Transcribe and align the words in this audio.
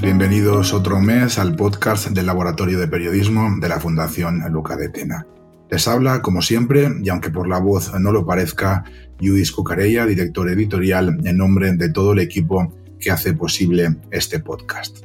Bienvenidos 0.00 0.72
otro 0.72 0.98
mes 0.98 1.38
al 1.38 1.54
podcast 1.54 2.08
del 2.08 2.26
Laboratorio 2.26 2.80
de 2.80 2.88
Periodismo 2.88 3.58
de 3.60 3.68
la 3.68 3.78
Fundación 3.78 4.42
Luca 4.50 4.74
de 4.74 4.88
Tena. 4.88 5.24
Les 5.70 5.86
habla, 5.86 6.20
como 6.20 6.42
siempre, 6.42 6.90
y 7.00 7.08
aunque 7.10 7.30
por 7.30 7.46
la 7.46 7.60
voz 7.60 7.92
no 8.00 8.10
lo 8.10 8.26
parezca, 8.26 8.82
Luis 9.20 9.52
Cucarella, 9.52 10.04
director 10.04 10.48
editorial, 10.48 11.20
en 11.24 11.36
nombre 11.36 11.72
de 11.74 11.90
todo 11.90 12.14
el 12.14 12.18
equipo 12.18 12.74
que 12.98 13.12
hace 13.12 13.34
posible 13.34 13.94
este 14.10 14.40
podcast. 14.40 15.04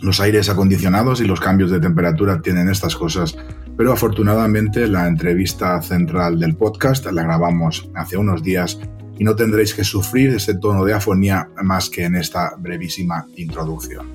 Los 0.00 0.20
aires 0.20 0.48
acondicionados 0.48 1.20
y 1.20 1.26
los 1.26 1.40
cambios 1.40 1.70
de 1.70 1.80
temperatura 1.80 2.40
tienen 2.40 2.70
estas 2.70 2.96
cosas, 2.96 3.36
pero 3.76 3.92
afortunadamente 3.92 4.88
la 4.88 5.06
entrevista 5.06 5.82
central 5.82 6.40
del 6.40 6.56
podcast 6.56 7.04
la 7.12 7.24
grabamos 7.24 7.90
hace 7.94 8.16
unos 8.16 8.42
días 8.42 8.80
y 9.18 9.24
no 9.24 9.34
tendréis 9.34 9.74
que 9.74 9.84
sufrir 9.84 10.30
ese 10.30 10.54
tono 10.54 10.84
de 10.84 10.94
afonía 10.94 11.48
más 11.62 11.90
que 11.90 12.04
en 12.04 12.16
esta 12.16 12.54
brevísima 12.58 13.26
introducción. 13.36 14.06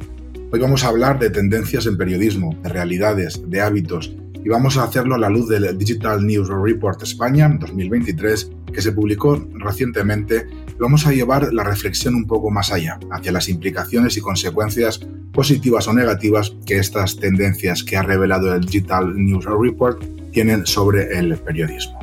Hoy 0.52 0.60
vamos 0.60 0.84
a 0.84 0.90
hablar 0.90 1.20
de 1.20 1.30
tendencias 1.30 1.86
en 1.86 1.98
periodismo, 1.98 2.56
de 2.62 2.70
realidades, 2.70 3.42
de 3.50 3.62
hábitos 3.62 4.16
y 4.44 4.50
vamos 4.50 4.78
a 4.78 4.84
hacerlo 4.84 5.16
a 5.16 5.18
la 5.18 5.30
luz 5.30 5.50
del 5.50 5.78
Digital 5.78 6.26
News 6.26 6.50
Report 6.50 7.02
España 7.02 7.50
2023 7.60 8.52
que 8.74 8.82
se 8.82 8.92
publicó 8.92 9.48
recientemente. 9.54 10.48
Vamos 10.80 11.06
a 11.08 11.12
llevar 11.12 11.54
la 11.54 11.64
reflexión 11.64 12.16
un 12.16 12.26
poco 12.26 12.50
más 12.50 12.72
allá, 12.72 13.00
hacia 13.12 13.32
las 13.32 13.48
implicaciones 13.48 14.18
y 14.18 14.22
consecuencias 14.22 15.00
positivas 15.32 15.88
o 15.88 15.94
negativas 15.94 16.56
que 16.66 16.78
estas 16.78 17.18
tendencias 17.18 17.84
que 17.84 17.98
ha 17.98 18.04
revelado 18.04 18.54
el 18.54 18.66
Digital 18.66 19.16
News 19.16 19.46
Report 19.46 20.04
tienen 20.32 20.66
sobre 20.66 21.18
el 21.18 21.38
periodismo. 21.38 22.00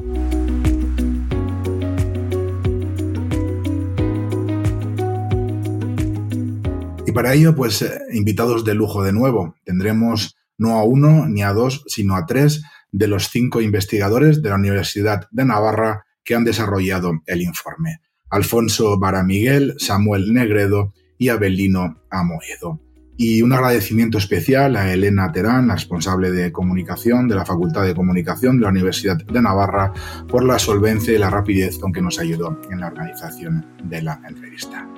Y 7.11 7.13
para 7.13 7.35
ello, 7.35 7.57
pues 7.57 7.83
eh, 7.83 7.99
invitados 8.13 8.65
de 8.65 8.73
lujo 8.73 9.03
de 9.03 9.13
nuevo. 9.13 9.57
Tendremos 9.65 10.37
no 10.59 10.79
a 10.79 10.85
uno 10.85 11.27
ni 11.29 11.43
a 11.43 11.53
dos, 11.53 11.83
sino 11.89 12.15
a 12.15 12.25
tres 12.25 12.63
de 12.93 13.09
los 13.09 13.31
cinco 13.31 13.61
investigadores 13.61 14.43
de 14.43 14.51
la 14.51 14.55
Universidad 14.55 15.27
de 15.33 15.45
Navarra 15.45 16.05
que 16.23 16.37
han 16.37 16.45
desarrollado 16.45 17.21
el 17.27 17.43
informe. 17.43 17.97
Alfonso 18.31 18.97
Baramiguel, 18.97 19.75
Samuel 19.79 20.33
Negredo 20.33 20.95
y 21.19 21.31
Abelino 21.31 22.01
Amoedo. 22.11 22.81
Y 23.17 23.43
un 23.43 23.55
agradecimiento 23.55 24.19
especial 24.19 24.77
a 24.77 24.93
Elena 24.93 25.33
Terán, 25.33 25.67
la 25.67 25.75
responsable 25.75 26.31
de 26.31 26.53
comunicación 26.53 27.27
de 27.27 27.35
la 27.35 27.45
Facultad 27.45 27.83
de 27.83 27.97
Comunicación 27.97 28.59
de 28.59 28.63
la 28.63 28.69
Universidad 28.69 29.17
de 29.17 29.43
Navarra, 29.43 29.93
por 30.29 30.45
la 30.45 30.61
solvencia 30.61 31.13
y 31.13 31.19
la 31.19 31.29
rapidez 31.29 31.77
con 31.77 31.93
que 31.93 32.03
nos 32.03 32.21
ayudó 32.21 32.61
en 32.71 32.79
la 32.79 32.87
organización 32.87 33.67
de 33.83 34.01
la 34.01 34.21
entrevista. 34.29 34.89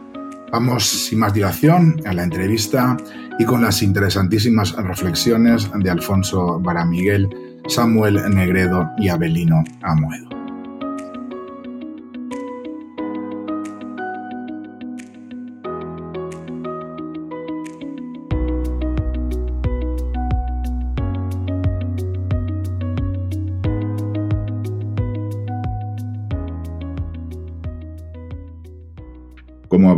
Vamos 0.52 0.84
sin 0.84 1.18
más 1.18 1.32
dilación 1.32 2.02
a 2.04 2.12
la 2.12 2.24
entrevista 2.24 2.94
y 3.38 3.44
con 3.46 3.62
las 3.62 3.82
interesantísimas 3.82 4.76
reflexiones 4.76 5.70
de 5.74 5.90
Alfonso 5.90 6.60
Baramiguel, 6.60 7.30
Samuel 7.68 8.20
Negredo 8.34 8.90
y 8.98 9.08
Abelino 9.08 9.64
Amoedo. 9.80 10.31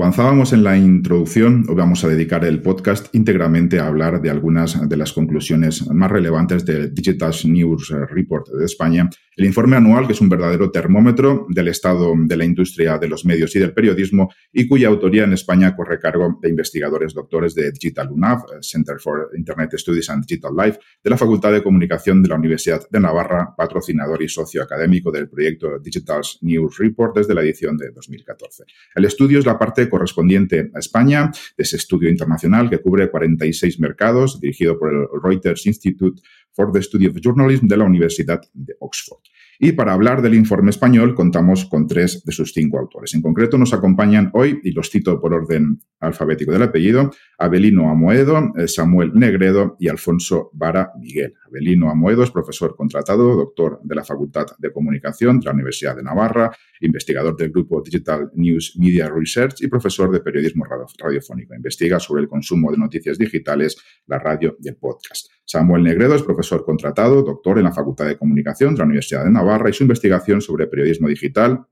Avanzábamos 0.04 0.53
en 0.53 0.62
la 0.62 0.76
introducción, 0.76 1.65
vamos 1.65 2.04
a 2.04 2.09
dedicar 2.09 2.44
el 2.44 2.60
podcast 2.60 3.06
íntegramente 3.15 3.81
a 3.81 3.87
hablar 3.87 4.20
de 4.20 4.28
algunas 4.28 4.87
de 4.87 4.97
las 4.98 5.15
conclusiones 5.15 5.91
más 5.91 6.10
relevantes 6.10 6.66
del 6.66 6.92
Digital 6.92 7.32
News 7.44 7.88
Report 8.10 8.47
de 8.48 8.66
España, 8.66 9.09
el 9.34 9.47
informe 9.47 9.76
anual 9.76 10.06
que 10.06 10.12
es 10.12 10.20
un 10.20 10.28
verdadero 10.28 10.70
termómetro 10.70 11.47
del 11.48 11.69
estado 11.69 12.12
de 12.16 12.37
la 12.37 12.44
industria 12.44 12.98
de 12.98 13.09
los 13.09 13.25
medios 13.25 13.56
y 13.56 13.59
del 13.59 13.72
periodismo 13.72 14.31
y 14.53 14.69
cuya 14.69 14.88
autoría 14.88 15.25
en 15.25 15.32
España 15.32 15.75
corre 15.75 15.98
cargo 15.98 16.38
de 16.41 16.50
investigadores 16.50 17.14
doctores 17.14 17.54
de 17.54 17.72
Digital 17.72 18.12
UNAV, 18.12 18.44
Center 18.60 19.00
for 19.00 19.31
Internet 19.34 19.72
Studies 19.76 20.10
and 20.10 20.26
Digital 20.26 20.53
Life, 20.54 20.78
de 21.03 21.10
la 21.10 21.16
Facultad 21.16 21.50
de 21.50 21.62
Comunicación 21.62 22.22
de 22.22 22.28
la 22.28 22.37
Universidad 22.37 22.82
de 22.91 23.00
Navarra, 23.00 23.54
patrocinador 23.56 24.22
y 24.22 24.28
socio 24.28 24.62
académico 24.62 25.10
del 25.10 25.31
proyecto 25.31 25.78
Digital 25.78 26.20
News 26.43 26.76
Report 26.78 27.16
desde 27.16 27.34
la 27.34 27.41
edición 27.41 27.78
de 27.78 27.91
2014. 27.91 28.64
El 28.94 29.06
estudio 29.06 29.38
es 29.38 29.47
la 29.47 29.59
parte 29.59 29.88
correspondiente 29.94 30.72
a 30.75 30.81
España 30.81 31.31
de 31.56 31.62
ese 31.62 31.77
estudio 31.77 32.09
internacional 32.10 32.69
que 32.69 32.78
cubre 32.78 33.09
46 33.09 33.78
mercados, 33.78 34.41
dirigido 34.41 34.77
por 34.77 34.93
el 34.93 35.06
Reuters 35.22 35.66
Institute 35.66 36.21
for 36.53 36.72
the 36.72 36.82
Study 36.82 37.06
of 37.06 37.16
Journalism 37.22 37.69
de 37.69 37.77
la 37.77 37.84
Universidad 37.84 38.41
de 38.53 38.75
Oxford. 38.81 39.21
Y 39.59 39.72
para 39.72 39.92
hablar 39.92 40.22
del 40.22 40.34
informe 40.34 40.70
español 40.70 41.15
contamos 41.15 41.65
con 41.66 41.87
tres 41.87 42.22
de 42.25 42.32
sus 42.32 42.53
cinco 42.53 42.78
autores. 42.78 43.15
En 43.15 43.22
concreto 43.22 43.59
nos 43.59 43.72
acompañan 43.72 44.31
hoy, 44.32 44.60
y 44.62 44.72
los 44.72 44.91
cito 44.91 45.20
por 45.20 45.32
orden 45.32 45.81
alfabético 46.00 46.53
del 46.53 46.62
apellido, 46.62 47.10
Abelino 47.38 47.91
Amoedo, 47.91 48.53
eh, 48.56 48.69
Samuel 48.69 49.12
Negredo 49.14 49.76
y 49.78 49.88
Alfonso 49.88 50.50
Vara 50.53 50.91
Miguel. 50.98 51.34
Abelino 51.47 51.91
Amoedo 51.91 52.22
es 52.22 52.31
profesor 52.31 52.76
contratado, 52.76 53.37
doctor 53.37 53.81
de 53.82 53.94
la 53.94 54.04
Facultad 54.04 54.47
de 54.59 54.72
Comunicación 54.72 55.41
de 55.41 55.47
la 55.47 55.53
Universidad 55.53 55.97
de 55.97 56.03
Navarra, 56.03 56.54
investigador 56.81 57.37
del 57.37 57.50
grupo 57.50 57.81
Digital 57.82 58.31
News 58.34 58.76
Media 58.78 59.09
Research 59.09 59.62
y 59.62 59.69
profesor 59.69 60.10
de 60.10 60.20
periodismo 60.20 60.64
radiofónico. 60.64 61.54
Investiga 61.54 61.98
sobre 61.98 62.22
el 62.22 62.28
consumo 62.28 62.70
de 62.70 62.78
noticias 62.78 63.19
digitales, 63.19 63.76
la 64.06 64.19
radio 64.19 64.56
y 64.60 64.69
el 64.69 64.76
podcast. 64.76 65.28
Samuel 65.47 65.82
Negredo 65.82 66.14
es 66.14 66.22
profesor 66.22 66.64
contratado, 66.64 67.22
doctor 67.22 67.59
en 67.59 67.64
la 67.64 67.72
Facultad 67.72 68.06
de 68.06 68.16
Comunicación 68.16 68.75
de 68.75 68.78
la 68.78 68.84
Universidad 68.87 69.25
de 69.25 69.31
Navarra 69.31 69.44
y 69.69 69.72
su 69.72 69.84
investigación 69.84 70.41
sobre 70.41 70.66
periodismo 70.66 71.09
digital 71.09 71.66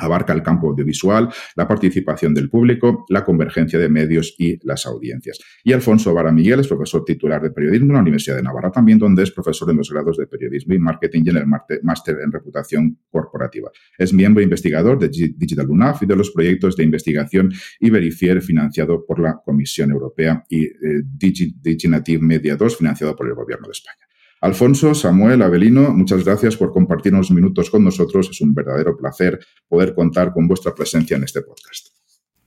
abarca 0.00 0.32
el 0.32 0.42
campo 0.42 0.68
audiovisual, 0.68 1.28
la 1.56 1.68
participación 1.68 2.34
del 2.34 2.48
público, 2.48 3.04
la 3.08 3.24
convergencia 3.24 3.78
de 3.78 3.88
medios 3.88 4.34
y 4.38 4.58
las 4.66 4.86
audiencias. 4.86 5.38
Y 5.62 5.72
Alfonso 5.72 6.14
Vara 6.14 6.32
Miguel 6.32 6.60
es 6.60 6.68
profesor 6.68 7.04
titular 7.04 7.42
de 7.42 7.50
periodismo 7.50 7.88
en 7.88 7.94
la 7.94 8.00
Universidad 8.00 8.36
de 8.36 8.42
Navarra, 8.42 8.70
también 8.70 8.98
donde 8.98 9.22
es 9.22 9.30
profesor 9.30 9.70
en 9.70 9.76
los 9.76 9.90
grados 9.90 10.16
de 10.16 10.26
periodismo 10.26 10.74
y 10.74 10.78
marketing 10.78 11.22
y 11.26 11.30
en 11.30 11.36
el 11.36 11.46
máster 11.46 12.16
en 12.22 12.32
reputación 12.32 12.98
corporativa. 13.10 13.70
Es 13.98 14.12
miembro 14.12 14.42
investigador 14.42 14.98
de 14.98 15.08
Digital 15.08 15.68
UNAF 15.68 16.02
y 16.02 16.06
de 16.06 16.16
los 16.16 16.30
proyectos 16.30 16.76
de 16.76 16.84
investigación 16.84 17.52
Iberifier 17.80 18.40
financiado 18.40 19.04
por 19.04 19.20
la 19.20 19.40
Comisión 19.44 19.90
Europea 19.90 20.42
y 20.48 20.64
eh, 20.64 21.02
Diginative 21.04 22.22
Media 22.22 22.56
2 22.56 22.76
financiado 22.76 23.14
por 23.14 23.28
el 23.28 23.34
Gobierno 23.34 23.66
de 23.66 23.72
España. 23.72 24.09
Alfonso, 24.40 24.94
Samuel, 24.94 25.42
Abelino, 25.42 25.90
muchas 25.90 26.24
gracias 26.24 26.56
por 26.56 26.72
compartir 26.72 27.12
unos 27.12 27.30
minutos 27.30 27.70
con 27.70 27.84
nosotros. 27.84 28.30
Es 28.30 28.40
un 28.40 28.54
verdadero 28.54 28.96
placer 28.96 29.38
poder 29.68 29.94
contar 29.94 30.32
con 30.32 30.48
vuestra 30.48 30.74
presencia 30.74 31.16
en 31.16 31.24
este 31.24 31.42
podcast. 31.42 31.88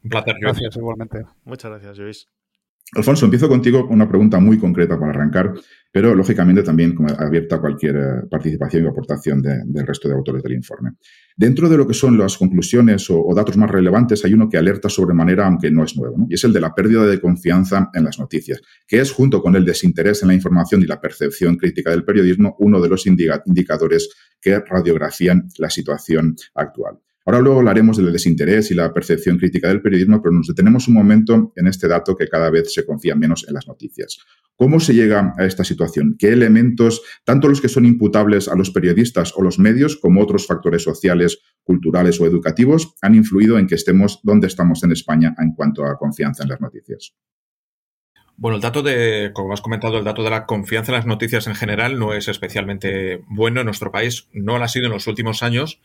Un 0.04 0.10
placer, 0.10 0.36
Gracias, 0.42 0.76
igualmente. 0.76 1.24
Muchas 1.46 1.72
gracias, 1.72 1.98
Luis. 1.98 2.28
Alfonso, 2.96 3.26
empiezo 3.26 3.50
contigo 3.50 3.88
con 3.88 3.96
una 3.96 4.08
pregunta 4.08 4.40
muy 4.40 4.60
concreta 4.60 5.00
para 5.00 5.12
arrancar, 5.12 5.54
pero 5.92 6.14
lógicamente 6.14 6.62
también 6.62 6.96
abierta 7.18 7.56
a 7.56 7.62
cualquier 7.62 7.96
eh, 7.96 8.28
participación 8.30 8.84
y 8.84 8.88
aportación 8.88 9.42
del 9.42 9.88
resto 9.88 10.08
de 10.08 10.14
autores 10.14 10.44
del 10.44 10.54
informe. 10.54 10.92
Dentro 11.36 11.70
de 11.70 11.78
lo 11.78 11.88
que 11.88 11.96
son 11.96 12.18
las 12.18 12.38
conclusiones 12.38 13.10
o, 13.10 13.34
datos 13.34 13.58
más 13.58 13.72
relevantes, 13.72 14.24
hay 14.26 14.34
uno 14.34 14.48
que 14.48 14.58
alerta 14.58 14.90
sobremanera, 14.90 15.48
aunque 15.48 15.72
no 15.72 15.84
es 15.84 15.98
nuevo, 15.98 16.28
y 16.30 16.36
es 16.36 16.44
el 16.44 16.54
de 16.54 16.62
la 16.62 16.76
pérdida 16.76 17.06
de 17.06 17.20
confianza 17.20 17.90
en 17.94 18.04
las 18.04 18.20
noticias, 18.20 18.62
que 18.88 19.00
es, 19.00 19.12
junto 19.12 19.42
con 19.42 19.56
el 19.56 19.66
desinterés 19.66 20.22
en 20.22 20.28
la 20.28 20.36
información 20.36 20.84
y 20.84 20.86
la 20.86 21.02
percepción 21.02 21.58
crítica 21.58 21.90
del 21.90 22.06
periodismo, 22.06 22.56
uno 22.60 22.80
de 22.80 22.90
los 22.90 23.08
indicadores 23.08 24.10
que 24.40 24.60
radiografían 24.60 25.48
la 25.58 25.72
situación 25.72 26.36
actual. 26.54 27.00
Ahora 27.26 27.40
luego 27.40 27.60
hablaremos 27.60 27.96
del 27.96 28.12
desinterés 28.12 28.70
y 28.72 28.74
la 28.74 28.94
percepción 28.94 29.38
crítica 29.38 29.70
del 29.70 29.82
periodismo, 29.82 30.22
pero 30.22 30.34
nos 30.34 30.48
detenemos 30.48 30.90
un 30.90 30.96
momento 30.96 31.54
en 31.56 31.68
este 31.68 31.88
dato 31.88 32.16
que 32.16 32.28
cada 32.28 32.50
vez 32.50 32.74
se 32.74 32.86
confía 32.86 33.16
menos 33.16 33.46
en 33.48 33.54
las 33.54 33.68
noticias. 33.68 34.18
¿Cómo 34.56 34.80
se 34.80 34.94
llega 34.94 35.34
a 35.38 35.46
esta 35.46 35.64
situación? 35.64 36.16
¿Qué 36.20 36.30
elementos, 36.30 37.02
tanto 37.24 37.48
los 37.48 37.62
que 37.62 37.70
son 37.70 37.86
imputables 37.86 38.50
a 38.50 38.56
los 38.56 38.72
periodistas 38.72 39.34
o 39.38 39.42
los 39.42 39.58
medios, 39.58 39.96
como 39.96 40.22
otros 40.22 40.46
factores 40.46 40.84
sociales, 40.84 41.40
culturales 41.64 42.20
o 42.20 42.26
educativos, 42.26 42.94
han 43.02 43.16
influido 43.16 43.58
en 43.58 43.68
que 43.68 43.76
estemos 43.76 44.20
donde 44.24 44.48
estamos 44.48 44.84
en 44.84 44.92
España 44.92 45.34
en 45.40 45.54
cuanto 45.54 45.86
a 45.86 45.98
confianza 45.98 46.44
en 46.44 46.50
las 46.50 46.62
noticias? 46.62 47.16
Bueno, 48.36 48.56
el 48.56 48.62
dato 48.62 48.82
de, 48.82 49.32
como 49.34 49.54
has 49.54 49.62
comentado, 49.62 49.98
el 49.98 50.04
dato 50.04 50.24
de 50.24 50.32
la 50.32 50.46
confianza 50.46 50.92
en 50.92 50.98
las 50.98 51.06
noticias 51.06 51.46
en 51.48 51.56
general 51.56 52.00
no 52.00 52.14
es 52.14 52.28
especialmente 52.28 53.22
bueno 53.28 53.62
en 53.62 53.66
nuestro 53.66 53.92
país. 53.92 54.28
No 54.34 54.58
lo 54.58 54.64
ha 54.64 54.68
sido 54.68 54.88
en 54.88 54.92
los 54.92 55.08
últimos 55.08 55.44
años. 55.44 55.82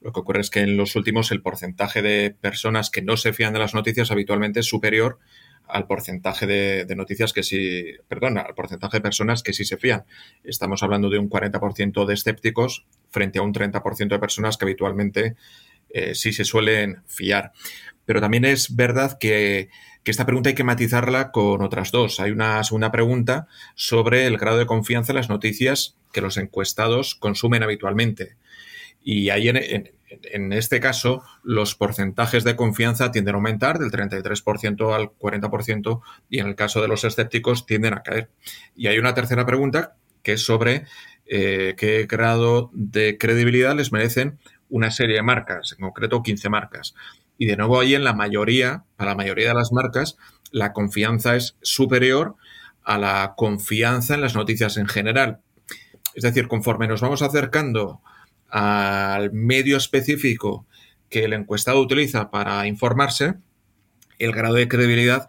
Lo 0.00 0.12
que 0.12 0.20
ocurre 0.20 0.40
es 0.40 0.50
que 0.50 0.60
en 0.60 0.76
los 0.76 0.96
últimos 0.96 1.30
el 1.30 1.42
porcentaje 1.42 2.00
de 2.00 2.34
personas 2.40 2.90
que 2.90 3.02
no 3.02 3.16
se 3.16 3.32
fían 3.32 3.52
de 3.52 3.58
las 3.58 3.74
noticias 3.74 4.10
habitualmente 4.10 4.60
es 4.60 4.66
superior 4.66 5.18
al 5.68 5.86
porcentaje 5.86 6.46
de, 6.46 6.94
noticias 6.96 7.32
que 7.32 7.42
sí, 7.42 7.94
perdón, 8.08 8.38
al 8.38 8.54
porcentaje 8.54 8.96
de 8.96 9.02
personas 9.02 9.42
que 9.42 9.52
sí 9.52 9.64
se 9.64 9.76
fían. 9.76 10.04
Estamos 10.42 10.82
hablando 10.82 11.10
de 11.10 11.18
un 11.18 11.30
40% 11.30 12.06
de 12.06 12.14
escépticos 12.14 12.86
frente 13.10 13.38
a 13.38 13.42
un 13.42 13.52
30% 13.52 14.08
de 14.08 14.18
personas 14.18 14.56
que 14.56 14.64
habitualmente 14.64 15.36
eh, 15.90 16.14
sí 16.14 16.32
se 16.32 16.44
suelen 16.44 17.02
fiar. 17.06 17.52
Pero 18.04 18.20
también 18.20 18.44
es 18.44 18.74
verdad 18.74 19.18
que, 19.18 19.68
esta 20.04 20.26
pregunta 20.26 20.48
hay 20.48 20.56
que 20.56 20.64
matizarla 20.64 21.30
con 21.30 21.62
otras 21.62 21.92
dos. 21.92 22.18
Hay 22.18 22.32
una 22.32 22.64
segunda 22.64 22.90
pregunta 22.90 23.46
sobre 23.76 24.26
el 24.26 24.38
grado 24.38 24.58
de 24.58 24.66
confianza 24.66 25.12
en 25.12 25.16
las 25.16 25.28
noticias 25.28 25.94
que 26.12 26.20
los 26.20 26.36
encuestados 26.36 27.14
consumen 27.14 27.62
habitualmente. 27.62 28.36
Y 29.02 29.30
ahí 29.30 29.48
en, 29.48 30.52
este 30.52 30.80
caso 30.80 31.22
los 31.42 31.74
porcentajes 31.74 32.44
de 32.44 32.56
confianza 32.56 33.12
tienden 33.12 33.34
a 33.34 33.38
aumentar 33.38 33.78
del 33.78 33.90
33% 33.90 34.94
al 34.94 35.10
40% 35.10 36.00
y 36.28 36.40
en 36.40 36.48
el 36.48 36.54
caso 36.54 36.82
de 36.82 36.88
los 36.88 37.04
escépticos 37.04 37.66
tienden 37.66 37.94
a 37.94 38.02
caer. 38.02 38.30
Y 38.76 38.88
hay 38.88 38.98
una 38.98 39.14
tercera 39.14 39.46
pregunta 39.46 39.96
que 40.22 40.32
es 40.32 40.44
sobre 40.44 40.84
eh, 41.26 41.74
qué 41.76 42.06
grado 42.08 42.70
de 42.72 43.16
credibilidad 43.18 43.74
les 43.74 43.92
merecen 43.92 44.38
una 44.68 44.90
serie 44.90 45.16
de 45.16 45.22
marcas, 45.22 45.72
en 45.72 45.84
concreto 45.84 46.22
15 46.22 46.48
marcas. 46.48 46.94
Y 47.38 47.46
de 47.46 47.56
nuevo 47.56 47.80
ahí 47.80 47.94
en 47.94 48.04
la 48.04 48.12
mayoría, 48.12 48.84
para 48.96 49.12
la 49.12 49.16
mayoría 49.16 49.48
de 49.48 49.54
las 49.54 49.72
marcas, 49.72 50.16
la 50.50 50.72
confianza 50.72 51.36
es 51.36 51.56
superior 51.62 52.36
a 52.84 52.98
la 52.98 53.34
confianza 53.36 54.14
en 54.14 54.20
las 54.20 54.34
noticias 54.34 54.76
en 54.76 54.86
general. 54.86 55.40
Es 56.14 56.24
decir, 56.24 56.48
conforme 56.48 56.88
nos 56.88 57.00
vamos 57.00 57.22
acercando 57.22 58.00
al 58.50 59.32
medio 59.32 59.76
específico 59.76 60.66
que 61.08 61.24
el 61.24 61.32
encuestado 61.32 61.80
utiliza 61.80 62.30
para 62.30 62.66
informarse, 62.66 63.34
el 64.18 64.32
grado 64.32 64.54
de 64.54 64.68
credibilidad 64.68 65.28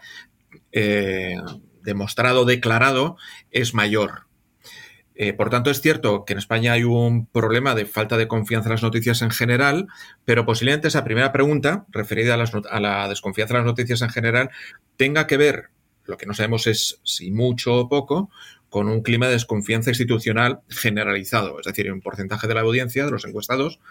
eh, 0.71 1.35
demostrado, 1.83 2.45
declarado, 2.45 3.17
es 3.51 3.73
mayor. 3.73 4.27
Eh, 5.15 5.33
por 5.33 5.49
tanto, 5.49 5.69
es 5.69 5.81
cierto 5.81 6.25
que 6.25 6.33
en 6.33 6.39
España 6.39 6.73
hay 6.73 6.83
un 6.83 7.27
problema 7.27 7.75
de 7.75 7.85
falta 7.85 8.17
de 8.17 8.27
confianza 8.27 8.69
en 8.69 8.73
las 8.73 8.83
noticias 8.83 9.21
en 9.21 9.29
general, 9.29 9.87
pero 10.25 10.45
posiblemente 10.45 10.87
esa 10.87 11.03
primera 11.03 11.31
pregunta, 11.31 11.85
referida 11.89 12.35
a, 12.35 12.79
la 12.79 13.07
desconfianza 13.07 13.53
en 13.53 13.59
las 13.59 13.65
noticias 13.65 14.01
en 14.01 14.09
general, 14.09 14.49
tenga 14.97 15.27
que 15.27 15.37
ver, 15.37 15.69
lo 16.05 16.17
que 16.17 16.25
no 16.25 16.33
sabemos 16.33 16.65
es 16.67 17.01
si 17.03 17.31
mucho 17.31 17.75
o 17.75 17.89
poco, 17.89 18.31
con 18.71 18.87
un 18.87 19.01
clima 19.01 19.27
de 19.27 19.33
desconfianza 19.33 19.89
institucional 19.89 20.61
generalizado, 20.69 21.59
es 21.59 21.65
decir, 21.65 21.91
un 21.91 21.99
porcentaje 21.99 22.47
de 22.47 22.53
la 22.53 22.61
audiencia, 22.61 23.03
de 23.03 23.11
los 23.11 23.25
encuestados, 23.25 23.81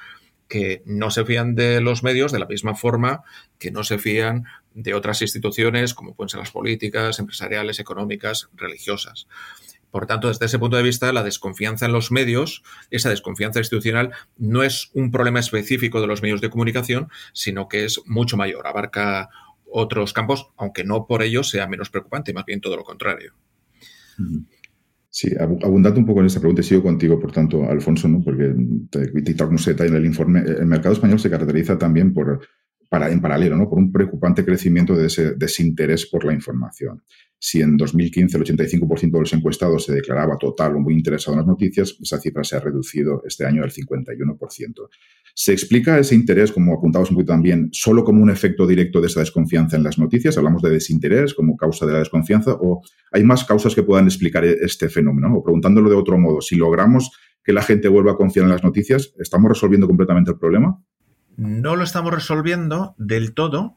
que 0.49 0.83
no 0.87 1.11
se 1.11 1.27
fían 1.27 1.55
de 1.55 1.83
los 1.83 2.03
medios 2.03 2.33
de 2.33 2.39
la 2.39 2.47
misma 2.47 2.75
forma 2.75 3.23
que 3.59 3.71
no 3.71 3.85
se 3.85 3.99
fían 3.99 4.45
de 4.73 4.95
otras 4.95 5.21
instituciones 5.21 5.93
como 5.93 6.15
pueden 6.15 6.31
ser 6.31 6.41
las 6.41 6.51
políticas, 6.51 7.19
empresariales, 7.19 7.79
económicas, 7.79 8.49
religiosas. 8.55 9.29
Por 9.91 10.07
tanto, 10.07 10.29
desde 10.29 10.47
ese 10.47 10.59
punto 10.59 10.79
de 10.79 10.83
vista, 10.83 11.13
la 11.13 11.25
desconfianza 11.25 11.85
en 11.85 11.93
los 11.93 12.11
medios, 12.11 12.63
esa 12.91 13.11
desconfianza 13.11 13.59
institucional, 13.59 14.13
no 14.39 14.63
es 14.63 14.89
un 14.95 15.11
problema 15.11 15.41
específico 15.41 16.01
de 16.01 16.07
los 16.07 16.23
medios 16.23 16.41
de 16.41 16.49
comunicación, 16.49 17.11
sino 17.35 17.69
que 17.69 17.85
es 17.85 18.01
mucho 18.07 18.39
mayor, 18.39 18.67
abarca 18.67 19.29
otros 19.71 20.15
campos, 20.15 20.49
aunque 20.57 20.85
no 20.85 21.07
por 21.07 21.23
ello 21.23 21.45
sea 21.45 21.67
menos 21.67 21.91
preocupante, 21.91 22.33
más 22.33 22.47
bien 22.47 22.63
todo 22.63 22.79
lo 22.79 22.85
contrario. 22.85 23.35
Sí, 25.13 25.29
abundando 25.39 25.99
un 25.99 26.07
poco 26.07 26.21
en 26.21 26.27
esta 26.27 26.39
pregunta, 26.39 26.63
sigo 26.63 26.85
contigo, 26.85 27.19
por 27.19 27.33
tanto, 27.33 27.69
Alfonso, 27.69 28.07
¿no? 28.07 28.23
porque 28.23 28.55
te, 28.91 29.35
no 29.51 29.59
se 29.59 29.73
detalle 29.73 29.91
en 29.91 29.97
el 29.97 30.07
informe. 30.07 30.41
El 30.41 30.67
mercado 30.67 30.95
español 30.95 31.19
se 31.19 31.29
caracteriza 31.29 31.77
también 31.77 32.15
por, 32.15 32.41
para, 32.91 33.11
en 33.11 33.21
paralelo, 33.21 33.57
¿no? 33.57 33.69
por 33.71 33.79
un 33.79 33.93
preocupante 33.93 34.45
crecimiento 34.45 34.97
de 34.97 35.07
ese 35.07 35.35
desinterés 35.37 36.07
por 36.07 36.25
la 36.25 36.35
información. 36.35 37.03
Si 37.39 37.63
en 37.63 37.77
2015 37.77 38.37
el 38.37 38.45
85% 38.45 39.13
de 39.13 39.21
los 39.21 39.33
encuestados 39.33 39.85
se 39.87 39.95
declaraba 39.95 40.37
total 40.37 40.75
o 40.75 40.81
muy 40.81 40.95
interesado 40.95 41.35
en 41.35 41.39
las 41.39 41.47
noticias, 41.47 41.97
esa 42.03 42.19
cifra 42.19 42.43
se 42.43 42.57
ha 42.57 42.61
reducido 42.61 43.23
este 43.25 43.47
año 43.47 43.63
al 43.63 43.71
51%. 43.71 44.89
¿Se 45.35 45.53
explica 45.53 46.01
ese 46.01 46.17
interés, 46.17 46.51
como 46.51 46.75
apuntamos 46.75 47.11
un 47.11 47.17
poquito 47.17 47.33
también, 47.33 47.69
solo 47.71 48.03
como 48.03 48.23
un 48.23 48.29
efecto 48.29 48.67
directo 48.67 49.01
de 49.01 49.07
esa 49.07 49.21
desconfianza 49.21 49.77
en 49.77 49.85
las 49.85 49.97
noticias? 49.97 50.37
¿Hablamos 50.37 50.61
de 50.61 50.71
desinterés 50.71 51.33
como 51.33 51.57
causa 51.57 51.87
de 51.87 51.93
la 51.93 52.01
desconfianza? 52.01 52.55
¿O 52.61 52.83
hay 53.13 53.23
más 53.23 53.45
causas 53.45 53.73
que 53.75 53.85
puedan 53.85 54.07
explicar 54.07 54.45
este 54.45 54.89
fenómeno? 54.89 55.33
O 55.37 55.45
preguntándolo 55.45 55.89
de 55.89 55.97
otro 55.97 56.19
modo, 56.19 56.41
si 56.41 56.57
logramos 56.57 57.13
que 57.45 57.53
la 57.53 57.63
gente 57.63 57.89
vuelva 57.89 58.13
a 58.13 58.17
confiar 58.17 58.45
en 58.45 58.51
las 58.51 58.65
noticias, 58.65 59.15
¿estamos 59.19 59.49
resolviendo 59.49 59.87
completamente 59.87 60.33
el 60.33 60.39
problema? 60.39 60.77
No 61.41 61.75
lo 61.75 61.85
estamos 61.85 62.13
resolviendo 62.13 62.95
del 62.99 63.33
todo, 63.33 63.75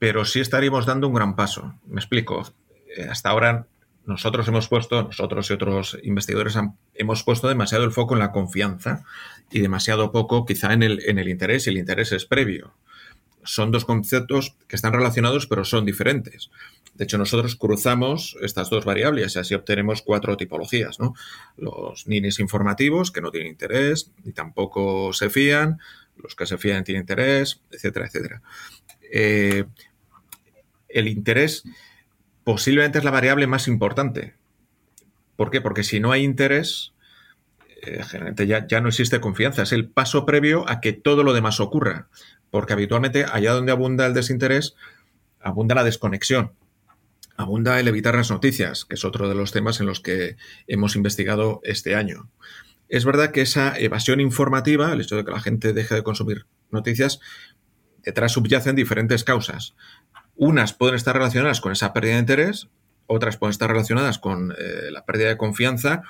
pero 0.00 0.24
sí 0.24 0.40
estaríamos 0.40 0.84
dando 0.84 1.06
un 1.06 1.14
gran 1.14 1.36
paso. 1.36 1.76
Me 1.86 2.00
explico. 2.00 2.52
Eh, 2.96 3.06
hasta 3.08 3.30
ahora 3.30 3.68
nosotros 4.06 4.48
hemos 4.48 4.66
puesto, 4.66 5.04
nosotros 5.04 5.48
y 5.48 5.52
otros 5.52 5.96
investigadores 6.02 6.58
hemos 6.94 7.22
puesto 7.22 7.46
demasiado 7.46 7.84
el 7.84 7.92
foco 7.92 8.14
en 8.14 8.18
la 8.18 8.32
confianza 8.32 9.04
y 9.52 9.60
demasiado 9.60 10.10
poco 10.10 10.44
quizá 10.46 10.72
en 10.72 10.82
el, 10.82 11.00
en 11.08 11.20
el 11.20 11.28
interés, 11.28 11.68
y 11.68 11.70
el 11.70 11.78
interés 11.78 12.10
es 12.10 12.24
previo. 12.26 12.74
Son 13.44 13.70
dos 13.70 13.84
conceptos 13.84 14.56
que 14.66 14.74
están 14.74 14.92
relacionados 14.92 15.46
pero 15.46 15.64
son 15.64 15.84
diferentes. 15.84 16.50
De 16.94 17.04
hecho, 17.04 17.18
nosotros 17.18 17.54
cruzamos 17.54 18.36
estas 18.42 18.68
dos 18.68 18.84
variables 18.84 19.36
y 19.36 19.38
así 19.38 19.54
obtenemos 19.54 20.02
cuatro 20.02 20.36
tipologías. 20.36 20.98
¿no? 20.98 21.14
Los 21.56 22.08
ninis 22.08 22.40
informativos, 22.40 23.12
que 23.12 23.20
no 23.20 23.30
tienen 23.30 23.52
interés, 23.52 24.10
ni 24.24 24.32
tampoco 24.32 25.12
se 25.12 25.30
fían, 25.30 25.78
los 26.16 26.34
que 26.34 26.46
se 26.46 26.58
fían 26.58 26.84
tienen 26.84 27.02
interés, 27.02 27.60
etcétera, 27.70 28.06
etcétera. 28.06 28.42
Eh, 29.12 29.64
el 30.88 31.08
interés 31.08 31.64
posiblemente 32.44 32.98
es 32.98 33.04
la 33.04 33.10
variable 33.10 33.46
más 33.46 33.68
importante. 33.68 34.34
¿Por 35.36 35.50
qué? 35.50 35.60
Porque 35.60 35.84
si 35.84 36.00
no 36.00 36.12
hay 36.12 36.22
interés, 36.22 36.92
eh, 37.82 38.02
generalmente 38.02 38.46
ya, 38.46 38.66
ya, 38.66 38.80
no 38.80 38.88
existe 38.88 39.20
confianza. 39.20 39.62
Es 39.62 39.72
el 39.72 39.88
paso 39.88 40.26
previo 40.26 40.68
a 40.68 40.80
que 40.80 40.92
todo 40.92 41.24
lo 41.24 41.32
demás 41.32 41.60
ocurra. 41.60 42.08
Porque 42.50 42.72
habitualmente 42.72 43.24
allá 43.24 43.52
donde 43.52 43.72
abunda 43.72 44.06
el 44.06 44.14
desinterés, 44.14 44.74
abunda 45.40 45.74
la 45.74 45.84
desconexión. 45.84 46.52
Abunda 47.36 47.80
el 47.80 47.88
evitar 47.88 48.14
las 48.14 48.30
noticias, 48.30 48.84
que 48.84 48.96
es 48.96 49.04
otro 49.04 49.28
de 49.28 49.34
los 49.34 49.52
temas 49.52 49.80
en 49.80 49.86
los 49.86 50.00
que 50.00 50.36
hemos 50.66 50.94
investigado 50.94 51.60
este 51.64 51.94
año. 51.94 52.28
Es 52.90 53.04
verdad 53.04 53.30
que 53.30 53.40
esa 53.40 53.78
evasión 53.78 54.20
informativa, 54.20 54.92
el 54.92 55.00
hecho 55.00 55.16
de 55.16 55.24
que 55.24 55.30
la 55.30 55.40
gente 55.40 55.72
deje 55.72 55.94
de 55.94 56.02
consumir 56.02 56.46
noticias, 56.72 57.20
detrás 58.02 58.32
subyacen 58.32 58.74
diferentes 58.74 59.22
causas. 59.22 59.76
Unas 60.34 60.72
pueden 60.72 60.96
estar 60.96 61.14
relacionadas 61.14 61.60
con 61.60 61.70
esa 61.70 61.92
pérdida 61.92 62.14
de 62.14 62.20
interés, 62.20 62.68
otras 63.06 63.36
pueden 63.36 63.52
estar 63.52 63.70
relacionadas 63.70 64.18
con 64.18 64.52
eh, 64.52 64.90
la 64.90 65.04
pérdida 65.04 65.28
de 65.28 65.36
confianza 65.36 66.02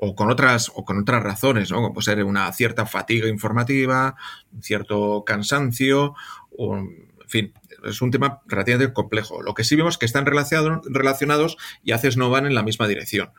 o 0.00 0.14
con 0.14 0.30
otras, 0.30 0.72
o 0.74 0.86
con 0.86 0.98
otras 0.98 1.22
razones, 1.22 1.70
¿no? 1.70 1.76
Como 1.76 1.92
puede 1.92 2.04
ser 2.06 2.24
una 2.24 2.50
cierta 2.52 2.86
fatiga 2.86 3.28
informativa, 3.28 4.16
un 4.52 4.62
cierto 4.62 5.22
cansancio, 5.26 6.14
en 6.58 7.28
fin, 7.28 7.52
es 7.84 8.00
un 8.00 8.10
tema 8.10 8.40
relativamente 8.46 8.94
complejo. 8.94 9.42
Lo 9.42 9.52
que 9.52 9.64
sí 9.64 9.76
vemos 9.76 9.94
es 9.94 9.98
que 9.98 10.06
están 10.06 10.24
relacionados 10.26 11.56
y 11.82 11.92
a 11.92 11.96
veces 11.96 12.16
no 12.16 12.30
van 12.30 12.46
en 12.46 12.54
la 12.54 12.62
misma 12.62 12.88
dirección. 12.88 13.32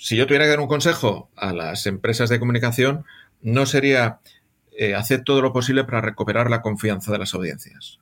Si 0.00 0.16
yo 0.16 0.26
tuviera 0.26 0.44
que 0.44 0.50
dar 0.50 0.60
un 0.60 0.68
consejo 0.68 1.30
a 1.36 1.52
las 1.52 1.86
empresas 1.86 2.28
de 2.28 2.38
comunicación, 2.38 3.04
no 3.42 3.66
sería 3.66 4.20
eh, 4.72 4.94
hacer 4.94 5.22
todo 5.24 5.42
lo 5.42 5.52
posible 5.52 5.84
para 5.84 6.00
recuperar 6.00 6.50
la 6.50 6.62
confianza 6.62 7.12
de 7.12 7.18
las 7.18 7.34
audiencias 7.34 7.98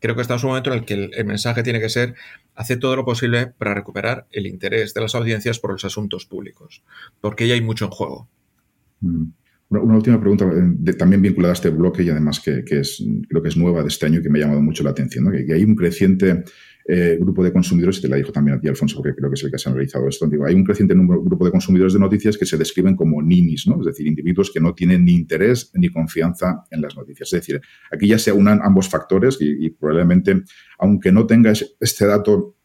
creo 0.00 0.16
que 0.16 0.22
estamos 0.22 0.42
en 0.42 0.46
un 0.46 0.50
momento 0.52 0.72
en 0.72 0.78
el 0.78 0.84
que 0.84 0.94
el, 0.94 1.24
mensaje 1.24 1.62
tiene 1.62 1.80
que 1.80 1.88
ser 1.88 2.14
hacer 2.54 2.78
todo 2.78 2.96
lo 2.96 3.04
posible 3.04 3.46
para 3.46 3.74
recuperar 3.74 4.26
el 4.32 4.46
interés 4.46 4.92
de 4.94 5.00
las 5.00 5.14
audiencias 5.14 5.60
por 5.60 5.72
los 5.72 5.84
asuntos 5.84 6.26
públicos, 6.26 6.82
porque 7.20 7.46
ya 7.46 7.54
hay 7.54 7.60
mucho 7.60 7.84
en 7.84 7.90
juego. 7.90 8.28
Mm. 9.00 9.26
Una, 9.68 9.94
última 9.94 10.18
pregunta, 10.18 10.46
eh, 10.46 10.92
también 10.94 11.22
vinculada 11.22 11.52
a 11.52 11.54
este 11.54 11.70
bloque 11.70 12.02
y 12.02 12.10
además 12.10 12.40
que, 12.40 12.64
es, 12.66 13.04
creo 13.28 13.40
que 13.40 13.50
es 13.50 13.56
nueva 13.56 13.82
de 13.82 13.88
este 13.88 14.06
año 14.06 14.18
y 14.18 14.22
que 14.22 14.28
me 14.28 14.40
ha 14.40 14.42
llamado 14.42 14.62
mucho 14.62 14.82
la 14.82 14.90
atención, 14.90 15.30
que, 15.30 15.52
hay 15.52 15.62
un 15.62 15.76
creciente 15.76 16.42
eh, 16.86 17.18
grupo 17.20 17.44
de 17.44 17.52
consumidores, 17.52 17.98
y 17.98 18.02
te 18.02 18.08
la 18.08 18.16
dijo 18.16 18.32
también 18.32 18.56
a 18.56 18.60
ti, 18.60 18.68
Alfonso, 18.68 18.96
porque 18.96 19.14
creo 19.14 19.30
que 19.30 19.34
es 19.34 19.44
el 19.44 19.50
que 19.50 19.58
se 19.58 19.68
ha 19.68 19.72
realizado 19.72 20.08
esto. 20.08 20.26
Digo, 20.26 20.46
hay 20.46 20.54
un 20.54 20.64
creciente 20.64 20.94
número, 20.94 21.22
grupo 21.22 21.44
de 21.44 21.50
consumidores 21.50 21.92
de 21.92 22.00
noticias 22.00 22.36
que 22.36 22.46
se 22.46 22.56
describen 22.56 22.96
como 22.96 23.22
ninis, 23.22 23.66
¿no? 23.66 23.80
es 23.80 23.86
decir, 23.86 24.06
individuos 24.06 24.50
que 24.50 24.60
no 24.60 24.74
tienen 24.74 25.04
ni 25.04 25.12
interés 25.12 25.70
ni 25.74 25.88
confianza 25.88 26.64
en 26.70 26.80
las 26.82 26.96
noticias. 26.96 27.32
Es 27.32 27.40
decir, 27.40 27.60
aquí 27.90 28.08
ya 28.08 28.18
se 28.18 28.32
unan 28.32 28.60
ambos 28.62 28.88
factores 28.88 29.38
y, 29.40 29.70
probablemente, 29.70 30.42
aunque 30.78 31.12
no 31.12 31.26
tengas 31.26 31.76
este 31.80 32.06
dato 32.06 32.56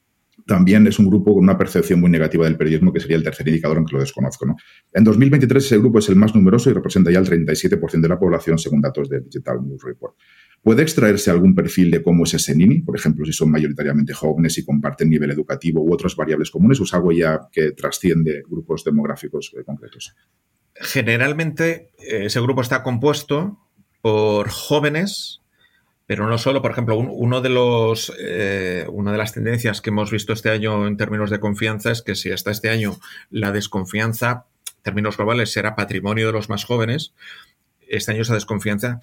también 0.45 0.85
es 0.87 0.99
un 0.99 1.07
grupo 1.07 1.33
con 1.33 1.43
una 1.43 1.57
percepción 1.57 1.99
muy 1.99 2.09
negativa 2.09 2.45
del 2.45 2.57
periodismo, 2.57 2.93
que 2.93 2.99
sería 2.99 3.17
el 3.17 3.23
tercer 3.23 3.47
indicador, 3.47 3.77
aunque 3.77 3.93
lo 3.93 3.99
desconozco. 3.99 4.45
¿no? 4.45 4.55
En 4.93 5.03
2023 5.03 5.65
ese 5.65 5.77
grupo 5.77 5.99
es 5.99 6.09
el 6.09 6.15
más 6.15 6.35
numeroso 6.35 6.69
y 6.69 6.73
representa 6.73 7.11
ya 7.11 7.19
el 7.19 7.27
37% 7.27 8.01
de 8.01 8.07
la 8.07 8.19
población 8.19 8.57
según 8.57 8.81
datos 8.81 9.09
de 9.09 9.21
Digital 9.21 9.59
News 9.65 9.83
Report. 9.83 10.15
¿Puede 10.61 10.81
extraerse 10.81 11.29
algún 11.29 11.53
perfil 11.53 11.91
de 11.91 12.01
cómo 12.01 12.23
es 12.23 12.33
ese 12.33 12.55
NINI? 12.55 12.81
Por 12.81 12.97
ejemplo, 12.97 13.23
si 13.25 13.33
son 13.33 13.51
mayoritariamente 13.51 14.13
jóvenes 14.13 14.57
y 14.57 14.65
comparten 14.65 15.09
nivel 15.09 15.29
educativo 15.31 15.83
u 15.83 15.93
otras 15.93 16.15
variables 16.15 16.49
comunes, 16.49 16.79
o 16.79 16.83
es 16.85 16.93
algo 16.93 17.11
ya 17.11 17.39
que 17.51 17.71
trasciende 17.71 18.41
grupos 18.49 18.83
demográficos 18.83 19.53
eh, 19.55 19.63
concretos. 19.63 20.15
Generalmente 20.73 21.91
eh, 21.99 22.25
ese 22.25 22.41
grupo 22.41 22.61
está 22.61 22.81
compuesto 22.81 23.59
por 24.01 24.49
jóvenes, 24.49 25.41
pero 26.05 26.27
no 26.27 26.38
solo. 26.38 26.62
Por 26.62 26.71
ejemplo, 26.71 26.97
uno 26.97 27.41
de 27.41 27.50
los, 27.50 28.13
eh, 28.19 28.85
una 28.89 29.12
de 29.12 29.17
las 29.17 29.33
tendencias 29.33 29.81
que 29.81 29.89
hemos 29.89 30.12
visto 30.12 30.33
este 30.33 30.50
año 30.50 30.88
en 30.88 30.97
términos 30.97 31.29
de 31.29 31.39
confianza 31.39 31.91
es 31.91 32.01
que 32.01 32.15
si 32.15 32.31
hasta 32.31 32.51
este 32.51 32.69
año 32.69 33.00
la 33.29 33.51
desconfianza, 33.51 34.45
en 34.77 34.83
términos 34.83 35.17
globales, 35.17 35.51
será 35.51 35.75
patrimonio 35.75 36.27
de 36.27 36.33
los 36.33 36.50
más 36.50 36.63
jóvenes, 36.63 37.13
este 37.88 38.12
año 38.12 38.21
esa 38.21 38.33
desconfianza 38.33 39.00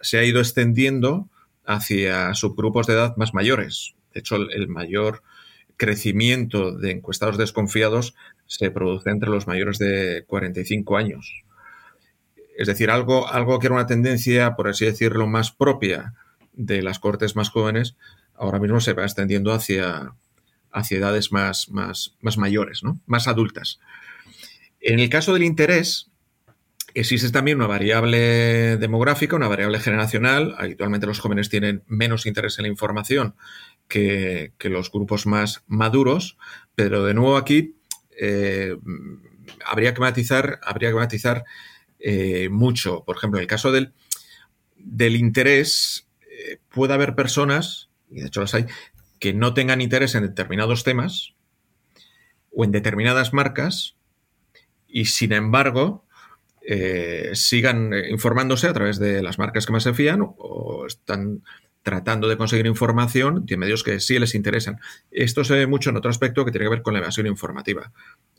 se 0.00 0.18
ha 0.18 0.24
ido 0.24 0.38
extendiendo 0.38 1.28
hacia 1.64 2.32
subgrupos 2.34 2.86
de 2.86 2.94
edad 2.94 3.16
más 3.16 3.34
mayores. 3.34 3.94
De 4.14 4.20
hecho, 4.20 4.36
el 4.36 4.68
mayor 4.68 5.22
crecimiento 5.76 6.72
de 6.72 6.92
encuestados 6.92 7.38
desconfiados 7.38 8.14
se 8.46 8.70
produce 8.70 9.10
entre 9.10 9.30
los 9.30 9.46
mayores 9.46 9.78
de 9.78 10.24
45 10.26 10.96
años. 10.96 11.44
Es 12.56 12.66
decir, 12.66 12.90
algo, 12.90 13.28
algo 13.28 13.58
que 13.58 13.66
era 13.66 13.74
una 13.74 13.86
tendencia, 13.86 14.56
por 14.56 14.68
así 14.68 14.84
decirlo, 14.84 15.26
más 15.26 15.52
propia 15.52 16.14
de 16.52 16.82
las 16.82 16.98
cortes 16.98 17.36
más 17.36 17.50
jóvenes, 17.50 17.96
ahora 18.34 18.58
mismo 18.58 18.80
se 18.80 18.94
va 18.94 19.04
extendiendo 19.04 19.52
hacia, 19.52 20.14
hacia 20.72 20.98
edades 20.98 21.32
más, 21.32 21.68
más, 21.68 22.16
más 22.20 22.38
mayores, 22.38 22.82
¿no? 22.82 22.98
más 23.06 23.28
adultas. 23.28 23.78
En 24.80 25.00
el 25.00 25.08
caso 25.08 25.32
del 25.34 25.42
interés, 25.42 26.10
Existe 26.96 27.30
también 27.30 27.58
una 27.58 27.66
variable 27.66 28.78
demográfica, 28.78 29.36
una 29.36 29.48
variable 29.48 29.80
generacional. 29.80 30.54
Habitualmente 30.56 31.06
los 31.06 31.20
jóvenes 31.20 31.50
tienen 31.50 31.82
menos 31.86 32.24
interés 32.24 32.58
en 32.58 32.62
la 32.62 32.70
información 32.70 33.34
que, 33.86 34.54
los 34.60 34.90
grupos 34.90 35.26
más 35.26 35.62
maduros, 35.66 36.38
pero 36.74 37.04
de 37.04 37.12
nuevo 37.12 37.36
aquí 37.36 37.76
eh, 38.18 38.78
habría 39.66 39.92
que 39.92 40.00
matizar, 40.00 40.58
habría 40.64 40.88
que 40.88 40.94
matizar 40.94 41.44
eh, 41.98 42.48
mucho. 42.48 43.04
Por 43.04 43.16
ejemplo, 43.16 43.38
en 43.38 43.42
el 43.42 43.48
caso 43.48 43.72
del, 43.72 43.92
del 44.76 45.16
interés, 45.16 46.08
eh, 46.22 46.58
puede 46.68 46.94
haber 46.94 47.14
personas, 47.14 47.90
y 48.10 48.20
de 48.20 48.26
hecho 48.26 48.40
las 48.40 48.54
hay, 48.54 48.66
que 49.18 49.32
no 49.32 49.54
tengan 49.54 49.80
interés 49.80 50.14
en 50.14 50.22
determinados 50.22 50.84
temas 50.84 51.34
o 52.52 52.64
en 52.64 52.72
determinadas 52.72 53.32
marcas, 53.32 53.96
y 54.88 55.06
sin 55.06 55.32
embargo 55.32 56.04
eh, 56.62 57.30
sigan 57.34 57.92
informándose 58.10 58.66
a 58.66 58.72
través 58.72 58.98
de 58.98 59.22
las 59.22 59.38
marcas 59.38 59.66
que 59.66 59.72
más 59.72 59.82
se 59.82 59.94
fían 59.94 60.20
o, 60.22 60.86
están 60.86 61.42
tratando 61.86 62.26
de 62.26 62.36
conseguir 62.36 62.66
información 62.66 63.46
de 63.46 63.56
medios 63.56 63.84
que 63.84 64.00
sí 64.00 64.18
les 64.18 64.34
interesan. 64.34 64.80
Esto 65.12 65.44
se 65.44 65.54
ve 65.54 65.68
mucho 65.68 65.90
en 65.90 65.96
otro 65.96 66.10
aspecto 66.10 66.44
que 66.44 66.50
tiene 66.50 66.64
que 66.64 66.70
ver 66.70 66.82
con 66.82 66.94
la 66.94 66.98
evasión 66.98 67.28
informativa, 67.28 67.92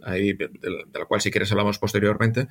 de, 0.05 0.49
la 0.93 1.05
cual 1.05 1.21
si 1.21 1.31
quieres 1.31 1.49
hablamos 1.53 1.79
posteriormente. 1.79 2.49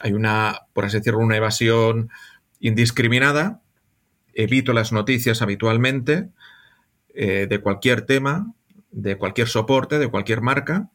Hay 0.00 0.12
una, 0.12 0.62
por 0.72 0.86
así 0.86 0.96
decirlo, 0.96 1.20
una 1.20 1.36
evasión 1.36 2.10
indiscriminada. 2.58 3.62
Evito 4.34 4.72
las 4.72 4.90
noticias 4.90 5.40
habitualmente 5.40 6.30
eh, 7.14 7.46
de 7.48 7.60
cualquier 7.60 8.02
tema, 8.02 8.52
de 8.90 9.16
cualquier 9.16 9.46
soporte, 9.46 10.00
de 10.00 10.08
cualquier 10.08 10.40
marca. 10.40 10.90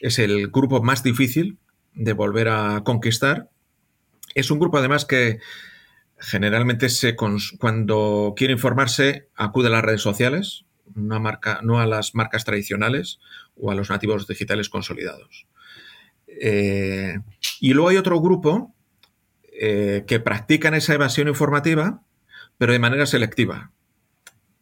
Es 0.00 0.18
el 0.18 0.48
grupo 0.48 0.82
más 0.82 1.02
difícil 1.02 1.58
de 1.92 2.14
volver 2.14 2.48
a 2.48 2.80
conquistar. 2.84 3.50
Es 4.34 4.50
un 4.50 4.58
grupo 4.58 4.78
además 4.78 5.04
que 5.04 5.40
generalmente 6.18 6.88
se 6.88 7.16
cuando 7.16 8.34
quiere 8.36 8.52
informarse 8.52 9.28
acude 9.34 9.68
a 9.68 9.70
las 9.70 9.84
redes 9.84 10.02
sociales, 10.02 10.64
no 10.94 11.80
a 11.80 11.86
las 11.86 12.14
marcas 12.14 12.44
tradicionales 12.44 13.18
o 13.56 13.70
a 13.70 13.74
los 13.74 13.90
nativos 13.90 14.26
digitales 14.26 14.68
consolidados. 14.68 15.46
Eh, 16.26 17.18
y 17.60 17.72
luego 17.72 17.88
hay 17.88 17.96
otro 17.96 18.20
grupo 18.20 18.74
eh, 19.52 20.04
que 20.06 20.20
practican 20.20 20.74
esa 20.74 20.94
evasión 20.94 21.28
informativa, 21.28 22.02
pero 22.58 22.72
de 22.72 22.78
manera 22.78 23.06
selectiva. 23.06 23.70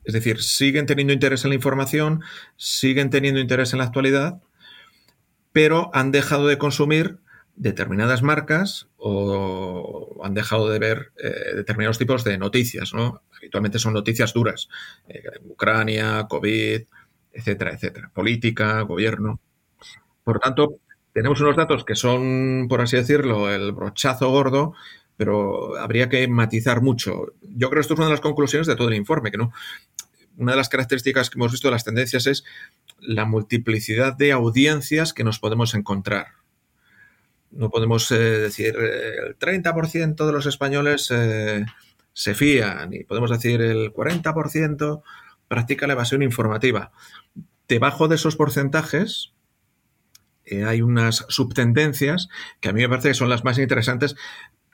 Es 0.04 0.12
decir, 0.12 0.42
siguen 0.42 0.86
teniendo 0.86 1.12
interés 1.12 1.44
en 1.44 1.50
la 1.50 1.56
información, 1.56 2.22
siguen 2.56 3.10
teniendo 3.10 3.40
interés 3.40 3.72
en 3.72 3.78
la 3.78 3.86
actualidad, 3.86 4.40
pero 5.52 5.90
han 5.94 6.12
dejado 6.12 6.46
de 6.46 6.58
consumir 6.58 7.18
determinadas 7.56 8.22
marcas 8.22 8.88
o 8.96 10.20
han 10.24 10.34
dejado 10.34 10.68
de 10.68 10.78
ver 10.78 11.12
eh, 11.16 11.54
determinados 11.54 11.98
tipos 11.98 12.24
de 12.24 12.38
noticias, 12.38 12.92
¿no? 12.94 13.22
Habitualmente 13.36 13.78
son 13.78 13.94
noticias 13.94 14.32
duras. 14.32 14.68
Eh, 15.08 15.22
Ucrania, 15.44 16.26
COVID, 16.28 16.82
etcétera, 17.32 17.72
etcétera. 17.72 18.10
Política, 18.12 18.80
gobierno. 18.82 19.40
Por 20.24 20.36
lo 20.36 20.40
tanto, 20.40 20.78
tenemos 21.12 21.40
unos 21.40 21.56
datos 21.56 21.84
que 21.84 21.94
son, 21.94 22.66
por 22.68 22.80
así 22.80 22.96
decirlo, 22.96 23.52
el 23.52 23.72
brochazo 23.72 24.30
gordo, 24.30 24.74
pero 25.16 25.76
habría 25.76 26.08
que 26.08 26.26
matizar 26.26 26.82
mucho. 26.82 27.34
Yo 27.42 27.70
creo 27.70 27.80
que 27.80 27.80
esto 27.80 27.94
es 27.94 27.98
una 27.98 28.08
de 28.08 28.14
las 28.14 28.20
conclusiones 28.20 28.66
de 28.66 28.74
todo 28.74 28.88
el 28.88 28.94
informe, 28.94 29.30
que 29.30 29.38
no. 29.38 29.52
Una 30.36 30.52
de 30.52 30.56
las 30.58 30.68
características 30.68 31.30
que 31.30 31.38
hemos 31.38 31.52
visto 31.52 31.68
de 31.68 31.72
las 31.72 31.84
tendencias 31.84 32.26
es 32.26 32.44
la 32.98 33.24
multiplicidad 33.24 34.16
de 34.16 34.32
audiencias 34.32 35.12
que 35.12 35.22
nos 35.22 35.38
podemos 35.38 35.74
encontrar 35.74 36.43
no 37.56 37.70
podemos 37.70 38.10
eh, 38.10 38.18
decir 38.18 38.76
eh, 38.78 39.28
el 39.28 39.38
30% 39.38 40.26
de 40.26 40.32
los 40.32 40.46
españoles 40.46 41.10
eh, 41.10 41.64
se 42.12 42.34
fían 42.34 42.92
y 42.92 43.04
podemos 43.04 43.30
decir 43.30 43.60
el 43.62 43.92
40% 43.92 45.02
practica 45.48 45.86
la 45.86 45.94
evasión 45.94 46.22
informativa. 46.22 46.92
Debajo 47.68 48.08
de 48.08 48.16
esos 48.16 48.36
porcentajes 48.36 49.32
hay 50.66 50.82
unas 50.82 51.24
subtendencias 51.28 52.28
que 52.60 52.68
a 52.68 52.72
mí 52.72 52.82
me 52.82 52.88
parece 52.88 53.08
que 53.08 53.14
son 53.14 53.30
las 53.30 53.44
más 53.44 53.58
interesantes, 53.58 54.14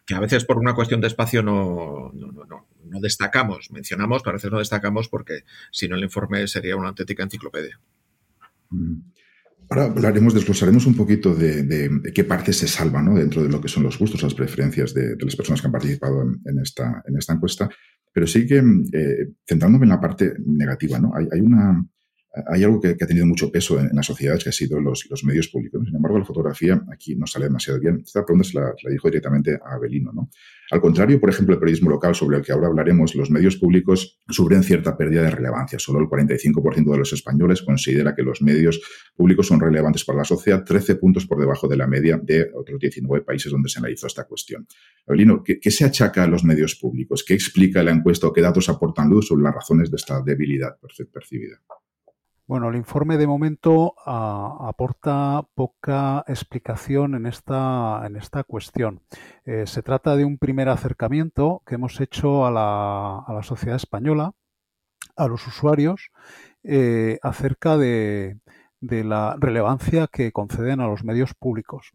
que 0.05 0.15
a 0.17 0.21
veces 0.21 0.45
por 0.45 0.59
una 0.59 0.75
cuestión 0.75 1.01
de 1.01 1.07
espacio 1.07 1.45
no, 1.45 2.11
no, 2.13 3.01
destacamos, 3.01 3.71
mencionamos, 3.71 4.23
pero 4.23 4.33
a 4.33 4.39
veces 4.39 4.51
no 4.51 4.59
destacamos 4.59 5.09
porque 5.09 5.45
si 5.71 5.87
no 5.87 5.95
el 5.95 6.03
informe 6.03 6.49
sería 6.49 6.75
una 6.77 6.89
auténtica 6.89 7.23
enciclopedia. 7.23 7.79
Mm. 8.71 9.01
Ahora 9.71 9.85
hablaremos, 9.85 10.35
desglosaremos 10.35 10.85
un 10.87 10.97
poquito 10.97 11.33
de, 11.33 11.89
qué 12.13 12.25
partes 12.25 12.57
se 12.57 12.67
salvan 12.67 13.15
dentro 13.15 13.43
de 13.43 13.49
lo 13.49 13.61
que 13.61 13.69
son 13.69 13.85
los 13.85 13.99
gustos, 13.99 14.23
las 14.23 14.35
preferencias 14.35 14.93
de, 14.93 15.17
las 15.21 15.37
personas 15.37 15.61
que 15.61 15.69
han 15.69 15.73
participado 15.73 16.23
en, 16.23 16.59
esta, 16.59 17.03
en 17.07 17.17
esta 17.17 17.35
encuesta, 17.35 17.69
pero 18.13 18.27
sí 18.27 18.47
que 18.49 18.57
eh, 18.59 19.29
centrándome 19.47 19.85
en 19.85 19.91
la 19.91 20.01
parte 20.01 20.35
negativa, 20.45 20.99
¿no? 20.99 21.13
hay 21.15 21.41
una, 21.41 21.85
hay 22.47 22.63
algo 22.63 22.81
que, 22.81 22.89
ha 22.91 23.07
tenido 23.07 23.27
mucho 23.27 23.51
peso 23.51 23.81
en, 23.81 23.91
las 23.93 24.07
sociedades, 24.07 24.45
que 24.45 24.51
ha 24.51 24.53
sido 24.53 24.81
los, 24.81 25.09
medios 25.25 25.49
públicos. 25.49 25.83
Sin 25.85 25.97
embargo, 25.97 26.19
la 26.19 26.25
fotografía 26.25 26.81
aquí 26.93 27.17
no 27.17 27.27
sale 27.27 27.47
demasiado 27.47 27.81
bien. 27.81 28.01
Esta 28.05 28.25
pregunta 28.25 28.49
se 28.49 28.59
la, 28.59 28.73
dijo 28.89 29.09
directamente 29.09 29.55
a 29.55 29.75
Abelino. 29.75 30.13
¿no? 30.13 30.31
Al 30.71 30.81
contrario, 30.81 31.19
por 31.19 31.31
ejemplo, 31.31 31.55
el 31.55 31.59
periodismo 31.59 31.91
local, 31.91 32.15
sobre 32.15 32.37
el 32.37 32.45
que 32.45 32.53
ahora 32.53 32.69
hablaremos, 32.69 33.17
los 33.17 33.31
medios 33.31 33.57
públicos 33.57 34.21
sufren 34.29 34.63
cierta 34.63 34.97
pérdida 34.97 35.23
de 35.23 35.31
relevancia. 35.31 35.79
Solo 35.81 35.99
el 35.99 36.07
45% 36.07 36.93
de 36.93 36.99
los 36.99 37.13
españoles 37.13 37.63
considera 37.63 38.15
que 38.15 38.23
los 38.23 38.43
medios 38.43 38.81
públicos 39.17 39.49
son 39.49 39.61
relevantes 39.61 40.05
para 40.05 40.19
la 40.19 40.25
sociedad, 40.25 40.65
13 40.65 40.97
puntos 40.97 41.27
por 41.27 41.41
debajo 41.41 41.67
de 41.67 41.77
la 41.77 41.89
media 41.89 42.21
de 42.23 42.49
otros 42.55 42.79
19 42.79 43.25
países 43.25 43.51
donde 43.51 43.69
se 43.69 43.81
analizó 43.81 44.07
esta 44.07 44.25
cuestión. 44.25 44.69
Abelino, 45.07 45.43
¿qué, 45.43 45.59
¿qué, 45.59 45.73
se 45.73 45.85
achaca 45.85 46.23
a 46.23 46.29
los 46.29 46.45
medios 46.45 46.77
públicos? 46.77 47.25
¿Qué 47.27 47.35
explica 47.35 47.83
la 47.83 47.91
encuesta 47.91 48.29
o 48.29 48.33
qué 48.33 48.41
datos 48.41 48.69
aportan 48.69 49.09
luz 49.09 49.27
sobre 49.27 49.43
las 49.43 49.55
razones 49.55 49.91
de 49.91 49.97
esta 49.97 50.23
debilidad 50.23 50.77
percibida? 51.13 51.61
Bueno, 52.51 52.69
el 52.69 52.75
informe 52.75 53.17
de 53.17 53.29
momento 53.29 53.95
ah, 54.05 54.57
aporta 54.63 55.47
poca 55.55 56.25
explicación 56.27 57.15
en 57.15 57.27
esta, 57.27 58.03
en 58.05 58.17
esta 58.17 58.43
cuestión. 58.43 59.03
Eh, 59.45 59.69
se 59.69 59.85
trata 59.85 60.17
de 60.17 60.25
un 60.25 60.37
primer 60.37 60.69
acercamiento 60.69 61.63
que 61.65 61.77
hemos 61.77 62.01
hecho 62.01 62.45
a 62.45 62.51
la, 62.51 63.21
a 63.25 63.33
la 63.33 63.45
sociedad 63.45 63.77
española, 63.77 64.33
a 65.15 65.29
los 65.29 65.47
usuarios, 65.47 66.11
eh, 66.65 67.21
acerca 67.23 67.77
de, 67.79 68.41
de, 68.81 69.05
la 69.05 69.37
relevancia 69.39 70.09
que 70.09 70.33
conceden 70.33 70.81
a 70.81 70.89
los 70.89 71.05
medios 71.05 71.35
públicos. 71.35 71.93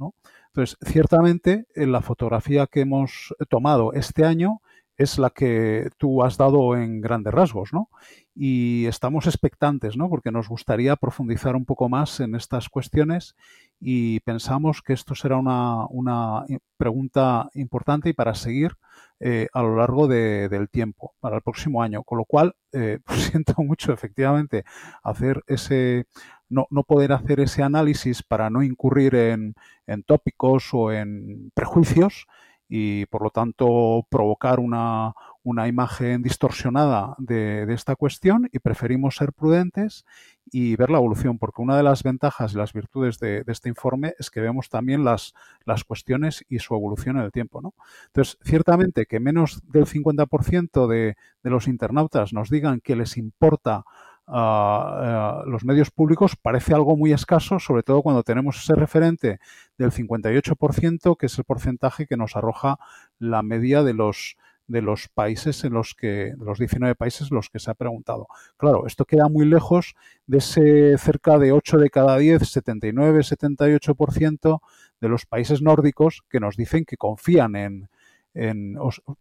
Entonces, 0.53 0.77
ciertamente, 0.89 1.65
en 1.75 1.91
la 1.91 1.99
fotografía 1.99 2.65
que 2.67 2.79
hemos 2.79 3.35
tomado 3.49 3.91
este 3.91 4.23
año 4.23 4.61
es 4.97 5.17
la 5.17 5.29
que 5.29 5.89
tú 5.97 6.23
has 6.23 6.37
dado 6.37 6.75
en 6.75 7.01
grandes 7.01 7.33
rasgos, 7.33 7.73
¿no? 7.73 7.89
Y 8.33 8.85
estamos 8.85 9.27
expectantes, 9.27 9.97
¿no? 9.97 10.09
Porque 10.09 10.31
nos 10.31 10.47
gustaría 10.47 10.95
profundizar 10.95 11.55
un 11.55 11.65
poco 11.65 11.89
más 11.89 12.19
en 12.19 12.35
estas 12.35 12.69
cuestiones 12.69 13.35
y 13.79 14.21
pensamos 14.21 14.81
que 14.81 14.93
esto 14.93 15.15
será 15.15 15.37
una, 15.37 15.85
una 15.87 16.45
pregunta 16.77 17.49
importante 17.53 18.09
y 18.09 18.13
para 18.13 18.35
seguir 18.35 18.73
eh, 19.19 19.47
a 19.53 19.61
lo 19.61 19.77
largo 19.77 20.07
de, 20.07 20.49
del 20.49 20.69
tiempo, 20.69 21.13
para 21.19 21.37
el 21.37 21.41
próximo 21.41 21.81
año. 21.81 22.03
Con 22.03 22.17
lo 22.17 22.25
cual, 22.25 22.55
eh, 22.71 22.99
pues 23.05 23.23
siento 23.23 23.53
mucho, 23.57 23.91
efectivamente, 23.91 24.63
hacer 25.03 25.43
ese, 25.47 26.05
no, 26.49 26.67
no, 26.69 26.83
poder 26.83 27.11
hacer 27.11 27.41
ese 27.41 27.63
análisis 27.63 28.23
para 28.23 28.49
no 28.49 28.63
incurrir 28.63 29.15
en, 29.15 29.55
en 29.87 30.03
tópicos 30.03 30.73
o 30.73 30.91
en 30.91 31.51
prejuicios 31.53 32.27
y 32.67 33.05
por 33.07 33.21
lo 33.21 33.29
tanto 33.29 34.05
provocar 34.09 34.59
una, 34.59 35.13
una 35.43 35.67
imagen 35.67 36.23
distorsionada 36.23 37.15
de, 37.19 37.71
esta 37.71 37.95
cuestión 37.95 38.49
y 38.51 38.59
preferimos 38.59 39.15
ser 39.15 39.33
prudentes 39.33 40.05
y 40.51 40.75
ver 40.75 40.89
la 40.89 40.97
evolución, 40.97 41.37
porque 41.37 41.61
una 41.61 41.77
de 41.77 41.83
las 41.83 42.03
ventajas 42.03 42.53
y 42.53 42.57
las 42.57 42.73
virtudes 42.73 43.19
de, 43.19 43.43
de, 43.43 43.51
este 43.51 43.69
informe 43.69 44.13
es 44.17 44.29
que 44.29 44.41
vemos 44.41 44.69
también 44.69 45.03
las, 45.03 45.33
las 45.65 45.83
cuestiones 45.83 46.43
y 46.49 46.59
su 46.59 46.73
evolución 46.75 47.17
en 47.17 47.23
el 47.23 47.31
tiempo. 47.31 47.61
¿no? 47.61 47.73
Entonces, 48.07 48.37
ciertamente 48.43 49.05
que 49.05 49.19
menos 49.19 49.61
del 49.71 49.85
50% 49.85 50.87
de, 50.87 51.15
de 51.43 51.49
los 51.49 51.67
internautas 51.67 52.33
nos 52.33 52.49
digan 52.49 52.81
que 52.81 52.95
les 52.95 53.17
importa 53.17 53.85
a, 54.27 55.43
los 55.45 55.65
medios 55.65 55.91
públicos 55.91 56.35
parece 56.35 56.73
algo 56.73 56.95
muy 56.97 57.13
escaso, 57.13 57.59
sobre 57.59 57.83
todo 57.83 58.01
cuando 58.01 58.23
tenemos 58.23 58.57
ese 58.57 58.75
referente 58.75 59.39
del 59.77 59.91
58%, 59.91 61.17
que 61.17 61.25
es 61.25 61.37
el 61.37 61.43
porcentaje 61.43 62.07
que 62.07 62.17
nos 62.17 62.35
arroja 62.35 62.77
la 63.19 63.43
media 63.43 63.83
de 63.83 63.93
los 63.93 64.37
de 64.67 64.81
los 64.81 65.09
países 65.09 65.63
en 65.63 65.73
los 65.73 65.93
que, 65.93 66.33
de 66.35 66.43
los 66.43 66.57
19 66.57 66.95
países 66.95 67.29
en 67.29 67.35
los 67.35 67.51
que 67.51 67.59
se 67.59 67.69
ha 67.69 67.75
preguntado. 67.75 68.27
Claro, 68.57 68.87
esto 68.87 69.05
queda 69.05 69.29
muy 69.29 69.45
lejos 69.45 69.93
de 70.25 70.39
ese 70.39 70.97
cerca 70.97 71.37
de 71.37 71.51
8 71.51 71.77
de 71.77 71.91
cada 71.91 72.17
10, 72.17 72.49
79, 72.49 73.19
78% 73.19 74.59
de 75.01 75.07
los 75.07 75.27
países 75.27 75.61
nórdicos 75.61 76.23
que 76.29 76.39
nos 76.39 76.57
dicen 76.57 76.83
que 76.83 76.97
confían 76.97 77.55
en, 77.55 77.89
en, 78.35 78.77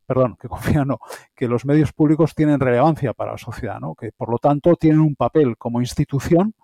perdón, 0.07 0.37
que 0.39 0.49
confían, 0.49 0.89
no, 0.89 0.99
que 1.35 1.49
los 1.49 1.65
medios 1.65 1.93
públicos 1.93 2.35
tienen 2.35 2.61
relevancia 2.61 3.15
para 3.15 3.33
la 3.33 3.39
sociedad, 3.39 3.81
¿no? 3.81 3.95
que 3.95 4.13
por 4.13 4.31
lo 4.31 4.39
tanto 4.39 4.77
tienen 4.77 5.01
un 5.01 5.15
papel 5.15 5.57
como 5.57 5.81
institución 5.81 6.55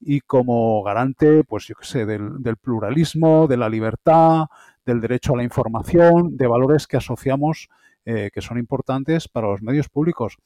y 0.00 0.20
como 0.20 0.82
garante, 0.82 1.44
pues 1.44 1.66
yo 1.66 1.76
qué 1.76 1.84
sé, 1.84 2.06
del, 2.06 2.56
pluralismo, 2.60 3.46
de 3.46 3.56
la 3.56 3.68
libertad, 3.68 4.46
del 4.84 5.00
derecho 5.00 5.34
a 5.34 5.36
la 5.36 5.44
información, 5.44 6.36
de 6.36 6.48
valores 6.48 6.88
que 6.88 6.96
asociamos 6.96 7.68
eh, 8.04 8.30
que 8.34 8.40
son 8.40 8.58
importantes 8.58 9.28
para 9.28 9.46
los 9.46 9.62
medios 9.62 9.88
públicos. 9.88 10.38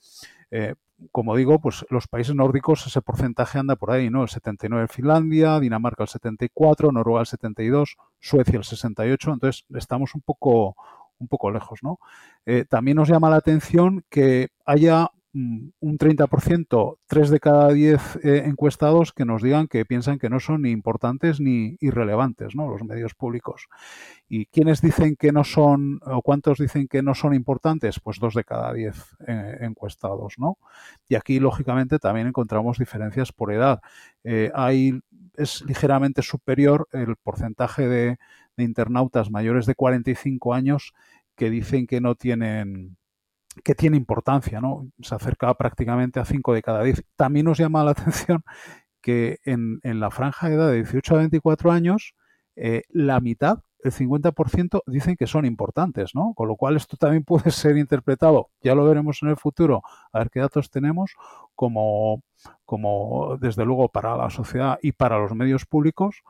Eh, 0.51 0.75
como 1.11 1.37
digo, 1.37 1.59
pues 1.59 1.87
los 1.89 2.07
países 2.07 2.35
nórdicos 2.35 2.87
ese 2.87 3.01
porcentaje 3.01 3.59
anda 3.59 3.77
por 3.77 3.91
ahí, 3.91 4.11
¿no? 4.11 4.23
El 4.23 4.29
79 4.29 4.83
en 4.83 4.89
Finlandia, 4.89 5.59
Dinamarca 5.59 6.05
el 6.05 6.09
74, 6.09 6.93
Noruega 6.93 7.21
el 7.21 7.27
72, 7.27 7.97
Suecia 8.21 8.59
el 8.59 8.65
68, 8.65 9.33
entonces 9.33 9.65
estamos 9.75 10.15
un 10.15 10.21
poco 10.21 10.77
un 11.19 11.29
poco 11.29 11.51
lejos, 11.51 11.81
¿no? 11.83 11.99
Eh, 12.45 12.65
también 12.69 12.97
nos 12.97 13.09
llama 13.09 13.31
la 13.31 13.37
atención 13.37 14.05
que 14.09 14.49
haya 14.65 15.09
mm, 15.33 15.69
un 15.81 15.99
30%, 15.99 16.99
3 17.07 17.31
de 17.31 17.41
cada 17.41 17.73
10 17.73 18.17
eh, 18.23 18.43
encuestados 18.47 19.13
que 19.13 19.25
nos 19.25 19.43
digan 19.43 19.69
que 19.69 19.85
piensan 19.85 20.19
que 20.19 20.31
no 20.31 20.41
son 20.41 20.63
ni 20.63 20.71
importantes 20.71 21.41
ni 21.41 21.77
irrelevantes, 21.81 22.55
¿no? 22.55 22.69
Los 22.69 22.83
medios 22.85 23.15
públicos. 23.15 23.69
¿Y 24.29 24.47
quiénes 24.47 24.81
dicen 24.81 25.17
que 25.17 25.33
no 25.33 25.45
son, 25.45 26.01
o 26.05 26.23
cuántos 26.23 26.59
dicen 26.59 26.89
que 26.89 27.03
no 27.03 27.15
son 27.15 27.35
importantes? 27.35 28.01
Pues 28.01 28.19
2 28.19 28.35
de 28.35 28.45
cada 28.45 28.73
10 28.73 29.17
eh, 29.27 29.59
encuestados, 29.61 30.35
¿no? 30.39 30.59
Y 31.09 31.15
aquí, 31.15 31.41
lógicamente, 31.41 31.99
también 31.99 32.27
encontramos 32.27 32.79
diferencias 32.79 33.33
por 33.33 33.53
edad. 33.53 33.81
Hay, 34.55 34.99
es 35.37 35.63
ligeramente 35.63 36.23
superior 36.23 36.89
el 36.91 37.15
porcentaje 37.15 37.87
de, 37.87 38.19
de 38.57 38.65
internautas 38.65 39.31
mayores 39.31 39.67
de 39.67 39.75
45 39.75 40.55
años 40.55 40.93
que 41.35 41.51
dicen 41.51 41.87
que 41.87 42.01
no 42.01 42.15
tienen 42.15 42.97
que 43.65 43.75
tiene 43.75 43.97
importancia, 43.97 44.61
¿no? 44.61 44.89
Se 45.01 45.15
acerca 45.15 45.55
prácticamente 45.55 46.21
a 46.21 46.25
5 46.25 46.53
de 46.53 46.63
cada 46.63 46.83
10. 46.83 47.05
También 47.17 47.47
nos 47.47 47.59
llama 47.59 47.85
la 47.85 47.91
atención 47.93 48.43
que 49.01 49.39
en, 49.45 49.81
en 49.83 50.01
la 50.01 50.11
franja 50.11 50.49
de 50.49 50.57
edad 50.57 50.69
de 50.69 50.77
18 50.77 51.15
a 51.15 51.19
24 51.19 51.73
años, 51.73 52.15
eh, 52.57 52.83
la 52.89 53.21
mitad, 53.21 53.61
el 53.85 53.93
50%, 53.93 54.83
dicen 54.87 55.17
que 55.17 55.27
son 55.27 55.45
importantes, 55.45 56.15
¿no? 56.15 56.33
Con 56.35 56.49
lo 56.49 56.57
cual 56.57 56.77
esto 56.77 56.97
también 56.97 57.25
puede 57.25 57.51
ser 57.51 57.77
interpretado, 57.77 58.51
ya 58.63 58.75
lo 58.75 58.85
veremos 58.85 59.23
en 59.23 59.29
el 59.29 59.37
futuro, 59.37 59.83
a 60.13 60.19
ver 60.19 60.31
qué 60.31 60.41
datos 60.41 60.71
tenemos, 60.71 61.13
como, 61.55 62.23
como 62.65 63.37
desde 63.41 63.65
luego 63.65 63.89
para 63.89 64.17
la 64.17 64.31
sociedad 64.31 64.79
y 64.83 64.93
para 64.93 65.19
los 65.19 65.35
medios 65.35 65.67
públicos, 65.67 66.23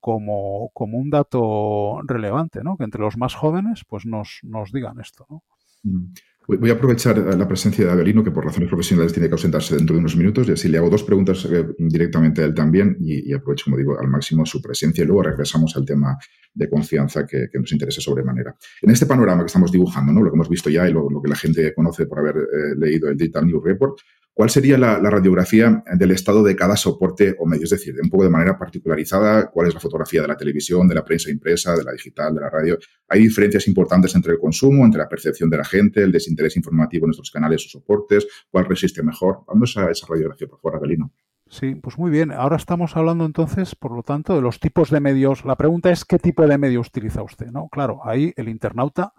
como, 0.00 0.70
como 0.74 0.98
un 0.98 1.10
dato 1.10 2.00
relevante, 2.04 2.62
¿no? 2.64 2.76
Que 2.76 2.84
entre 2.84 3.00
los 3.00 3.16
más 3.16 3.34
jóvenes, 3.34 3.82
pues 3.88 4.06
nos, 4.06 4.40
nos 4.42 4.72
digan 4.72 4.98
esto, 5.00 5.26
¿no? 5.28 5.42
Mm. 5.82 6.12
Voy 6.58 6.70
a 6.70 6.72
aprovechar 6.72 7.16
la 7.16 7.46
presencia 7.46 7.84
de 7.84 7.92
Abelino, 7.92 8.24
que 8.24 8.32
por 8.32 8.44
razones 8.44 8.68
profesionales 8.68 9.12
tiene 9.12 9.28
que 9.28 9.34
ausentarse 9.34 9.76
dentro 9.76 9.94
de 9.94 10.00
unos 10.00 10.16
minutos, 10.16 10.48
y 10.48 10.52
así 10.52 10.68
le 10.68 10.78
hago 10.78 10.90
dos 10.90 11.04
preguntas 11.04 11.44
eh, 11.44 11.64
directamente 11.78 12.42
a 12.42 12.46
él 12.46 12.54
también, 12.54 12.96
y, 13.00 13.32
aprovecho, 13.32 13.66
como 13.66 13.76
digo, 13.76 14.00
al 14.00 14.08
máximo 14.08 14.44
su 14.44 14.60
presencia, 14.60 15.04
y 15.04 15.06
luego 15.06 15.22
regresamos 15.22 15.76
al 15.76 15.84
tema 15.84 16.18
de 16.52 16.68
confianza 16.68 17.24
que, 17.24 17.46
nos 17.54 17.70
interesa 17.70 18.00
sobremanera. 18.00 18.56
En 18.82 18.90
este 18.90 19.06
panorama 19.06 19.42
que 19.42 19.46
estamos 19.46 19.70
dibujando, 19.70 20.12
¿no? 20.12 20.22
lo 20.22 20.30
que 20.30 20.34
hemos 20.34 20.48
visto 20.48 20.70
ya 20.70 20.88
y 20.88 20.92
lo, 20.92 21.08
lo 21.08 21.22
que 21.22 21.28
la 21.28 21.36
gente 21.36 21.72
conoce 21.72 22.06
por 22.06 22.18
haber 22.18 22.36
eh, 22.36 22.74
leído 22.76 23.08
el 23.08 23.16
Digital 23.16 23.46
News 23.46 23.62
Report, 23.62 24.00
¿Cuál 24.32 24.48
sería 24.48 24.78
la, 24.78 24.98
radiografía 24.98 25.82
del 25.92 26.12
estado 26.12 26.42
de 26.42 26.56
cada 26.56 26.76
soporte 26.76 27.36
o 27.38 27.46
medio? 27.46 27.64
Es 27.64 27.70
decir, 27.70 27.94
un 28.02 28.08
poco 28.08 28.24
de 28.24 28.30
manera 28.30 28.58
particularizada, 28.58 29.50
¿cuál 29.50 29.68
es 29.68 29.74
la 29.74 29.80
fotografía 29.80 30.22
de 30.22 30.28
la 30.28 30.36
televisión, 30.36 30.88
de 30.88 30.94
la 30.94 31.04
prensa 31.04 31.30
impresa, 31.30 31.74
de 31.76 31.84
la 31.84 31.92
digital, 31.92 32.34
de 32.34 32.40
la 32.40 32.48
radio? 32.48 32.78
¿Hay 33.08 33.20
diferencias 33.20 33.66
importantes 33.68 34.14
entre 34.14 34.32
el 34.32 34.38
consumo, 34.38 34.84
entre 34.84 35.00
la 35.00 35.08
percepción 35.08 35.50
de 35.50 35.58
la 35.58 35.64
gente, 35.64 36.02
el 36.02 36.12
desinterés 36.12 36.56
informativo 36.56 37.04
en 37.04 37.08
nuestros 37.08 37.30
canales 37.30 37.66
o 37.66 37.68
soportes? 37.68 38.26
¿Cuál 38.50 38.66
resiste 38.66 39.02
mejor? 39.02 39.40
Vamos 39.46 39.76
a 39.76 39.90
esa 39.90 40.06
radiografía, 40.08 40.48
por 40.48 40.60
favor, 40.60 40.78
Abelino. 40.78 41.12
Sí, 41.50 41.74
pues 41.74 41.98
muy 41.98 42.12
bien. 42.12 42.30
Ahora 42.30 42.56
estamos 42.56 42.96
hablando 42.96 43.24
entonces, 43.24 43.74
por 43.74 43.90
lo 43.90 44.04
tanto, 44.04 44.36
de 44.36 44.40
los 44.40 44.60
tipos 44.60 44.90
de 44.90 45.00
medios. 45.00 45.44
La 45.44 45.56
pregunta 45.56 45.90
es 45.90 46.04
qué 46.04 46.20
tipo 46.20 46.46
de 46.46 46.56
medio 46.56 46.80
utiliza 46.80 47.24
usted, 47.24 47.48
¿no? 47.48 47.68
Claro, 47.68 48.00
ahí 48.04 48.32
el 48.36 48.48
internauta 48.48 49.12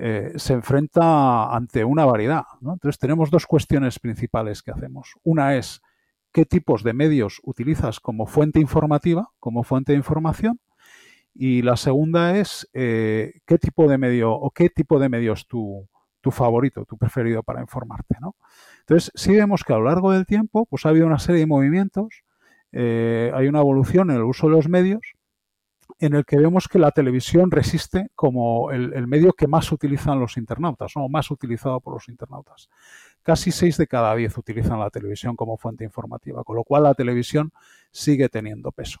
eh, 0.00 0.32
se 0.36 0.52
enfrenta 0.52 1.52
ante 1.52 1.84
una 1.84 2.04
variedad. 2.04 2.44
Entonces 2.62 2.98
tenemos 2.98 3.30
dos 3.30 3.46
cuestiones 3.46 3.98
principales 3.98 4.62
que 4.62 4.70
hacemos. 4.70 5.14
Una 5.24 5.56
es 5.56 5.82
qué 6.32 6.46
tipos 6.46 6.84
de 6.84 6.92
medios 6.92 7.40
utilizas 7.42 7.98
como 7.98 8.26
fuente 8.26 8.60
informativa, 8.60 9.30
como 9.40 9.64
fuente 9.64 9.92
de 9.92 9.98
información, 9.98 10.60
y 11.34 11.62
la 11.62 11.76
segunda 11.76 12.38
es 12.38 12.68
eh, 12.74 13.40
qué 13.44 13.58
tipo 13.58 13.88
de 13.88 13.98
medio 13.98 14.32
o 14.32 14.50
qué 14.50 14.70
tipo 14.70 15.00
de 15.00 15.08
medio 15.08 15.32
es 15.32 15.48
tu, 15.48 15.88
tu 16.20 16.30
favorito, 16.30 16.84
tu 16.84 16.96
preferido 16.96 17.42
para 17.42 17.60
informarte. 17.60 18.16
¿no? 18.20 18.36
Entonces, 18.80 19.10
sí 19.16 19.34
vemos 19.34 19.64
que 19.64 19.72
a 19.72 19.78
lo 19.78 19.84
largo 19.84 20.12
del 20.12 20.26
tiempo 20.26 20.66
pues, 20.66 20.86
ha 20.86 20.90
habido 20.90 21.06
una 21.06 21.18
serie 21.18 21.40
de 21.40 21.46
movimientos, 21.46 22.22
eh, 22.70 23.32
hay 23.34 23.48
una 23.48 23.60
evolución 23.60 24.10
en 24.10 24.16
el 24.16 24.22
uso 24.22 24.46
de 24.46 24.52
los 24.52 24.68
medios, 24.68 25.14
en 25.98 26.14
el 26.14 26.24
que 26.24 26.38
vemos 26.38 26.68
que 26.68 26.78
la 26.78 26.92
televisión 26.92 27.50
resiste 27.50 28.10
como 28.14 28.70
el, 28.70 29.06
medio 29.06 29.32
que 29.32 29.48
más 29.48 29.72
utilizan 29.72 30.20
los 30.20 30.36
internautas, 30.36 30.92
o 30.94 31.08
más 31.08 31.30
utilizado 31.30 31.80
por 31.80 31.94
los 31.94 32.08
internautas. 32.08 32.68
Casi 33.22 33.50
6 33.50 33.76
de 33.78 33.86
cada 33.86 34.14
10 34.14 34.38
utilizan 34.38 34.78
la 34.78 34.90
televisión 34.90 35.34
como 35.34 35.56
fuente 35.56 35.84
informativa, 35.84 36.44
con 36.44 36.56
lo 36.56 36.64
cual 36.64 36.84
la 36.84 36.94
televisión 36.94 37.52
sigue 37.90 38.28
teniendo 38.28 38.70
peso. 38.70 39.00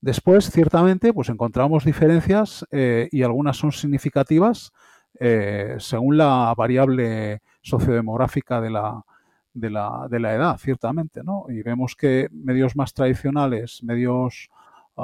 Después, 0.00 0.50
ciertamente, 0.50 1.12
pues 1.12 1.28
encontramos 1.28 1.84
diferencias 1.84 2.66
eh, 2.72 3.08
y 3.12 3.22
algunas 3.22 3.56
son 3.56 3.70
significativas 3.70 4.72
eh, 5.20 5.76
según 5.78 6.16
la 6.16 6.52
variable 6.56 7.42
sociodemográfica 7.60 8.60
de 8.60 8.70
la, 8.70 9.04
de 9.52 9.70
la, 9.70 10.08
de 10.10 10.18
la 10.18 10.34
edad, 10.34 10.58
ciertamente, 10.58 11.22
¿no? 11.22 11.44
Y 11.48 11.62
vemos 11.62 11.94
que 11.94 12.28
medios 12.32 12.74
más 12.74 12.94
tradicionales, 12.94 13.82
medios 13.84 14.50
uh, 14.96 15.02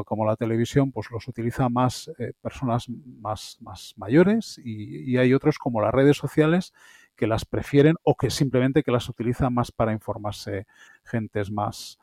uh, 0.00 0.04
como 0.04 0.26
la 0.26 0.36
televisión, 0.36 0.92
pues 0.92 1.10
los 1.10 1.28
utiliza 1.28 1.68
más 1.68 2.10
eh, 2.18 2.32
personas 2.40 2.88
más, 2.88 3.58
más 3.60 3.94
mayores 3.96 4.60
y, 4.64 5.16
hay 5.16 5.34
otros 5.34 5.58
como 5.58 5.80
las 5.80 5.92
redes 5.92 6.16
sociales 6.16 6.72
que 7.16 7.26
las 7.26 7.44
prefieren 7.44 7.96
o 8.02 8.16
que 8.16 8.30
simplemente 8.30 8.82
que 8.82 8.90
las 8.90 9.08
utilizan 9.08 9.54
más 9.54 9.70
para 9.70 9.92
informarse 9.92 10.66
gentes 11.04 11.50
más, 11.50 11.98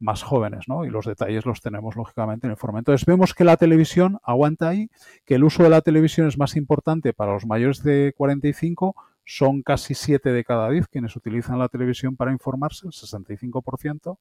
más 0.00 0.22
jóvenes, 0.22 0.66
¿no? 0.66 0.84
Y 0.84 0.90
los 0.90 1.06
detalles 1.06 1.46
los 1.46 1.60
tenemos 1.60 1.94
lógicamente 1.96 2.46
en 2.46 2.50
el 2.50 2.54
informe. 2.54 2.78
Entonces 2.78 3.06
vemos 3.06 3.34
que 3.34 3.44
la 3.44 3.56
televisión 3.56 4.18
aguanta 4.22 4.68
ahí, 4.68 4.90
que 5.24 5.36
el 5.36 5.44
uso 5.44 5.62
de 5.62 5.68
la 5.70 5.82
televisión 5.82 6.26
es 6.26 6.38
más 6.38 6.56
importante 6.56 7.12
para 7.12 7.34
los 7.34 7.46
mayores 7.46 7.82
de 7.82 8.14
45, 8.16 8.96
son 9.24 9.62
casi 9.62 9.94
7 9.94 10.32
de 10.32 10.44
cada 10.44 10.70
10 10.70 10.88
quienes 10.88 11.16
utilizan 11.16 11.58
la 11.58 11.68
televisión 11.68 12.16
para 12.16 12.32
informarse, 12.32 12.86
el 12.86 12.92
65%. 12.92 14.18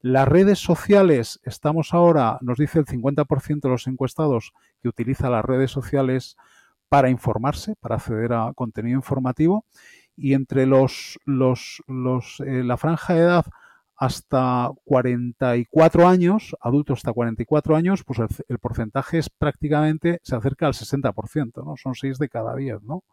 Las 0.00 0.28
redes 0.28 0.58
sociales, 0.58 1.40
estamos 1.44 1.94
ahora, 1.94 2.38
nos 2.40 2.58
dice 2.58 2.78
el 2.78 2.86
50% 2.86 3.60
de 3.60 3.68
los 3.68 3.86
encuestados 3.86 4.52
que 4.82 4.88
utiliza 4.88 5.30
las 5.30 5.44
redes 5.44 5.70
sociales 5.70 6.36
para 6.88 7.08
informarse, 7.08 7.74
para 7.80 7.96
acceder 7.96 8.32
a 8.34 8.52
contenido 8.54 8.96
informativo. 8.96 9.64
Y 10.14 10.34
entre 10.34 10.66
los, 10.66 11.18
los, 11.24 11.82
los 11.86 12.40
eh, 12.40 12.62
la 12.62 12.76
franja 12.76 13.14
de 13.14 13.20
edad 13.20 13.46
hasta 14.02 14.68
44 14.84 16.08
años, 16.08 16.56
adultos 16.60 16.98
hasta 16.98 17.12
44 17.12 17.76
años, 17.76 18.02
pues 18.04 18.18
el, 18.48 18.58
porcentaje 18.58 19.18
es 19.18 19.30
prácticamente, 19.30 20.18
se 20.24 20.34
acerca 20.34 20.66
al 20.66 20.72
60%, 20.72 21.64
¿no? 21.64 21.76
Son 21.76 21.94
6 21.94 22.18
de 22.18 22.28
cada 22.28 22.56
10, 22.56 22.82
¿no? 22.82 23.04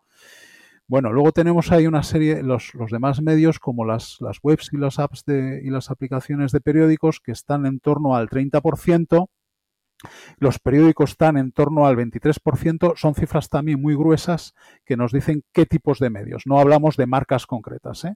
Bueno, 0.90 1.14
luego 1.14 1.32
tenemos 1.32 1.72
ahí 1.72 1.88
una 1.88 2.04
serie, 2.04 2.44
los, 2.44 2.74
los 2.74 2.92
demás 2.92 3.22
medios 3.22 3.60
como 3.60 3.86
las, 3.86 4.18
las 4.20 4.40
webs 4.44 4.74
y 4.74 4.78
las 4.78 5.00
apps 5.00 5.24
de, 5.24 5.62
y 5.64 5.70
las 5.70 5.92
aplicaciones 5.92 6.52
de 6.52 6.60
periódicos 6.60 7.22
que 7.22 7.32
están 7.32 7.66
en 7.66 7.80
torno 7.80 8.16
al 8.16 8.28
30%, 8.28 9.30
los 10.40 10.60
periódicos 10.60 11.12
están 11.12 11.38
en 11.38 11.52
torno 11.52 11.86
al 11.86 11.96
23%, 11.96 12.94
son 12.98 13.16
cifras 13.16 13.50
también 13.50 13.82
muy 13.82 13.96
gruesas 13.96 14.54
que 14.84 14.98
nos 14.98 15.12
dicen 15.12 15.44
qué 15.54 15.66
tipos 15.66 16.00
de 16.00 16.10
medios. 16.10 16.44
No 16.46 16.60
hablamos 16.60 16.98
de 16.98 17.06
marcas 17.06 17.46
concretas. 17.46 18.06
¿eh? 18.06 18.16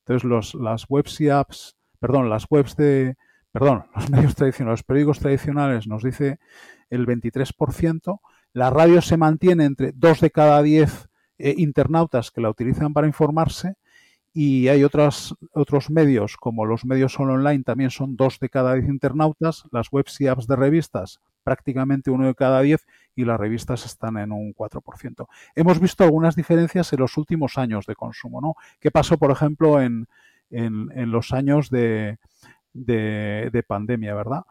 Entonces, 0.00 0.28
los, 0.28 0.54
las 0.54 0.84
webs 0.88 1.20
y 1.20 1.30
apps 1.30 1.76
perdón, 2.00 2.30
las 2.30 2.46
webs 2.50 2.74
de, 2.74 3.16
perdón, 3.52 3.86
los 3.94 4.10
medios 4.10 4.34
tradicionales, 4.34 4.80
los 4.80 4.84
periódicos 4.84 5.20
tradicionales 5.20 5.86
nos 5.86 6.02
dice 6.02 6.40
el 6.88 7.06
23%, 7.06 8.18
la 8.52 8.70
radio 8.70 9.00
se 9.00 9.16
mantiene 9.16 9.64
entre 9.64 9.92
2 9.94 10.20
de 10.20 10.30
cada 10.30 10.60
10 10.62 11.09
eh, 11.40 11.54
internautas 11.58 12.30
que 12.30 12.40
la 12.40 12.50
utilizan 12.50 12.92
para 12.92 13.06
informarse 13.06 13.74
y 14.32 14.68
hay 14.68 14.84
otros 14.84 15.34
medios 15.88 16.36
como 16.36 16.64
los 16.64 16.84
medios 16.84 17.18
online 17.18 17.64
también 17.64 17.90
son 17.90 18.16
2 18.16 18.38
de 18.38 18.48
cada 18.48 18.74
10 18.74 18.88
internautas, 18.88 19.64
las 19.72 19.88
webs 19.90 20.20
y 20.20 20.28
apps 20.28 20.46
de 20.46 20.54
revistas 20.54 21.20
prácticamente 21.42 22.10
uno 22.10 22.26
de 22.26 22.34
cada 22.34 22.60
10 22.60 22.86
y 23.16 23.24
las 23.24 23.38
revistas 23.38 23.84
están 23.84 24.16
en 24.18 24.32
un 24.32 24.54
4%. 24.54 25.26
Hemos 25.54 25.80
visto 25.80 26.04
algunas 26.04 26.36
diferencias 26.36 26.92
en 26.92 27.00
los 27.00 27.16
últimos 27.16 27.58
años 27.58 27.86
de 27.86 27.96
consumo, 27.96 28.40
¿no? 28.40 28.54
¿Qué 28.78 28.90
pasó, 28.90 29.18
por 29.18 29.30
ejemplo, 29.30 29.80
en, 29.80 30.06
en, 30.50 31.10
los 31.10 31.32
años 31.32 31.70
de, 31.70 32.18
de, 32.72 33.64
pandemia, 33.66 34.14
¿verdad? 34.14 34.44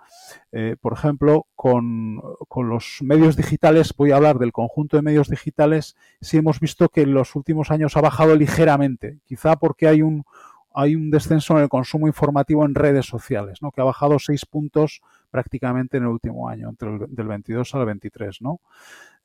Eh, 0.52 0.76
por 0.80 0.94
ejemplo, 0.94 1.48
con, 1.56 2.22
con, 2.48 2.70
los 2.70 3.00
medios 3.02 3.36
digitales, 3.36 3.94
voy 3.96 4.12
a 4.12 4.18
hablar 4.18 4.40
del 4.40 4.52
conjunto 4.52 4.98
de 4.98 5.04
medios 5.04 5.30
digitales, 5.30 5.96
sí 6.22 6.38
hemos 6.38 6.60
visto 6.60 6.90
que 6.90 7.02
en 7.02 7.14
los 7.14 7.36
últimos 7.36 7.72
años 7.72 7.98
ha 7.98 8.02
bajado 8.02 8.36
ligeramente, 8.36 9.20
quizá 9.26 9.56
porque 9.56 9.88
hay 9.88 10.02
un, 10.02 10.26
hay 10.74 10.96
un 10.96 11.10
descenso 11.10 11.58
en 11.58 11.64
el 11.64 11.70
consumo 11.70 12.08
informativo 12.08 12.66
en 12.66 12.76
redes 12.76 13.06
sociales, 13.06 13.62
¿no? 13.62 13.72
que 13.72 13.82
ha 13.82 13.86
bajado 13.86 14.20
seis 14.20 14.46
puntos 14.46 15.02
prácticamente 15.32 15.98
en 15.98 16.04
el 16.04 16.10
último 16.10 16.50
año, 16.50 16.70
entre 16.70 16.90
el 16.90 17.00
del 17.10 17.28
22 17.28 17.76
al 17.76 17.86
23, 17.86 18.42
¿no? 18.42 18.62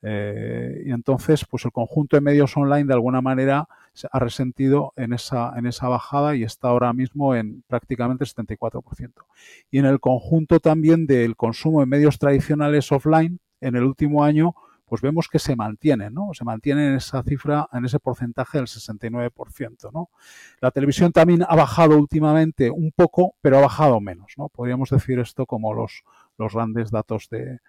Eh, 0.01 0.83
y 0.85 0.91
entonces, 0.91 1.45
pues 1.49 1.65
el 1.65 1.71
conjunto 1.71 2.15
de 2.15 2.21
medios 2.21 2.55
online 2.57 2.85
de 2.85 2.93
alguna 2.93 3.21
manera 3.21 3.67
ha 4.11 4.19
resentido 4.19 4.93
en 4.95 5.13
esa, 5.13 5.53
en 5.55 5.65
esa 5.65 5.87
bajada 5.87 6.35
y 6.35 6.43
está 6.43 6.69
ahora 6.69 6.93
mismo 6.93 7.35
en 7.35 7.63
prácticamente 7.67 8.25
74%. 8.25 9.13
Y 9.71 9.79
en 9.79 9.85
el 9.85 9.99
conjunto 9.99 10.59
también 10.59 11.07
del 11.07 11.35
consumo 11.35 11.79
de 11.79 11.85
medios 11.85 12.19
tradicionales 12.19 12.91
offline, 12.91 13.39
en 13.61 13.75
el 13.75 13.83
último 13.83 14.23
año, 14.23 14.53
pues 14.85 15.01
vemos 15.01 15.27
que 15.27 15.39
se 15.39 15.55
mantiene, 15.55 16.11
¿no? 16.11 16.31
Se 16.33 16.43
mantiene 16.43 16.89
en 16.89 16.95
esa 16.95 17.23
cifra, 17.23 17.67
en 17.73 17.85
ese 17.85 17.99
porcentaje 17.99 18.59
del 18.59 18.67
69%, 18.67 19.91
¿no? 19.91 20.09
La 20.59 20.71
televisión 20.71 21.11
también 21.11 21.43
ha 21.47 21.55
bajado 21.55 21.97
últimamente 21.97 22.69
un 22.69 22.91
poco, 22.91 23.35
pero 23.41 23.57
ha 23.57 23.61
bajado 23.61 23.99
menos, 23.99 24.33
¿no? 24.37 24.49
Podríamos 24.49 24.89
decir 24.89 25.19
esto 25.19 25.45
como 25.45 25.73
los, 25.73 26.03
los 26.37 26.53
grandes 26.53 26.91
datos 26.91 27.27
de, 27.29 27.59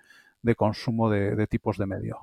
de 0.46 0.54
consumo 0.54 1.10
de, 1.10 1.46
tipos 1.48 1.76
de 1.76 1.86
medio. 1.86 2.18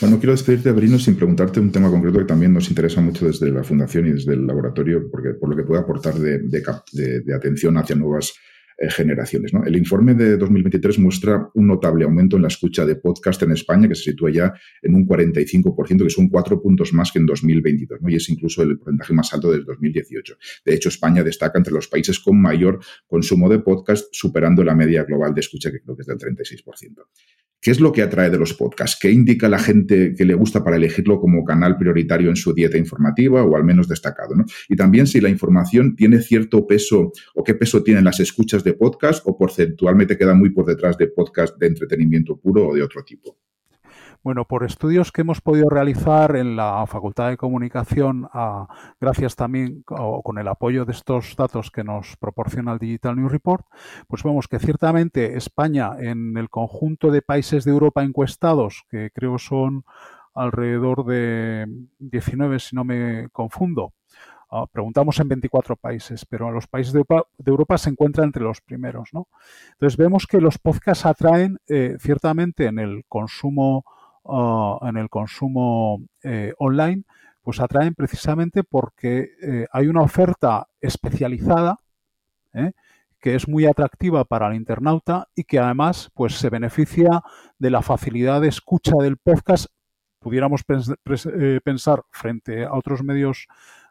Bueno, 0.00 0.18
quiero 0.18 0.32
despedirte, 0.32 0.70
Brino, 0.72 0.98
sin 0.98 1.16
preguntarte 1.16 1.60
un 1.60 1.72
tema 1.72 1.90
concreto 1.90 2.18
que 2.18 2.24
también 2.24 2.52
nos 2.52 2.68
interesa 2.68 3.00
mucho 3.00 3.26
desde 3.26 3.50
la 3.50 3.64
Fundación 3.64 4.06
y 4.06 4.12
desde 4.12 4.34
el 4.34 4.46
laboratorio, 4.46 5.08
porque 5.10 5.30
por 5.30 5.48
lo 5.48 5.56
que 5.56 5.62
puede 5.62 5.80
aportar 5.80 6.14
de, 6.14 6.40
de 6.40 7.34
atención 7.34 7.76
hacia 7.78 7.96
nuevas 7.96 8.34
eh, 8.78 8.90
generaciones. 8.90 9.52
El 9.64 9.76
informe 9.76 10.14
de 10.14 10.36
2023 10.36 10.98
muestra 10.98 11.48
un 11.54 11.66
notable 11.66 12.04
aumento 12.04 12.36
en 12.36 12.42
la 12.42 12.48
escucha 12.48 12.84
de 12.84 12.96
podcast 12.96 13.42
en 13.42 13.52
España, 13.52 13.88
que 13.88 13.94
se 13.94 14.10
sitúa 14.10 14.30
ya 14.30 14.52
en 14.82 14.94
un 14.94 15.06
45%, 15.06 16.02
que 16.02 16.10
son 16.10 16.28
cuatro 16.28 16.60
puntos 16.60 16.92
más 16.92 17.10
que 17.10 17.18
en 17.18 17.26
2022, 17.26 18.02
¿no? 18.02 18.10
y 18.10 18.16
es 18.16 18.28
incluso 18.28 18.62
el 18.62 18.76
porcentaje 18.78 19.14
más 19.14 19.32
alto 19.32 19.50
del 19.50 19.64
2018. 19.64 20.36
De 20.64 20.74
hecho, 20.74 20.90
España 20.90 21.22
destaca 21.22 21.58
entre 21.58 21.72
los 21.72 21.88
países 21.88 22.20
con 22.20 22.38
mayor 22.38 22.80
consumo 23.06 23.48
de 23.48 23.60
podcast, 23.60 24.08
superando 24.12 24.62
la 24.62 24.74
media 24.74 25.04
global 25.04 25.32
de 25.32 25.40
escucha, 25.40 25.70
que 25.70 25.80
creo 25.80 25.96
que 25.96 26.02
es 26.02 26.06
del 26.06 26.18
36%. 26.18 27.06
¿Qué 27.66 27.72
es 27.72 27.80
lo 27.80 27.90
que 27.90 28.02
atrae 28.02 28.30
de 28.30 28.38
los 28.38 28.54
podcasts? 28.54 28.96
¿Qué 29.00 29.10
indica 29.10 29.48
la 29.48 29.58
gente 29.58 30.14
que 30.16 30.24
le 30.24 30.34
gusta 30.34 30.62
para 30.62 30.76
elegirlo 30.76 31.18
como 31.18 31.44
canal 31.44 31.76
prioritario 31.76 32.30
en 32.30 32.36
su 32.36 32.54
dieta 32.54 32.78
informativa 32.78 33.42
o 33.42 33.56
al 33.56 33.64
menos 33.64 33.88
destacado? 33.88 34.34
Y 34.68 34.76
también 34.76 35.08
si 35.08 35.20
la 35.20 35.30
información 35.30 35.96
tiene 35.96 36.20
cierto 36.20 36.64
peso 36.64 37.10
o 37.34 37.42
qué 37.42 37.54
peso 37.54 37.82
tienen 37.82 38.04
las 38.04 38.20
escuchas 38.20 38.62
de 38.66 38.74
podcast 38.74 39.22
o 39.26 39.38
porcentualmente 39.38 40.18
queda 40.18 40.34
muy 40.34 40.50
por 40.50 40.66
detrás 40.66 40.98
de 40.98 41.06
podcast 41.06 41.56
de 41.56 41.68
entretenimiento 41.68 42.36
puro 42.36 42.68
o 42.68 42.74
de 42.74 42.82
otro 42.82 43.04
tipo. 43.04 43.36
Bueno, 44.24 44.44
por 44.44 44.64
estudios 44.64 45.12
que 45.12 45.20
hemos 45.20 45.40
podido 45.40 45.68
realizar 45.70 46.34
en 46.34 46.56
la 46.56 46.84
Facultad 46.88 47.28
de 47.28 47.36
Comunicación, 47.36 48.28
gracias 49.00 49.36
también 49.36 49.84
con 49.84 50.38
el 50.38 50.48
apoyo 50.48 50.84
de 50.84 50.90
estos 50.90 51.36
datos 51.36 51.70
que 51.70 51.84
nos 51.84 52.16
proporciona 52.16 52.72
el 52.72 52.80
Digital 52.80 53.14
News 53.14 53.30
Report, 53.30 53.64
pues 54.08 54.24
vemos 54.24 54.48
que 54.48 54.58
ciertamente 54.58 55.36
España 55.36 55.92
en 56.00 56.36
el 56.36 56.50
conjunto 56.50 57.12
de 57.12 57.22
países 57.22 57.64
de 57.64 57.70
Europa 57.70 58.02
encuestados, 58.02 58.82
que 58.90 59.10
creo 59.14 59.38
son 59.38 59.84
alrededor 60.34 61.06
de 61.06 61.66
19 62.00 62.58
si 62.58 62.74
no 62.74 62.82
me 62.82 63.28
confundo, 63.30 63.94
ah, 64.50 64.66
preguntamos 64.70 65.18
en 65.20 65.28
24 65.28 65.76
países, 65.76 66.24
pero 66.24 66.50
los 66.50 66.66
países 66.66 66.92
de 66.92 67.04
Europa, 67.44 67.78
se 67.78 67.90
encuentran 67.90 68.26
entre 68.26 68.42
los 68.42 68.60
primeros. 68.60 69.10
¿no? 69.12 69.28
Entonces 69.72 69.96
vemos 69.96 70.26
que 70.26 70.40
los 70.40 70.58
podcasts 70.58 71.06
atraen 71.06 71.58
eh, 71.68 71.96
ciertamente 71.98 72.66
en 72.66 72.78
el 72.78 73.04
consumo 73.08 73.84
en 74.82 74.96
el 74.96 75.08
consumo 75.08 76.00
eh, 76.24 76.52
online, 76.58 77.04
pues 77.42 77.60
atraen 77.60 77.94
precisamente 77.94 78.64
porque 78.64 79.30
eh, 79.40 79.66
hay 79.70 79.86
una 79.86 80.02
oferta 80.02 80.66
especializada 80.80 81.78
que 83.20 83.34
es 83.34 83.46
muy 83.46 83.66
atractiva 83.66 84.24
para 84.24 84.48
el 84.48 84.54
internauta 84.54 85.28
y 85.34 85.44
que 85.44 85.58
además 85.58 86.10
pues 86.14 86.34
se 86.38 86.48
beneficia 86.48 87.22
de 87.58 87.70
la 87.70 87.82
facilidad 87.82 88.40
de 88.40 88.48
escucha 88.48 88.94
del 88.98 89.18
podcast 89.18 89.66
pudiéramos 90.26 90.62
pensar 90.64 92.02
frente 92.10 92.64
a 92.64 92.72
otros 92.72 93.04
medios 93.04 93.46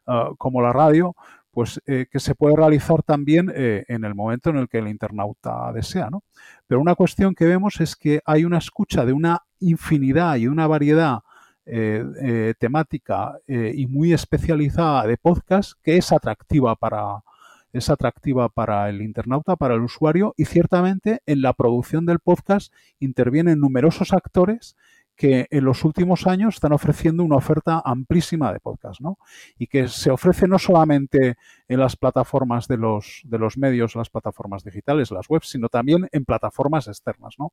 ah, 0.08 0.32
como 0.38 0.62
la 0.62 0.74
radio 0.74 1.16
pues 1.56 1.82
eh, 1.86 2.08
que 2.12 2.20
se 2.20 2.36
puede 2.36 2.58
realizar 2.58 3.02
también 3.02 3.50
eh, 3.56 3.86
en 3.88 4.04
el 4.04 4.14
momento 4.14 4.50
en 4.50 4.58
el 4.58 4.68
que 4.68 4.80
el 4.80 4.90
internauta 4.90 5.72
desea. 5.74 6.10
¿no? 6.10 6.22
Pero 6.68 6.82
una 6.82 6.96
cuestión 6.96 7.34
que 7.34 7.46
vemos 7.46 7.80
es 7.80 7.96
que 7.96 8.20
hay 8.26 8.44
una 8.44 8.58
escucha 8.58 9.06
de 9.06 9.14
una 9.14 9.42
infinidad 9.62 10.36
y 10.36 10.48
una 10.48 10.68
variedad 10.68 11.20
eh, 11.66 12.54
temática 12.60 13.40
y 13.48 13.88
muy 13.88 14.14
especializada 14.14 15.08
de 15.08 15.18
podcast 15.18 15.74
que 15.82 15.98
es 15.98 16.12
atractiva 16.12 16.76
para 16.76 17.24
es 17.72 17.90
atractiva 17.90 18.50
para 18.50 18.88
el 18.90 19.02
internauta, 19.02 19.56
para 19.56 19.76
el 19.76 19.82
usuario 19.82 20.34
y 20.38 20.46
ciertamente 20.46 21.22
en 21.26 21.42
la 21.42 21.54
producción 21.54 22.06
del 22.06 22.20
podcast 22.20 22.72
intervienen 23.00 23.60
numerosos 23.60 24.14
actores 24.14 24.76
que 25.16 25.48
en 25.50 25.64
los 25.64 25.84
últimos 25.86 26.28
años 26.28 26.56
están 26.56 26.74
ofreciendo 26.74 27.24
una 27.24 27.38
oferta 27.38 27.82
amplísima 27.84 28.52
de 28.52 28.60
podcast, 28.60 29.00
¿no? 29.00 29.18
Y 29.58 29.68
que 29.68 29.88
se 29.88 30.12
ofrece 30.12 30.48
no 30.48 30.60
solamente 30.60 31.38
en 31.68 31.80
las 31.80 31.96
plataformas 31.96 32.68
de 32.68 32.78
los, 32.78 33.22
de 33.24 33.40
los 33.40 33.58
medios, 33.58 33.96
las 33.96 34.10
plataformas 34.10 34.64
digitales, 34.64 35.12
las 35.12 35.30
webs, 35.30 35.50
sino 35.50 35.70
también 35.70 36.08
en 36.12 36.26
plataformas 36.26 36.88
externas, 36.88 37.36
¿no? 37.40 37.52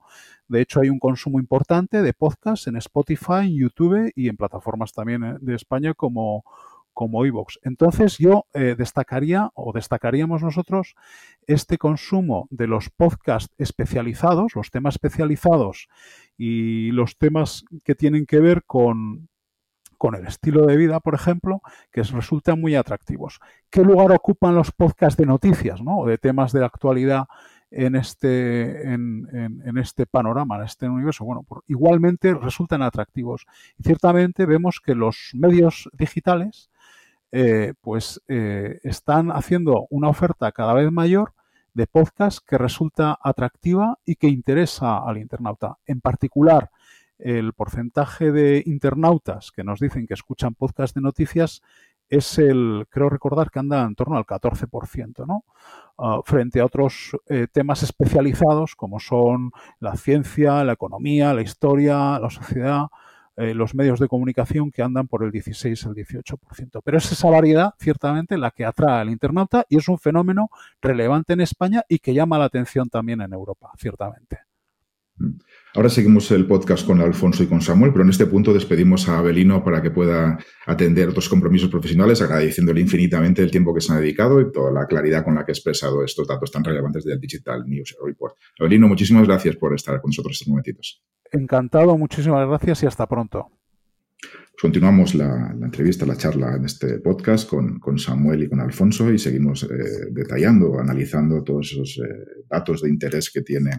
De 0.48 0.60
hecho, 0.60 0.80
hay 0.80 0.90
un 0.90 0.98
consumo 0.98 1.38
importante 1.38 2.02
de 2.02 2.12
podcast 2.12 2.66
en 2.66 2.76
Spotify, 2.76 3.42
en 3.44 3.56
YouTube 3.56 4.12
y 4.14 4.28
en 4.28 4.36
plataformas 4.36 4.92
también 4.92 5.38
de 5.40 5.54
España 5.54 5.94
como 5.94 6.44
como 6.92 7.24
iVoox. 7.24 7.58
Entonces 7.62 8.18
yo 8.18 8.46
eh, 8.54 8.74
destacaría 8.76 9.50
o 9.54 9.72
destacaríamos 9.72 10.42
nosotros 10.42 10.94
este 11.46 11.78
consumo 11.78 12.46
de 12.50 12.66
los 12.66 12.90
podcasts 12.90 13.54
especializados, 13.58 14.54
los 14.54 14.70
temas 14.70 14.94
especializados 14.94 15.88
y 16.36 16.90
los 16.92 17.16
temas 17.18 17.64
que 17.84 17.94
tienen 17.94 18.26
que 18.26 18.40
ver 18.40 18.64
con, 18.64 19.28
con 20.02 20.14
el 20.14 20.26
estilo 20.26 20.66
de 20.66 20.76
vida, 20.76 21.00
por 21.00 21.14
ejemplo, 21.14 21.62
que 21.92 22.02
resultan 22.02 22.60
muy 22.60 22.74
atractivos. 22.74 23.40
¿Qué 23.70 23.82
lugar 23.82 24.12
ocupan 24.12 24.54
los 24.54 24.72
podcasts 24.72 25.16
de 25.16 25.26
noticias 25.26 25.80
¿no? 25.80 25.98
o 25.98 26.06
de 26.06 26.18
temas 26.18 26.52
de 26.52 26.64
actualidad 26.64 27.26
en 27.70 27.96
este, 27.96 28.92
en, 28.92 29.28
en, 29.64 29.78
este 29.78 30.06
panorama, 30.06 30.56
en 30.56 30.64
este 30.64 30.88
universo? 30.88 31.24
Bueno, 31.24 31.46
igualmente 31.68 32.34
resultan 32.34 32.82
atractivos. 32.82 33.46
Ciertamente 33.80 34.44
vemos 34.44 34.80
que 34.80 34.94
los 34.94 35.30
medios 35.34 35.88
digitales 35.92 36.71
eh, 37.32 37.72
pues 37.80 38.20
eh, 38.28 38.78
están 38.82 39.30
haciendo 39.30 39.86
una 39.88 40.08
oferta 40.08 40.52
cada 40.52 40.74
vez 40.74 40.92
mayor 40.92 41.32
de 41.72 41.86
podcast 41.86 42.40
que 42.46 42.58
resulta 42.58 43.18
atractiva 43.22 43.98
y 44.04 44.16
que 44.16 44.28
interesa 44.28 44.98
al 44.98 45.16
internauta. 45.16 45.78
En 45.86 46.02
particular, 46.02 46.70
el 47.18 47.54
porcentaje 47.54 48.32
de 48.32 48.62
internautas 48.66 49.50
que 49.50 49.64
nos 49.64 49.80
dicen 49.80 50.06
que 50.06 50.14
escuchan 50.14 50.54
podcast 50.54 50.94
de 50.94 51.00
noticias 51.00 51.62
es 52.10 52.38
el, 52.38 52.86
creo 52.90 53.08
recordar 53.08 53.50
que 53.50 53.60
anda 53.60 53.82
en 53.82 53.94
torno 53.94 54.18
al 54.18 54.26
14%, 54.26 55.26
¿no? 55.26 55.44
Ah, 55.96 56.20
frente 56.24 56.60
a 56.60 56.66
otros 56.66 57.16
eh, 57.28 57.46
temas 57.50 57.82
especializados 57.82 58.74
como 58.76 59.00
son 59.00 59.52
la 59.80 59.96
ciencia, 59.96 60.64
la 60.64 60.74
economía, 60.74 61.32
la 61.32 61.42
historia, 61.42 62.18
la 62.18 62.28
sociedad, 62.28 62.88
eh, 63.36 63.54
los 63.54 63.74
medios 63.74 63.98
de 63.98 64.08
comunicación 64.08 64.70
que 64.70 64.82
andan 64.82 65.08
por 65.08 65.24
el 65.24 65.30
16 65.30 65.86
al 65.86 65.94
18%. 65.94 66.80
Pero 66.84 66.98
es 66.98 67.10
esa 67.10 67.30
variedad, 67.30 67.74
ciertamente, 67.78 68.36
la 68.36 68.50
que 68.50 68.64
atrae 68.64 69.00
al 69.00 69.10
internauta 69.10 69.64
y 69.68 69.78
es 69.78 69.88
un 69.88 69.98
fenómeno 69.98 70.50
relevante 70.80 71.32
en 71.32 71.40
España 71.40 71.82
y 71.88 71.98
que 71.98 72.14
llama 72.14 72.38
la 72.38 72.44
atención 72.44 72.88
también 72.88 73.20
en 73.22 73.32
Europa, 73.32 73.70
ciertamente. 73.78 74.51
Mm. 75.22 75.38
Ahora 75.74 75.88
seguimos 75.88 76.30
el 76.32 76.46
podcast 76.46 76.86
con 76.86 77.00
Alfonso 77.00 77.42
y 77.42 77.46
con 77.46 77.62
Samuel, 77.62 77.92
pero 77.92 78.04
en 78.04 78.10
este 78.10 78.26
punto 78.26 78.52
despedimos 78.52 79.08
a 79.08 79.18
Abelino 79.18 79.64
para 79.64 79.80
que 79.80 79.90
pueda 79.90 80.38
atender 80.66 81.08
otros 81.08 81.30
compromisos 81.30 81.70
profesionales, 81.70 82.20
agradeciéndole 82.20 82.80
infinitamente 82.80 83.42
el 83.42 83.50
tiempo 83.50 83.74
que 83.74 83.80
se 83.80 83.92
ha 83.92 83.96
dedicado 83.96 84.40
y 84.40 84.52
toda 84.52 84.70
la 84.70 84.86
claridad 84.86 85.24
con 85.24 85.34
la 85.34 85.46
que 85.46 85.52
ha 85.52 85.54
expresado 85.54 86.04
estos 86.04 86.28
datos 86.28 86.50
tan 86.52 86.62
relevantes 86.62 87.04
del 87.04 87.18
Digital 87.18 87.64
News 87.66 87.96
Report. 88.04 88.36
Abelino, 88.60 88.86
muchísimas 88.86 89.26
gracias 89.26 89.56
por 89.56 89.74
estar 89.74 89.98
con 90.02 90.10
nosotros 90.10 90.34
estos 90.34 90.48
momentitos. 90.48 91.02
Encantado, 91.30 91.96
muchísimas 91.96 92.46
gracias 92.46 92.82
y 92.82 92.86
hasta 92.86 93.06
pronto. 93.06 93.50
Continuamos 94.60 95.14
la, 95.14 95.56
entrevista, 95.62 96.04
la 96.04 96.16
charla 96.16 96.54
en 96.54 96.66
este 96.66 96.98
podcast 96.98 97.48
con, 97.48 97.98
Samuel 97.98 98.42
y 98.42 98.48
con 98.48 98.60
Alfonso 98.60 99.10
y 99.10 99.18
seguimos 99.18 99.64
eh, 99.64 99.68
detallando, 100.10 100.78
analizando 100.78 101.42
todos 101.42 101.72
esos 101.72 101.98
eh, 101.98 102.44
datos 102.48 102.82
de 102.82 102.90
interés 102.90 103.30
que 103.30 103.40
tiene 103.40 103.70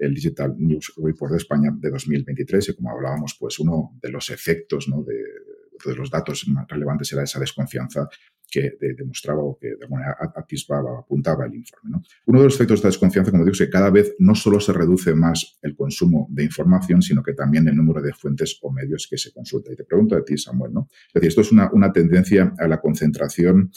el 0.00 0.14
Digital 0.14 0.54
News 0.58 0.94
Report 0.96 1.32
de 1.32 1.38
España 1.38 1.70
de 1.78 1.90
2023 1.90 2.70
y 2.70 2.74
como 2.74 2.90
hablábamos, 2.90 3.36
pues 3.38 3.58
uno 3.58 3.98
de 4.02 4.10
los 4.10 4.30
efectos 4.30 4.86
de, 5.06 5.94
los 5.94 6.10
datos 6.10 6.46
más 6.48 6.66
relevantes 6.68 7.12
era 7.12 7.22
esa 7.22 7.38
desconfianza 7.38 8.08
que 8.50 8.76
demostraba 8.80 9.42
o 9.42 9.56
que 9.58 9.68
de 9.68 9.84
alguna 9.84 10.00
manera 10.00 10.32
atisbaba, 10.34 10.98
apuntaba 10.98 11.46
el 11.46 11.54
informe. 11.54 11.98
Uno 12.26 12.40
de 12.40 12.44
los 12.46 12.54
efectos 12.56 12.82
de 12.82 12.88
desconfianza, 12.88 13.30
como 13.30 13.44
digo, 13.44 13.52
es 13.52 13.58
que 13.60 13.70
cada 13.70 13.90
vez 13.90 14.16
no 14.18 14.34
solo 14.34 14.58
se 14.58 14.72
reduce 14.72 15.14
más 15.14 15.58
el 15.62 15.76
consumo 15.76 16.26
de 16.30 16.44
información, 16.44 17.00
sino 17.00 17.22
que 17.22 17.34
también 17.34 17.68
el 17.68 17.76
número 17.76 18.02
de 18.02 18.12
fuentes 18.12 18.58
o 18.62 18.72
medios 18.72 19.06
que 19.08 19.16
se 19.16 19.32
consulta. 19.32 19.72
Y 19.72 19.76
te 19.76 19.84
pregunto 19.84 20.16
a 20.16 20.24
ti, 20.24 20.36
Samuel, 20.36 20.72
¿no? 20.72 20.88
Es 20.90 21.14
decir, 21.14 21.28
esto 21.28 21.42
es 21.42 21.52
una, 21.52 21.70
una 21.72 21.92
tendencia 21.92 22.52
a 22.58 22.66
la 22.66 22.80
concentración 22.80 23.70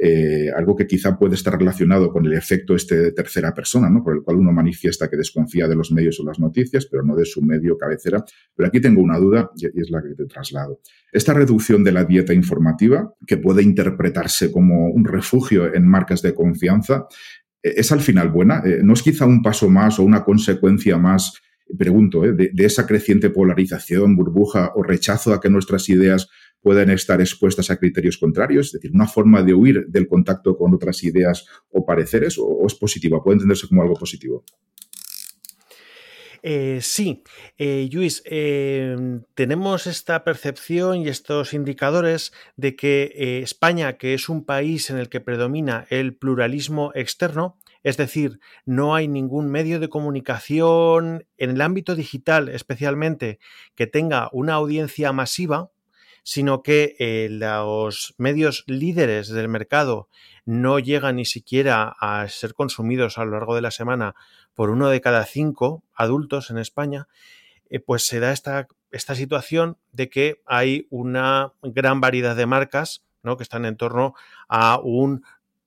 eh, 0.00 0.50
algo 0.56 0.76
que 0.76 0.86
quizá 0.86 1.18
puede 1.18 1.34
estar 1.34 1.58
relacionado 1.58 2.12
con 2.12 2.24
el 2.24 2.32
efecto 2.34 2.76
este 2.76 2.96
de 2.96 3.12
tercera 3.12 3.52
persona, 3.52 3.90
¿no? 3.90 4.04
por 4.04 4.14
el 4.14 4.22
cual 4.22 4.36
uno 4.36 4.52
manifiesta 4.52 5.10
que 5.10 5.16
desconfía 5.16 5.66
de 5.66 5.74
los 5.74 5.90
medios 5.90 6.20
o 6.20 6.24
las 6.24 6.38
noticias, 6.38 6.86
pero 6.86 7.02
no 7.02 7.16
de 7.16 7.24
su 7.24 7.42
medio 7.42 7.76
cabecera. 7.76 8.24
Pero 8.54 8.68
aquí 8.68 8.80
tengo 8.80 9.02
una 9.02 9.18
duda 9.18 9.50
y 9.56 9.80
es 9.80 9.90
la 9.90 10.00
que 10.00 10.14
te 10.14 10.26
traslado. 10.26 10.80
Esta 11.10 11.34
reducción 11.34 11.82
de 11.82 11.90
la 11.90 12.04
dieta 12.04 12.32
informativa, 12.32 13.12
que 13.26 13.38
puede 13.38 13.62
interpretarse 13.62 14.52
como 14.52 14.88
un 14.88 15.04
refugio 15.04 15.74
en 15.74 15.88
marcas 15.88 16.22
de 16.22 16.32
confianza, 16.32 17.06
¿e-, 17.62 17.74
¿es 17.80 17.90
al 17.90 18.00
final 18.00 18.30
buena? 18.30 18.62
Eh, 18.64 18.80
¿No 18.84 18.92
es 18.92 19.02
quizá 19.02 19.26
un 19.26 19.42
paso 19.42 19.68
más 19.68 19.98
o 19.98 20.04
una 20.04 20.22
consecuencia 20.22 20.96
más 20.96 21.40
pregunto, 21.76 22.24
¿eh? 22.24 22.32
de, 22.32 22.64
esa 22.64 22.86
creciente 22.86 23.30
polarización, 23.30 24.16
burbuja 24.16 24.72
o 24.74 24.82
rechazo 24.82 25.34
a 25.34 25.40
que 25.40 25.50
nuestras 25.50 25.88
ideas 25.88 26.28
pueden 26.60 26.90
estar 26.90 27.20
expuestas 27.20 27.70
a 27.70 27.76
criterios 27.76 28.18
contrarios, 28.18 28.66
es 28.66 28.72
decir, 28.72 28.90
una 28.92 29.06
forma 29.06 29.42
de 29.42 29.54
huir 29.54 29.86
del 29.88 30.08
contacto 30.08 30.56
con 30.56 30.74
otras 30.74 31.02
ideas 31.04 31.46
o 31.70 31.84
pareceres, 31.84 32.38
o, 32.38 32.66
es 32.66 32.74
positiva, 32.74 33.22
puede 33.22 33.36
entenderse 33.36 33.68
como 33.68 33.82
algo 33.82 33.94
positivo. 33.94 34.44
Eh, 36.42 36.78
sí, 36.82 37.24
eh, 37.56 37.88
Luis, 37.92 38.22
eh, 38.24 38.96
tenemos 39.34 39.86
esta 39.86 40.22
percepción 40.22 40.98
y 40.98 41.08
estos 41.08 41.52
indicadores 41.52 42.32
de 42.56 42.76
que 42.76 43.40
España, 43.42 43.98
que 43.98 44.14
es 44.14 44.28
un 44.28 44.44
país 44.44 44.88
en 44.90 44.98
el 44.98 45.08
que 45.08 45.20
predomina 45.20 45.86
el 45.90 46.14
pluralismo 46.14 46.92
externo, 46.94 47.58
es 47.82 47.96
decir, 47.96 48.40
no 48.64 48.94
hay 48.94 49.08
ningún 49.08 49.50
medio 49.50 49.80
de 49.80 49.88
comunicación 49.88 51.26
en 51.36 51.50
el 51.50 51.60
ámbito 51.60 51.94
digital 51.94 52.48
especialmente 52.48 53.38
que 53.74 53.86
tenga 53.86 54.28
una 54.32 54.54
audiencia 54.54 55.12
masiva, 55.12 55.70
sino 56.28 56.62
que 56.62 56.94
eh, 56.98 57.28
los 57.30 58.14
medios 58.18 58.64
líderes 58.66 59.28
del 59.28 59.48
mercado 59.48 60.10
no 60.44 60.78
llegan 60.78 61.16
ni 61.16 61.24
siquiera 61.24 61.96
a 61.98 62.28
ser 62.28 62.52
consumidos 62.52 63.16
a 63.16 63.24
lo 63.24 63.30
largo 63.30 63.54
de 63.54 63.62
la 63.62 63.70
semana 63.70 64.14
por 64.52 64.68
uno 64.68 64.90
de 64.90 65.00
cada 65.00 65.24
cinco 65.24 65.84
adultos 65.94 66.50
en 66.50 66.58
España, 66.58 67.08
eh, 67.70 67.80
pues 67.80 68.04
se 68.04 68.20
da 68.20 68.32
esta, 68.32 68.68
esta, 68.90 69.14
situación 69.14 69.78
de 69.92 70.10
que 70.10 70.42
hay 70.44 70.86
una 70.90 71.54
gran 71.62 72.02
variedad 72.02 72.36
de 72.36 72.44
marcas 72.44 73.06
¿no? 73.22 73.38
que 73.38 73.42
están 73.42 73.64
en 73.64 73.78
torno 73.78 74.12
a 74.48 74.80
un 74.84 75.24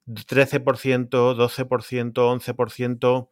13%, 0.08 1.10
12%, 1.10 2.14
11%. 2.14 3.30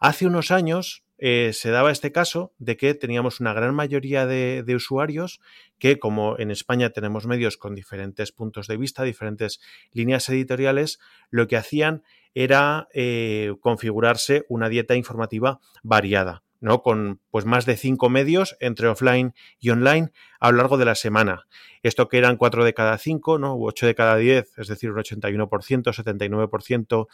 Hace 0.00 0.26
unos 0.26 0.50
años 0.50 1.04
eh, 1.18 1.52
se 1.54 1.70
daba 1.70 1.90
este 1.90 2.12
caso 2.12 2.52
de 2.58 2.76
que 2.76 2.94
teníamos 2.94 3.40
una 3.40 3.54
gran 3.54 3.74
mayoría 3.74 4.26
de, 4.26 4.64
usuarios 4.74 5.40
que, 5.78 5.98
como 5.98 6.38
en 6.38 6.50
España 6.50 6.90
tenemos 6.90 7.26
medios 7.26 7.56
con 7.56 7.74
diferentes 7.74 8.32
puntos 8.32 8.66
de 8.66 8.76
vista, 8.76 9.02
diferentes 9.02 9.60
líneas 9.92 10.28
editoriales, 10.28 10.98
lo 11.30 11.46
que 11.48 11.56
hacían 11.56 12.02
era 12.34 12.88
eh, 12.92 13.54
configurarse 13.60 14.44
una 14.48 14.68
dieta 14.68 14.94
informativa 14.94 15.60
variada. 15.82 16.42
¿no? 16.60 16.82
Con 16.82 17.20
pues 17.30 17.44
más 17.44 17.66
de 17.66 17.76
cinco 17.76 18.08
medios 18.08 18.56
entre 18.60 18.88
offline 18.88 19.34
y 19.58 19.70
online 19.70 20.10
a 20.40 20.50
lo 20.50 20.58
largo 20.58 20.78
de 20.78 20.84
la 20.84 20.94
semana. 20.94 21.46
Esto 21.82 22.08
que 22.08 22.18
eran 22.18 22.36
cuatro 22.36 22.64
de 22.64 22.74
cada 22.74 22.98
cinco, 22.98 23.38
¿no? 23.38 23.54
U 23.54 23.66
ocho 23.66 23.86
de 23.86 23.94
cada 23.94 24.16
diez, 24.16 24.52
es 24.58 24.68
decir, 24.68 24.90
un 24.90 24.96
81%, 24.96 25.48
79% 25.48 27.06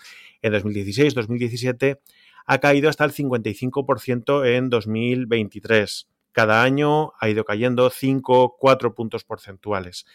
en 0.43 0.53
2016, 0.53 1.15
2017, 1.15 2.01
ha 2.47 2.59
caído 2.59 2.89
hasta 2.89 3.05
el 3.05 3.13
55% 3.13 4.47
en 4.47 4.71
2023. 4.71 6.09
Cada 6.33 6.63
año 6.63 7.13
ha 7.21 7.29
ido 7.29 7.45
cayendo 7.45 7.91
5, 7.91 8.57
4 8.59 8.95
puntos 8.95 9.25
porcentuales. 9.25 10.07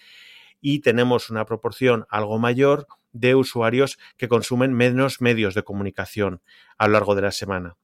Y 0.59 0.79
tenemos 0.79 1.29
una 1.29 1.45
proporción 1.45 2.05
algo 2.09 2.39
mayor 2.39 2.87
de 3.11 3.35
usuarios 3.35 3.97
que 4.17 4.27
consumen 4.27 4.73
menos 4.73 5.21
medios 5.21 5.53
de 5.55 5.63
comunicación 5.63 6.41
a 6.77 6.87
lo 6.87 6.93
largo 6.93 7.15
de 7.15 7.21
la 7.21 7.31
semana. 7.31 7.77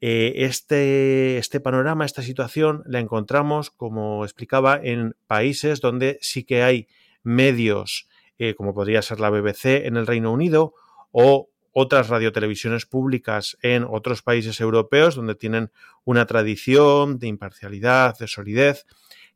Eh, 0.00 0.46
este, 0.46 1.36
este, 1.36 1.60
panorama, 1.60 2.06
esta 2.06 2.22
situación, 2.22 2.82
la 2.86 3.00
encontramos, 3.00 3.70
como 3.70 4.24
explicaba, 4.24 4.80
en 4.82 5.14
países 5.26 5.82
donde 5.82 6.18
sí 6.22 6.44
que 6.44 6.62
hay 6.62 6.88
medios, 7.22 8.08
eh, 8.38 8.54
como 8.54 8.72
podría 8.72 9.02
ser 9.02 9.20
la 9.20 9.28
BBC 9.28 9.86
en 9.86 9.98
el 9.98 10.06
Reino 10.06 10.32
Unido, 10.32 10.72
o 11.12 11.49
otras 11.72 12.08
radiotelevisiones 12.08 12.86
públicas 12.86 13.56
en 13.62 13.84
otros 13.88 14.22
países 14.22 14.60
europeos 14.60 15.14
donde 15.14 15.34
tienen 15.34 15.70
una 16.04 16.26
tradición 16.26 17.18
de 17.18 17.28
imparcialidad, 17.28 18.18
de 18.18 18.26
solidez, 18.26 18.86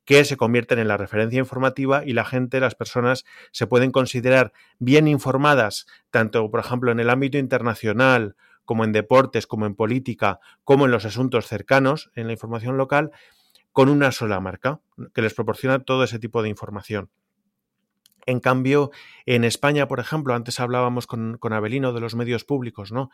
que 0.05 0.25
se 0.25 0.37
convierten 0.37 0.79
en 0.79 0.89
la 0.89 0.97
referencia 0.97 1.39
informativa 1.39 2.05
y 2.05 2.13
la 2.13 2.25
gente, 2.25 2.61
las 2.61 2.75
personas, 2.75 3.25
se 3.53 3.67
pueden 3.67 3.91
considerar 3.91 4.53
bien 4.79 5.09
informadas, 5.09 5.87
tanto, 6.11 6.51
por 6.51 6.61
ejemplo, 6.61 6.93
en 6.93 7.01
el 7.01 7.11
ámbito 7.11 7.39
internacional, 7.39 8.37
como 8.65 8.85
en 8.85 8.93
deportes, 8.93 9.47
como 9.47 9.67
en 9.67 9.75
política, 9.75 10.41
como 10.63 10.85
en 10.85 10.91
los 10.91 11.05
asuntos 11.05 11.47
cercanos, 11.47 12.11
en 12.15 12.27
la 12.27 12.33
información 12.33 12.77
local, 12.77 13.13
con 13.73 13.89
una 13.89 14.13
sola 14.13 14.41
marca, 14.41 14.81
que 15.15 15.23
les 15.23 15.35
proporciona 15.35 15.81
todo 15.81 16.05
ese 16.05 16.19
tipo 16.19 16.43
de 16.43 16.49
información. 16.49 17.11
En 18.27 18.41
cambio, 18.41 18.91
en 19.27 19.45
España, 19.45 19.89
por 19.89 20.01
ejemplo, 20.01 20.35
antes 20.35 20.61
hablábamos 20.61 21.07
con, 21.07 21.39
Abelino 21.43 21.93
de 21.93 22.01
los 22.01 22.15
medios 22.15 22.45
públicos, 22.45 22.93
¿no? 22.93 23.11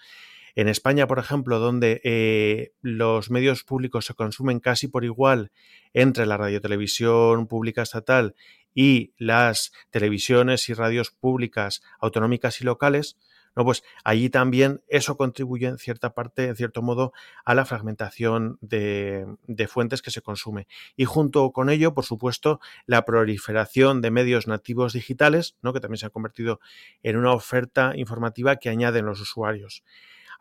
En 0.56 0.68
España, 0.68 1.06
por 1.06 1.18
ejemplo, 1.18 1.58
donde 1.60 2.00
eh, 2.02 2.72
los 2.82 3.30
medios 3.30 3.62
públicos 3.62 4.06
se 4.06 4.14
consumen 4.14 4.58
casi 4.58 4.88
por 4.88 5.04
igual 5.04 5.52
entre 5.94 6.26
la 6.26 6.36
radiotelevisión 6.36 7.46
pública 7.46 7.82
estatal 7.82 8.34
y 8.74 9.12
las 9.16 9.72
televisiones 9.90 10.68
y 10.68 10.74
radios 10.74 11.10
públicas 11.10 11.82
autonómicas 12.00 12.60
y 12.60 12.64
locales, 12.64 13.16
¿no? 13.56 13.64
Pues 13.64 13.82
allí 14.04 14.30
también 14.30 14.82
eso 14.88 15.16
contribuye 15.16 15.66
en 15.66 15.78
cierta 15.78 16.14
parte, 16.14 16.46
en 16.46 16.56
cierto 16.56 16.82
modo, 16.82 17.12
a 17.44 17.54
la 17.54 17.64
fragmentación 17.64 18.58
de, 18.60 19.26
fuentes 19.68 20.02
que 20.02 20.10
se 20.10 20.22
consume. 20.22 20.66
Y 20.96 21.04
junto 21.04 21.52
con 21.52 21.70
ello, 21.70 21.94
por 21.94 22.04
supuesto, 22.04 22.60
la 22.86 23.04
proliferación 23.04 24.00
de 24.00 24.10
medios 24.10 24.46
nativos 24.46 24.92
digitales, 24.92 25.56
¿no? 25.62 25.72
que 25.72 25.80
también 25.80 25.98
se 25.98 26.06
han 26.06 26.12
convertido 26.12 26.60
en 27.02 27.16
una 27.16 27.32
oferta 27.32 27.92
informativa 27.96 28.56
que 28.56 28.68
añaden 28.68 29.06
los 29.06 29.20
usuarios. 29.20 29.82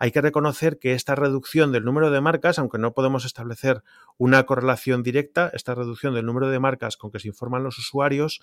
Hay 0.02 0.12
que 0.12 0.22
reconocer 0.22 0.80
que 0.80 0.94
esta 0.94 1.14
reducción 1.14 1.74
del 1.74 1.84
número 1.84 2.10
de 2.10 2.22
marcas, 2.22 2.58
aunque 2.58 2.78
no 2.78 2.94
podemos 2.94 3.26
establecer 3.26 3.84
una 4.18 4.46
correlación 4.46 5.04
directa, 5.04 5.52
esta 5.54 5.76
reducción 5.76 6.14
del 6.14 6.26
número 6.26 6.50
de 6.50 6.58
marcas 6.58 6.96
con 6.96 7.12
que 7.12 7.20
se 7.20 7.28
informan 7.28 7.64
los 7.64 7.78
usuarios, 7.78 8.40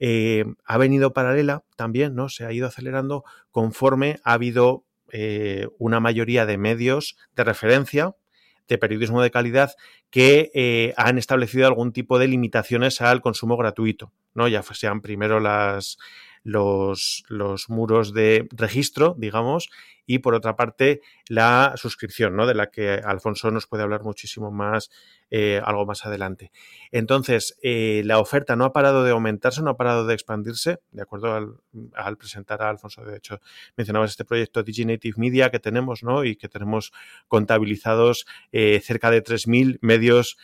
eh, 0.00 0.44
ha 0.64 0.78
venido 0.78 1.12
paralela 1.12 1.62
también, 1.76 2.14
¿no? 2.14 2.28
Se 2.30 2.46
ha 2.46 2.52
ido 2.52 2.66
acelerando 2.66 3.22
conforme 3.50 4.18
ha 4.24 4.32
habido 4.32 4.84
eh, 5.12 5.68
una 5.78 6.00
mayoría 6.00 6.46
de 6.46 6.56
medios 6.56 7.16
de 7.36 7.44
referencia 7.44 8.14
de 8.66 8.78
periodismo 8.78 9.20
de 9.20 9.30
calidad 9.30 9.72
que 10.10 10.50
eh, 10.54 10.94
han 10.96 11.18
establecido 11.18 11.66
algún 11.66 11.92
tipo 11.92 12.18
de 12.18 12.28
limitaciones 12.28 13.00
al 13.00 13.20
consumo 13.20 13.56
gratuito, 13.56 14.12
¿no? 14.32 14.48
Ya 14.48 14.62
sean 14.62 15.00
primero 15.02 15.40
las, 15.40 15.98
los, 16.44 17.24
los, 17.28 17.68
muros 17.68 18.14
de 18.14 18.48
registro, 18.52 19.16
digamos, 19.18 19.68
y 20.06 20.20
por 20.20 20.34
otra 20.34 20.56
parte 20.56 21.02
la 21.28 21.74
suscripción, 21.76 22.36
¿no? 22.36 22.46
De 22.46 22.54
la 22.54 22.70
que 22.70 22.92
Alfonso 22.92 23.50
nos 23.50 23.66
puede 23.66 23.82
hablar 23.82 24.02
muchísimo 24.02 24.50
más 24.50 24.90
eh, 25.30 25.60
algo 25.64 25.86
más 25.86 26.04
adelante. 26.04 26.50
Entonces, 26.90 27.56
eh, 27.62 28.02
la 28.04 28.18
oferta 28.18 28.56
no 28.56 28.64
ha 28.64 28.72
parado 28.72 29.04
de 29.04 29.12
aumentarse, 29.12 29.62
no 29.62 29.70
ha 29.70 29.76
parado 29.76 30.04
de 30.04 30.14
expandirse, 30.14 30.80
de 30.90 31.02
acuerdo 31.02 31.32
al, 31.94 32.16
presentar 32.16 32.62
a 32.62 32.68
Alfonso, 32.68 33.04
de 33.04 33.16
hecho, 33.16 33.40
mencionabas 33.76 34.10
este 34.10 34.24
proyecto 34.24 34.62
DigiNative 34.62 35.14
Media 35.18 35.50
que 35.50 35.60
tenemos, 35.60 36.02
¿no? 36.02 36.24
Y 36.24 36.34
que 36.34 36.48
tenemos 36.48 36.92
contabilizados 37.28 38.26
eh, 38.50 38.80
cerca 38.82 39.10
de 39.10 39.22
3.000 39.22 39.78
medios 39.80 40.36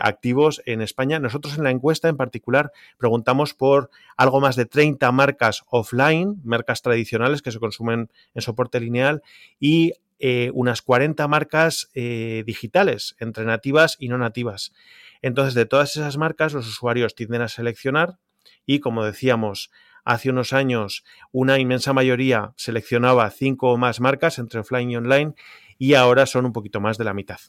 activos 0.00 0.62
en 0.66 0.82
España. 0.82 1.18
Nosotros 1.18 1.58
en 1.58 1.64
la 1.64 1.72
encuesta 1.72 2.08
en 2.08 2.16
particular 2.16 2.70
preguntamos 2.96 3.54
por 3.54 3.90
algo 4.16 4.40
más 4.40 4.54
de 4.54 4.66
30 4.66 5.10
marcas 5.10 5.64
offline, 5.68 6.40
marcas 6.44 6.80
tradicionales 6.80 7.42
que 7.42 7.50
se 7.50 7.58
consumen 7.58 8.08
en 8.34 8.42
soporte 8.42 8.78
lineal 8.78 9.22
y 9.58 9.94
eh, 10.26 10.50
unas 10.54 10.80
40 10.80 11.28
marcas 11.28 11.90
eh, 11.92 12.44
digitales, 12.46 13.14
entre 13.18 13.44
nativas 13.44 13.98
y 13.98 14.08
no 14.08 14.16
nativas. 14.16 14.72
Entonces, 15.20 15.52
de 15.52 15.66
todas 15.66 15.94
esas 15.96 16.16
marcas, 16.16 16.54
los 16.54 16.66
usuarios 16.66 17.14
tienden 17.14 17.42
a 17.42 17.48
seleccionar 17.48 18.16
y, 18.64 18.80
como 18.80 19.04
decíamos, 19.04 19.70
hace 20.02 20.30
unos 20.30 20.54
años 20.54 21.04
una 21.30 21.58
inmensa 21.58 21.92
mayoría 21.92 22.54
seleccionaba 22.56 23.30
cinco 23.32 23.70
o 23.70 23.76
más 23.76 24.00
marcas 24.00 24.38
entre 24.38 24.60
offline 24.60 24.92
y 24.92 24.96
online 24.96 25.34
y 25.76 25.92
ahora 25.92 26.24
son 26.24 26.46
un 26.46 26.54
poquito 26.54 26.80
más 26.80 26.96
de 26.96 27.04
la 27.04 27.12
mitad. 27.12 27.40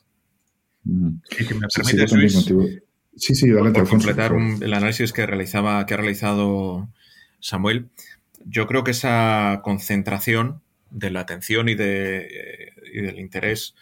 Sí, 3.15 3.35
sí, 3.35 3.51
dale, 3.51 3.71
por 3.71 3.87
completar 3.87 4.33
el 4.33 4.73
análisis 4.73 5.13
que 5.13 5.25
realizaba, 5.25 5.85
que 5.85 5.93
ha 5.93 5.97
realizado 5.97 6.89
Samuel, 7.39 7.87
yo 8.45 8.67
creo 8.67 8.83
que 8.83 8.91
esa 8.91 9.61
concentración 9.63 10.61
de 10.89 11.11
la 11.11 11.21
atención 11.21 11.69
y, 11.69 11.75
de, 11.75 12.73
del 12.93 13.19
interés 13.19 13.75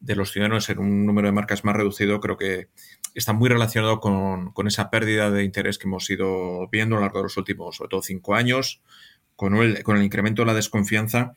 de 0.00 0.16
los 0.16 0.32
ciudadanos 0.32 0.68
en 0.68 0.78
un 0.78 1.06
número 1.06 1.28
de 1.28 1.32
marcas 1.32 1.64
más 1.64 1.76
reducido, 1.76 2.20
creo 2.20 2.36
que 2.36 2.68
está 3.14 3.32
muy 3.32 3.48
relacionado 3.48 4.00
con, 4.00 4.52
esa 4.66 4.90
pérdida 4.90 5.30
de 5.30 5.44
interés 5.44 5.78
que 5.78 5.86
hemos 5.86 6.08
ido 6.10 6.68
viendo 6.68 6.96
a 6.96 6.98
lo 6.98 7.04
largo 7.04 7.18
de 7.18 7.24
los 7.24 7.36
últimos, 7.36 7.76
sobre 7.76 7.88
todo, 7.88 8.02
cinco 8.02 8.34
años, 8.34 8.82
con 9.36 9.56
el, 9.56 9.82
con 9.82 9.96
el 9.96 10.02
incremento 10.02 10.42
de 10.42 10.46
la 10.46 10.54
desconfianza, 10.54 11.34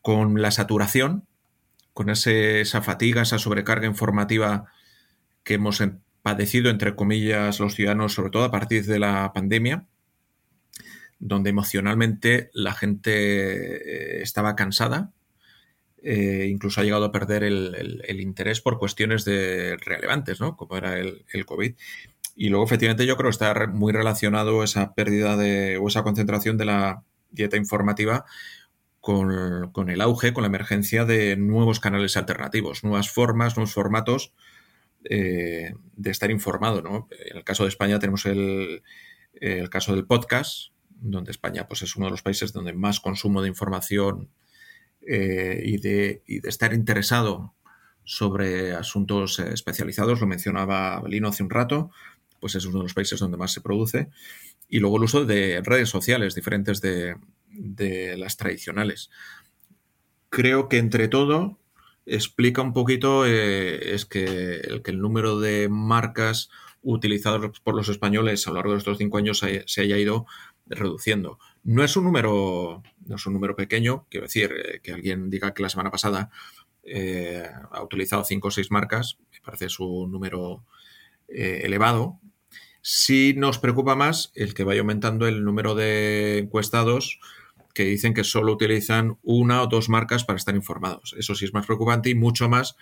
con 0.00 0.40
la 0.40 0.50
saturación, 0.50 1.26
con 1.92 2.08
esa 2.08 2.82
fatiga, 2.82 3.22
esa 3.22 3.38
sobrecarga 3.38 3.86
informativa 3.86 4.66
que 5.42 5.54
hemos 5.54 5.82
padecido, 6.22 6.70
entre 6.70 6.94
comillas, 6.94 7.60
los 7.60 7.74
ciudadanos, 7.74 8.14
sobre 8.14 8.30
todo 8.30 8.44
a 8.44 8.50
partir 8.50 8.86
de 8.86 8.98
la 8.98 9.32
pandemia, 9.32 9.86
donde 11.20 11.50
emocionalmente 11.50 12.50
la 12.54 12.72
gente 12.72 13.12
eh, 13.12 14.22
estaba 14.22 14.56
cansada, 14.56 15.12
eh, 16.02 16.48
incluso 16.50 16.80
ha 16.80 16.84
llegado 16.84 17.04
a 17.04 17.12
perder 17.12 17.44
el, 17.44 18.20
interés 18.20 18.60
por 18.62 18.78
cuestiones 18.78 19.24
de 19.26 19.76
relevantes, 19.76 20.40
¿no? 20.40 20.56
Como 20.56 20.76
era 20.76 20.98
el, 20.98 21.46
COVID. 21.46 21.74
Y 22.36 22.48
luego, 22.48 22.64
efectivamente, 22.64 23.06
yo 23.06 23.16
creo 23.16 23.28
que 23.28 23.34
está 23.34 23.66
muy 23.66 23.92
relacionado 23.92 24.64
esa 24.64 24.94
pérdida 24.94 25.36
de, 25.36 25.76
o 25.76 25.88
esa 25.88 26.02
concentración 26.02 26.56
de 26.56 26.64
la 26.64 27.04
dieta 27.30 27.58
informativa 27.58 28.24
con, 29.00 29.30
el 29.90 30.00
auge, 30.00 30.32
con 30.32 30.42
la 30.42 30.48
emergencia 30.48 31.04
de 31.04 31.36
nuevos 31.36 31.80
canales 31.80 32.16
alternativos, 32.16 32.82
nuevas 32.82 33.10
formas, 33.10 33.56
nuevos 33.56 33.74
formatos 33.74 34.32
eh, 35.04 35.74
de 35.96 36.10
estar 36.10 36.30
informado, 36.30 36.80
¿no? 36.80 37.08
En 37.10 37.38
el 37.38 37.44
caso 37.44 37.64
de 37.64 37.70
España 37.70 37.98
tenemos 37.98 38.24
el, 38.24 38.82
el 39.34 39.68
caso 39.68 39.94
del 39.94 40.06
podcast, 40.06 40.72
donde 41.00 41.30
España 41.30 41.66
pues, 41.66 41.82
es 41.82 41.96
uno 41.96 42.06
de 42.06 42.12
los 42.12 42.22
países 42.22 42.52
donde 42.52 42.72
más 42.72 43.00
consumo 43.00 43.42
de 43.42 43.48
información 43.48 44.28
eh, 45.06 45.62
y, 45.64 45.78
de, 45.78 46.22
estar 46.26 46.74
interesado 46.74 47.54
sobre 48.04 48.74
asuntos 48.74 49.38
eh, 49.38 49.50
especializados, 49.52 50.20
lo 50.20 50.26
mencionaba 50.26 51.00
Belino 51.00 51.28
hace 51.28 51.42
un 51.42 51.50
rato, 51.50 51.90
pues 52.38 52.54
es 52.54 52.64
uno 52.66 52.78
de 52.78 52.84
los 52.84 52.94
países 52.94 53.18
donde 53.18 53.36
más 53.36 53.52
se 53.52 53.60
produce. 53.60 54.08
Y 54.68 54.78
luego 54.78 54.98
el 54.98 55.04
uso 55.04 55.24
de 55.24 55.62
redes 55.64 55.88
sociales 55.88 56.34
diferentes 56.34 56.80
de, 56.80 57.16
las 58.16 58.36
tradicionales. 58.36 59.10
Creo 60.28 60.68
que 60.68 60.78
entre 60.78 61.08
todo 61.08 61.58
explica 62.06 62.62
un 62.62 62.72
poquito 62.72 63.26
eh, 63.26 63.94
es 63.94 64.06
que 64.06 64.60
el 64.60 65.00
número 65.00 65.40
de 65.40 65.68
marcas 65.68 66.50
utilizadas 66.82 67.60
por 67.60 67.74
los 67.74 67.88
españoles 67.88 68.46
a 68.46 68.50
lo 68.50 68.56
largo 68.56 68.72
de 68.72 68.78
estos 68.78 68.98
cinco 68.98 69.18
años 69.18 69.40
se 69.40 69.80
haya 69.80 69.98
ido 69.98 70.26
reduciendo. 70.70 71.38
No 71.62 71.84
es 71.84 71.96
un 71.96 72.04
número, 72.04 72.82
no 73.06 73.16
es 73.16 73.26
un 73.26 73.34
número 73.34 73.56
pequeño, 73.56 74.06
quiero 74.08 74.26
decir, 74.26 74.52
eh, 74.52 74.80
que 74.82 74.92
alguien 74.92 75.28
diga 75.30 75.52
que 75.52 75.62
la 75.62 75.68
semana 75.68 75.90
pasada 75.90 76.30
eh, 76.84 77.46
ha 77.70 77.82
utilizado 77.82 78.24
cinco 78.24 78.48
o 78.48 78.50
seis 78.50 78.70
marcas, 78.70 79.18
me 79.32 79.40
parece 79.40 79.68
su 79.68 80.06
número 80.08 80.64
eh, 81.28 81.62
elevado. 81.64 82.18
Sí 82.82 83.34
nos 83.36 83.58
preocupa 83.58 83.94
más 83.94 84.32
el 84.34 84.54
que 84.54 84.64
vaya 84.64 84.80
aumentando 84.80 85.26
el 85.28 85.44
número 85.44 85.74
de 85.74 86.38
encuestados 86.38 87.20
que 87.74 87.84
dicen 87.84 88.14
que 88.14 88.24
solo 88.24 88.52
utilizan 88.52 89.18
una 89.22 89.62
o 89.62 89.66
dos 89.66 89.88
marcas 89.88 90.24
para 90.24 90.38
estar 90.38 90.54
informados. 90.54 91.14
Eso 91.18 91.34
sí 91.34 91.44
es 91.44 91.52
más 91.52 91.66
preocupante 91.66 92.10
y 92.10 92.14
mucho 92.14 92.48
más, 92.48 92.76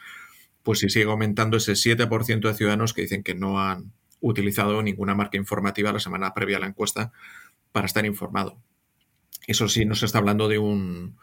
pues 0.62 0.78
si 0.78 0.88
sigue 0.88 1.10
aumentando 1.10 1.56
ese 1.56 1.72
7% 1.72 2.48
de 2.48 2.54
ciudadanos 2.54 2.94
que 2.94 3.02
dicen 3.02 3.22
que 3.22 3.34
no 3.34 3.60
han 3.60 3.92
utilizado 4.20 4.82
ninguna 4.82 5.14
marca 5.14 5.36
informativa 5.36 5.92
la 5.92 6.00
semana 6.00 6.32
previa 6.34 6.56
a 6.56 6.60
la 6.60 6.66
encuesta 6.66 7.12
para 7.72 7.86
estar 7.86 8.04
informado. 8.06 8.58
Eso 9.46 9.68
sí 9.68 9.84
nos 9.84 10.02
está 10.02 10.18
hablando 10.18 10.48
de 10.48 10.58
un, 10.58 11.16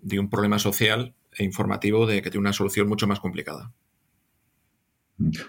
de 0.00 0.18
un 0.18 0.30
problema 0.30 0.58
social 0.58 1.14
e 1.36 1.44
informativo 1.44 2.06
de 2.06 2.22
que 2.22 2.30
tiene 2.30 2.40
una 2.40 2.52
solución 2.52 2.88
mucho 2.88 3.06
más 3.06 3.20
complicada. 3.20 3.72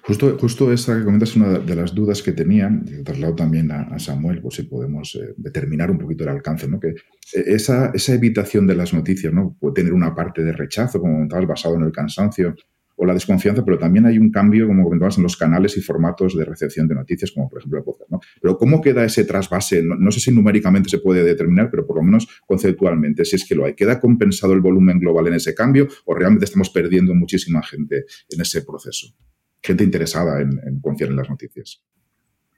Justo, 0.01 0.35
justo 0.39 0.73
esa 0.73 0.97
que 0.97 1.05
comentas 1.05 1.29
es 1.29 1.35
una 1.35 1.59
de 1.59 1.75
las 1.75 1.93
dudas 1.93 2.23
que 2.23 2.31
tenía, 2.31 2.71
y 2.87 3.03
traslado 3.03 3.35
también 3.35 3.71
a, 3.71 3.99
Samuel, 3.99 4.41
por 4.41 4.51
si 4.51 4.63
podemos 4.63 5.13
eh, 5.13 5.35
determinar 5.37 5.91
un 5.91 5.99
poquito 5.99 6.23
el 6.23 6.29
alcance, 6.29 6.67
¿no? 6.67 6.79
Que 6.79 6.87
eh, 6.89 7.43
esa, 7.45 7.91
esa 7.93 8.13
evitación 8.15 8.65
de 8.65 8.75
las 8.75 8.95
noticias, 8.95 9.31
¿no? 9.31 9.55
Puede 9.59 9.75
tener 9.75 9.93
una 9.93 10.15
parte 10.15 10.43
de 10.43 10.53
rechazo, 10.53 10.99
como 10.99 11.13
comentabas, 11.13 11.47
basado 11.47 11.75
en 11.75 11.83
el 11.83 11.91
cansancio, 11.91 12.55
o 13.01 13.05
la 13.05 13.13
desconfianza, 13.13 13.63
pero 13.63 13.77
también 13.77 14.05
hay 14.05 14.17
un 14.17 14.29
cambio, 14.29 14.67
como 14.67 14.83
comentabas, 14.83 15.17
en 15.17 15.23
los 15.23 15.37
canales 15.37 15.77
y 15.77 15.81
formatos 15.81 16.35
de 16.35 16.43
recepción 16.43 16.85
de 16.85 16.95
noticias, 16.95 17.31
como 17.31 17.47
por 17.47 17.59
ejemplo 17.59 17.79
el 17.79 17.85
podcast. 17.85 18.11
¿no? 18.11 18.19
Pero 18.41 18.57
¿cómo 18.57 18.81
queda 18.81 19.05
ese 19.05 19.23
trasvase? 19.23 19.81
No, 19.81 20.11
sé 20.11 20.19
si 20.19 20.31
numéricamente 20.33 20.89
se 20.89 20.97
puede 20.97 21.23
determinar, 21.23 21.69
pero 21.71 21.87
por 21.87 21.95
lo 21.95 22.03
menos 22.03 22.27
conceptualmente, 22.45 23.23
si 23.23 23.37
es 23.37 23.47
que 23.47 23.55
lo 23.55 23.65
hay. 23.65 23.73
¿Queda 23.73 24.01
compensado 24.01 24.51
el 24.51 24.59
volumen 24.59 24.99
global 24.99 25.27
en 25.27 25.35
ese 25.35 25.55
cambio 25.55 25.87
o 26.03 26.13
realmente 26.13 26.43
estamos 26.43 26.71
perdiendo 26.71 27.15
muchísima 27.15 27.63
gente 27.63 28.03
en 28.29 28.41
ese 28.41 28.63
proceso? 28.63 29.15
Gente 29.63 29.85
interesada 29.85 30.41
en, 30.41 30.81
confiar 30.81 31.09
en 31.09 31.15
las 31.15 31.29
noticias. 31.29 31.81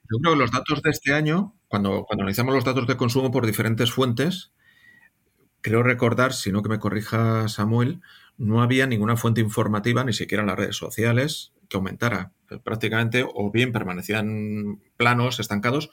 Yo 0.10 0.18
creo 0.24 0.34
que 0.34 0.40
los 0.40 0.52
datos 0.52 0.82
de 0.82 0.90
este 0.90 1.14
año, 1.14 1.56
cuando, 1.68 2.04
cuando 2.08 2.24
analizamos 2.24 2.56
los 2.56 2.66
datos 2.66 2.88
de 2.88 2.98
consumo 2.98 3.30
por 3.30 3.46
diferentes 3.46 3.92
fuentes, 3.92 4.54
creo 5.62 5.84
recordar, 5.84 6.34
si 6.34 6.52
no 6.52 6.64
que 6.64 6.70
me 6.70 6.80
corrija 6.80 7.48
Samuel, 7.48 8.02
no 8.42 8.64
había 8.64 8.88
ninguna 8.88 9.18
fuente 9.18 9.40
informativa, 9.40 10.04
ni 10.04 10.14
siquiera 10.14 10.42
en 10.42 10.48
las 10.48 10.58
redes 10.58 10.76
sociales, 10.76 11.54
que 11.70 11.78
aumentara. 11.78 12.32
Prácticamente 12.64 13.24
o 13.24 13.52
bien 13.52 13.72
permanecían 13.72 14.82
planos, 14.98 15.40
estancados, 15.40 15.92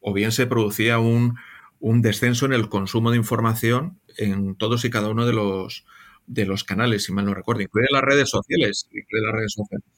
o 0.00 0.12
bien 0.12 0.30
se 0.30 0.46
producía 0.46 1.00
un, 1.00 1.36
descenso 1.80 2.46
en 2.46 2.52
el 2.52 2.68
consumo 2.68 3.10
de 3.10 3.16
información 3.16 3.98
en 4.16 4.54
todos 4.54 4.84
y 4.84 4.90
cada 4.90 5.08
uno 5.10 5.26
de 5.26 5.32
los, 5.32 5.86
de 6.28 6.46
los 6.46 6.62
canales, 6.62 7.02
si 7.04 7.12
mal 7.12 7.24
no 7.24 7.34
recuerdo, 7.34 7.62
incluye 7.62 7.88
las 7.90 8.02
redes 8.02 8.30
sociales, 8.30 8.88
incluye 8.92 9.24
las 9.24 9.34
redes 9.34 9.52
sociales. 9.54 9.97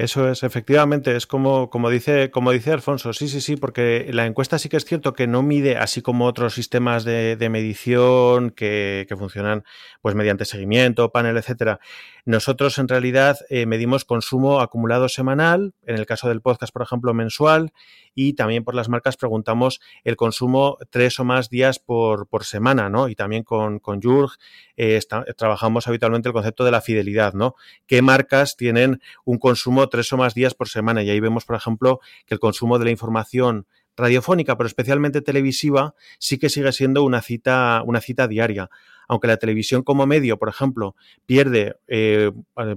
Eso 0.00 0.30
es, 0.30 0.44
efectivamente, 0.44 1.14
es 1.14 1.26
como, 1.26 1.68
como, 1.68 1.90
dice, 1.90 2.30
como 2.30 2.52
dice 2.52 2.72
Alfonso, 2.72 3.12
sí, 3.12 3.28
sí, 3.28 3.42
sí, 3.42 3.56
porque 3.56 4.08
la 4.14 4.24
encuesta 4.24 4.58
sí 4.58 4.70
que 4.70 4.78
es 4.78 4.86
cierto 4.86 5.12
que 5.12 5.26
no 5.26 5.42
mide, 5.42 5.76
así 5.76 6.00
como 6.00 6.24
otros 6.24 6.54
sistemas 6.54 7.04
de, 7.04 7.36
medición 7.50 8.48
que, 8.50 9.06
funcionan 9.18 9.62
pues 10.00 10.14
mediante 10.14 10.46
seguimiento, 10.46 11.12
panel, 11.12 11.36
etcétera. 11.36 11.80
Nosotros 12.24 12.78
en 12.78 12.88
realidad 12.88 13.40
eh, 13.50 13.66
medimos 13.66 14.06
consumo 14.06 14.60
acumulado 14.60 15.10
semanal, 15.10 15.74
en 15.84 15.96
el 15.96 16.06
caso 16.06 16.30
del 16.30 16.40
podcast, 16.40 16.72
por 16.72 16.80
ejemplo, 16.80 17.12
mensual, 17.12 17.70
y 18.14 18.32
también 18.32 18.64
por 18.64 18.74
las 18.74 18.88
marcas 18.88 19.18
preguntamos 19.18 19.80
el 20.04 20.16
consumo 20.16 20.78
tres 20.88 21.20
o 21.20 21.24
más 21.24 21.50
días 21.50 21.78
por, 21.78 22.26
semana, 22.42 22.88
¿no? 22.88 23.08
Y 23.08 23.14
también 23.14 23.44
con, 23.44 23.80
con 23.80 24.00
Jurg 24.00 24.32
eh, 24.76 24.98
trabajamos 25.36 25.86
habitualmente 25.88 26.30
el 26.30 26.32
concepto 26.32 26.64
de 26.64 26.70
la 26.70 26.80
fidelidad, 26.80 27.34
¿no? 27.34 27.54
¿Qué 27.86 28.00
marcas 28.00 28.56
tienen 28.56 29.02
un 29.26 29.38
consumo 29.38 29.89
tres 29.90 30.12
o 30.12 30.16
más 30.16 30.34
días 30.34 30.54
por 30.54 30.68
semana? 30.68 31.02
Y 31.02 31.10
ahí 31.10 31.20
vemos, 31.20 31.44
por 31.44 31.56
ejemplo, 31.56 32.00
que 32.26 32.34
el 32.34 32.40
consumo 32.40 32.78
de 32.78 32.86
la 32.86 32.90
información 32.90 33.66
radiofónica, 33.96 34.56
pero 34.56 34.66
especialmente 34.66 35.20
televisiva, 35.20 35.94
sí 36.18 36.38
que 36.38 36.48
sigue 36.48 36.72
siendo 36.72 37.02
una 37.02 37.20
cita, 37.22 37.82
una 37.84 38.00
cita 38.00 38.28
diaria. 38.28 38.70
Aunque 39.10 39.26
la 39.26 39.38
televisión 39.38 39.82
como 39.82 40.06
medio, 40.06 40.38
por 40.38 40.48
ejemplo, 40.48 40.94
pierde 41.26 41.74
eh, 41.88 42.30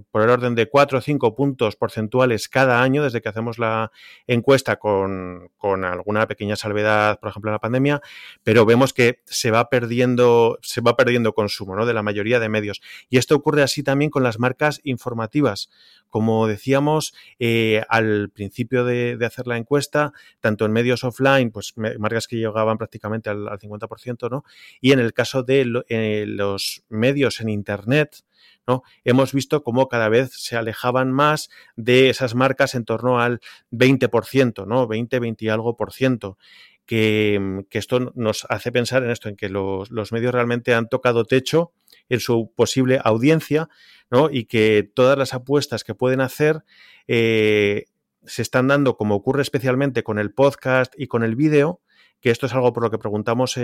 por 0.09 0.23
el 0.23 0.29
orden 0.31 0.55
de 0.55 0.67
4 0.67 0.97
o 0.97 1.01
5 1.01 1.35
puntos 1.35 1.75
porcentuales 1.75 2.49
cada 2.49 2.81
año 2.81 3.03
desde 3.03 3.21
que 3.21 3.29
hacemos 3.29 3.59
la 3.59 3.91
encuesta 4.25 4.77
con, 4.77 5.51
con 5.59 5.85
alguna 5.85 6.25
pequeña 6.27 6.55
salvedad, 6.55 7.19
por 7.19 7.29
ejemplo, 7.29 7.51
en 7.51 7.53
la 7.53 7.59
pandemia, 7.59 8.01
pero 8.41 8.65
vemos 8.65 8.93
que 8.93 9.19
se 9.25 9.51
va 9.51 9.69
perdiendo, 9.69 10.57
se 10.63 10.81
va 10.81 10.97
perdiendo 10.97 11.33
consumo 11.33 11.75
¿no? 11.75 11.85
de 11.85 11.93
la 11.93 12.01
mayoría 12.01 12.39
de 12.39 12.49
medios. 12.49 12.81
Y 13.11 13.19
esto 13.19 13.35
ocurre 13.35 13.61
así 13.61 13.83
también 13.83 14.09
con 14.09 14.23
las 14.23 14.39
marcas 14.39 14.81
informativas. 14.83 15.69
Como 16.09 16.47
decíamos 16.47 17.13
eh, 17.39 17.83
al 17.89 18.29
principio 18.29 18.85
de, 18.85 19.17
hacer 19.23 19.47
la 19.47 19.57
encuesta, 19.57 20.13
tanto 20.39 20.65
en 20.65 20.71
medios 20.71 21.03
offline, 21.03 21.51
pues 21.51 21.73
marcas 21.75 22.27
que 22.27 22.37
llegaban 22.37 22.77
prácticamente 22.77 23.29
al, 23.29 23.47
50%, 23.47 24.29
¿no? 24.29 24.43
Y 24.79 24.91
en 24.91 24.99
el 24.99 25.13
caso 25.13 25.41
de 25.41 26.22
los 26.25 26.83
medios 26.89 27.41
en 27.41 27.49
Internet, 27.49 28.23
¿no? 28.67 28.83
Hemos 29.03 29.33
visto 29.33 29.63
cómo 29.63 29.89
cada 29.89 30.09
vez 30.09 30.31
se 30.33 30.55
alejaban 30.55 31.11
más 31.11 31.49
de 31.75 32.09
esas 32.09 32.35
marcas 32.35 32.75
en 32.75 32.85
torno 32.85 33.19
al 33.19 33.41
20%, 33.71 34.65
¿no? 34.65 34.87
20, 34.87 35.19
20 35.19 35.45
y 35.45 35.49
algo 35.49 35.75
por 35.75 35.91
ciento. 35.91 36.37
Que, 36.85 37.63
esto 37.71 38.11
nos 38.15 38.45
hace 38.49 38.71
pensar 38.71 39.03
en 39.03 39.11
esto, 39.11 39.29
en 39.29 39.35
que 39.35 39.49
los, 39.49 39.89
los 39.89 40.11
medios 40.11 40.33
realmente 40.33 40.73
han 40.73 40.89
tocado 40.89 41.25
techo 41.25 41.71
en 42.09 42.19
su 42.19 42.51
posible 42.55 42.99
audiencia 43.03 43.69
¿no? 44.11 44.29
y 44.29 44.45
que 44.45 44.89
todas 44.93 45.17
las 45.17 45.33
apuestas 45.33 45.83
que 45.83 45.95
pueden 45.95 46.21
hacer 46.21 46.63
eh, 47.07 47.85
se 48.25 48.41
están 48.41 48.67
dando, 48.67 48.95
como 48.97 49.15
ocurre 49.15 49.41
especialmente 49.41 50.03
con 50.03 50.19
el 50.19 50.33
podcast 50.33 50.93
y 50.97 51.07
con 51.07 51.23
el 51.23 51.35
vídeo, 51.35 51.81
que 52.23 52.31
esto 52.31 52.45
es 52.45 52.53
algo 52.53 52.71
por 52.71 52.83
lo 52.83 52.89
que 52.89 52.97
preguntamos 52.97 53.59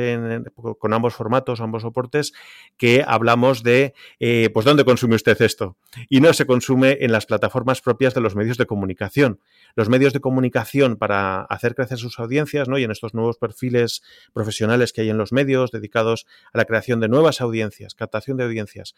con 0.79 0.93
ambos 0.93 1.13
formatos, 1.13 1.61
ambos 1.61 1.83
soportes, 1.83 2.33
que 2.75 3.05
hablamos 3.07 3.63
de, 3.63 3.93
eh, 4.19 4.49
pues, 4.53 4.65
¿dónde 4.65 4.83
consume 4.83 5.15
usted 5.15 5.41
esto? 5.41 5.77
Y 6.09 6.19
no 6.19 6.33
se 6.33 6.45
consume 6.45 6.97
en 6.99 7.13
las 7.13 7.25
plataformas 7.25 7.79
propias 7.79 8.13
de 8.13 8.19
los 8.19 8.35
medios 8.35 8.57
de 8.57 8.65
comunicación. 8.65 9.39
Los 9.75 9.87
medios 9.87 10.11
de 10.11 10.19
comunicación 10.19 10.97
para 10.97 11.43
hacer 11.43 11.73
crecer 11.73 11.99
sus 11.99 12.19
audiencias, 12.19 12.67
¿no? 12.67 12.77
Y 12.77 12.83
en 12.83 12.91
estos 12.91 13.13
nuevos 13.13 13.37
perfiles 13.37 14.03
profesionales 14.33 14.91
que 14.91 15.01
hay 15.01 15.09
en 15.09 15.17
los 15.17 15.31
medios 15.31 15.71
dedicados 15.71 16.27
a 16.51 16.57
la 16.57 16.65
creación 16.65 16.99
de 16.99 17.07
nuevas 17.07 17.39
audiencias, 17.39 17.95
captación 17.95 18.35
de 18.35 18.43
audiencias, 18.43 18.93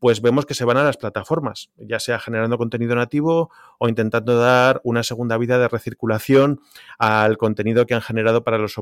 pues 0.00 0.20
vemos 0.22 0.44
que 0.44 0.54
se 0.54 0.64
van 0.64 0.76
a 0.76 0.82
las 0.82 0.96
plataformas, 0.96 1.70
ya 1.76 2.00
sea 2.00 2.18
generando 2.18 2.58
contenido 2.58 2.96
nativo 2.96 3.50
o 3.78 3.88
intentando 3.88 4.36
dar 4.36 4.80
una 4.82 5.04
segunda 5.04 5.38
vida 5.38 5.56
de 5.58 5.68
recirculación 5.68 6.60
al 6.98 7.38
contenido 7.38 7.86
que 7.86 7.94
han 7.94 8.02
generado 8.02 8.42
para 8.42 8.58
los 8.58 8.72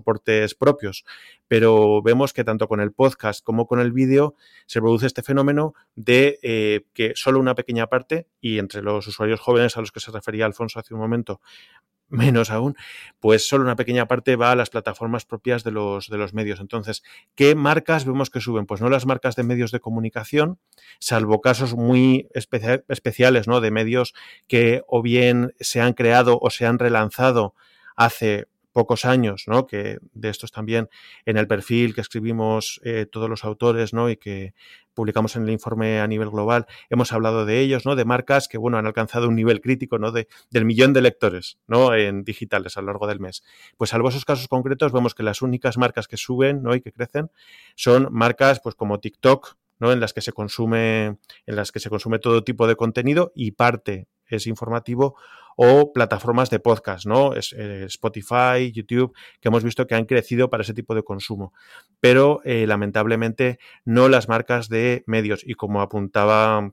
propios. 0.58 1.04
Pero 1.48 2.02
vemos 2.02 2.32
que 2.32 2.44
tanto 2.44 2.68
con 2.68 2.80
el 2.80 2.92
podcast 2.92 3.44
como 3.44 3.66
con 3.66 3.80
el 3.80 3.92
vídeo 3.92 4.34
se 4.66 4.80
produce 4.80 5.06
este 5.06 5.22
fenómeno 5.22 5.74
de 5.94 6.38
eh, 6.42 6.84
que 6.92 7.12
solo 7.14 7.40
una 7.40 7.54
pequeña 7.54 7.86
parte, 7.88 8.26
y 8.40 8.58
entre 8.58 8.82
los 8.82 9.06
usuarios 9.06 9.40
jóvenes 9.40 9.76
a 9.76 9.80
los 9.80 9.92
que 9.92 10.00
se 10.00 10.10
refería 10.10 10.46
Alfonso 10.46 10.78
hace 10.78 10.94
un 10.94 11.00
momento, 11.00 11.40
menos 12.12 12.50
aún, 12.50 12.76
pues 13.20 13.48
solo 13.48 13.64
una 13.64 13.74
pequeña 13.74 14.06
parte 14.06 14.36
va 14.36 14.52
a 14.52 14.56
las 14.56 14.70
plataformas 14.70 15.24
propias 15.24 15.64
de 15.64 15.72
los, 15.72 16.08
de 16.08 16.18
los 16.18 16.34
medios. 16.34 16.60
Entonces, 16.60 17.02
¿qué 17.34 17.54
marcas 17.54 18.04
vemos 18.04 18.30
que 18.30 18.40
suben? 18.40 18.66
Pues 18.66 18.80
no 18.80 18.90
las 18.90 19.06
marcas 19.06 19.34
de 19.34 19.42
medios 19.42 19.72
de 19.72 19.80
comunicación, 19.80 20.58
salvo 21.00 21.40
casos 21.40 21.74
muy 21.74 22.28
especiales, 22.34 23.48
¿no? 23.48 23.60
De 23.60 23.70
medios 23.70 24.14
que 24.46 24.82
o 24.86 25.02
bien 25.02 25.54
se 25.58 25.80
han 25.80 25.94
creado 25.94 26.38
o 26.40 26.50
se 26.50 26.66
han 26.66 26.78
relanzado 26.78 27.54
hace 27.96 28.46
pocos 28.72 29.04
años, 29.04 29.44
¿no? 29.46 29.66
Que 29.66 29.98
de 30.12 30.28
estos 30.28 30.50
también 30.50 30.88
en 31.26 31.36
el 31.36 31.46
perfil 31.46 31.94
que 31.94 32.00
escribimos 32.00 32.80
eh, 32.84 33.06
todos 33.10 33.28
los 33.28 33.44
autores, 33.44 33.92
¿no? 33.92 34.10
Y 34.10 34.16
que 34.16 34.54
publicamos 34.94 35.36
en 35.36 35.44
el 35.44 35.50
informe 35.50 36.00
a 36.00 36.06
nivel 36.06 36.30
global, 36.30 36.66
hemos 36.90 37.12
hablado 37.12 37.46
de 37.46 37.60
ellos, 37.60 37.86
¿no? 37.86 37.96
De 37.96 38.04
marcas 38.04 38.48
que, 38.48 38.58
bueno, 38.58 38.78
han 38.78 38.86
alcanzado 38.86 39.28
un 39.28 39.34
nivel 39.34 39.60
crítico, 39.60 39.98
¿no? 39.98 40.12
De, 40.12 40.28
del 40.50 40.64
millón 40.64 40.92
de 40.92 41.02
lectores, 41.02 41.58
¿no? 41.66 41.94
En 41.94 42.24
digitales 42.24 42.76
a 42.76 42.80
lo 42.80 42.88
largo 42.88 43.06
del 43.06 43.20
mes. 43.20 43.42
Pues 43.76 43.90
salvo 43.90 44.08
esos 44.08 44.24
casos 44.24 44.48
concretos, 44.48 44.92
vemos 44.92 45.14
que 45.14 45.22
las 45.22 45.42
únicas 45.42 45.78
marcas 45.78 46.08
que 46.08 46.16
suben, 46.16 46.62
¿no? 46.62 46.74
Y 46.74 46.80
que 46.80 46.92
crecen 46.92 47.30
son 47.74 48.08
marcas, 48.10 48.60
pues 48.60 48.74
como 48.74 49.00
TikTok, 49.00 49.56
¿no? 49.78 49.92
En 49.92 50.00
las 50.00 50.12
que 50.12 50.20
se 50.20 50.32
consume, 50.32 51.18
en 51.46 51.56
las 51.56 51.72
que 51.72 51.80
se 51.80 51.90
consume 51.90 52.18
todo 52.18 52.44
tipo 52.44 52.66
de 52.66 52.76
contenido 52.76 53.32
y 53.34 53.52
parte 53.52 54.08
es 54.28 54.46
informativo 54.46 55.16
o 55.56 55.92
plataformas 55.92 56.50
de 56.50 56.60
podcast, 56.60 57.06
¿no? 57.06 57.34
Es, 57.34 57.54
eh, 57.56 57.84
Spotify, 57.86 58.72
YouTube, 58.72 59.14
que 59.40 59.48
hemos 59.48 59.64
visto 59.64 59.86
que 59.86 59.94
han 59.94 60.06
crecido 60.06 60.50
para 60.50 60.62
ese 60.62 60.74
tipo 60.74 60.94
de 60.94 61.02
consumo. 61.02 61.52
Pero 62.00 62.40
eh, 62.44 62.66
lamentablemente 62.66 63.58
no 63.84 64.08
las 64.08 64.28
marcas 64.28 64.68
de 64.68 65.04
medios. 65.06 65.42
Y 65.46 65.54
como 65.54 65.80
apuntaba 65.80 66.72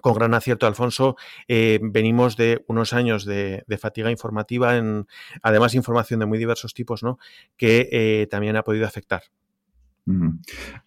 con 0.00 0.14
gran 0.14 0.34
acierto, 0.34 0.66
Alfonso, 0.66 1.16
eh, 1.48 1.78
venimos 1.82 2.36
de 2.36 2.64
unos 2.68 2.92
años 2.92 3.24
de, 3.24 3.64
fatiga 3.78 4.10
informativa, 4.10 4.76
en, 4.76 5.06
además 5.42 5.74
información 5.74 6.20
de 6.20 6.26
muy 6.26 6.38
diversos 6.38 6.72
tipos, 6.74 7.02
¿no? 7.02 7.18
que 7.56 8.26
también 8.30 8.56
ha 8.56 8.62
podido 8.62 8.86
afectar. 8.86 9.22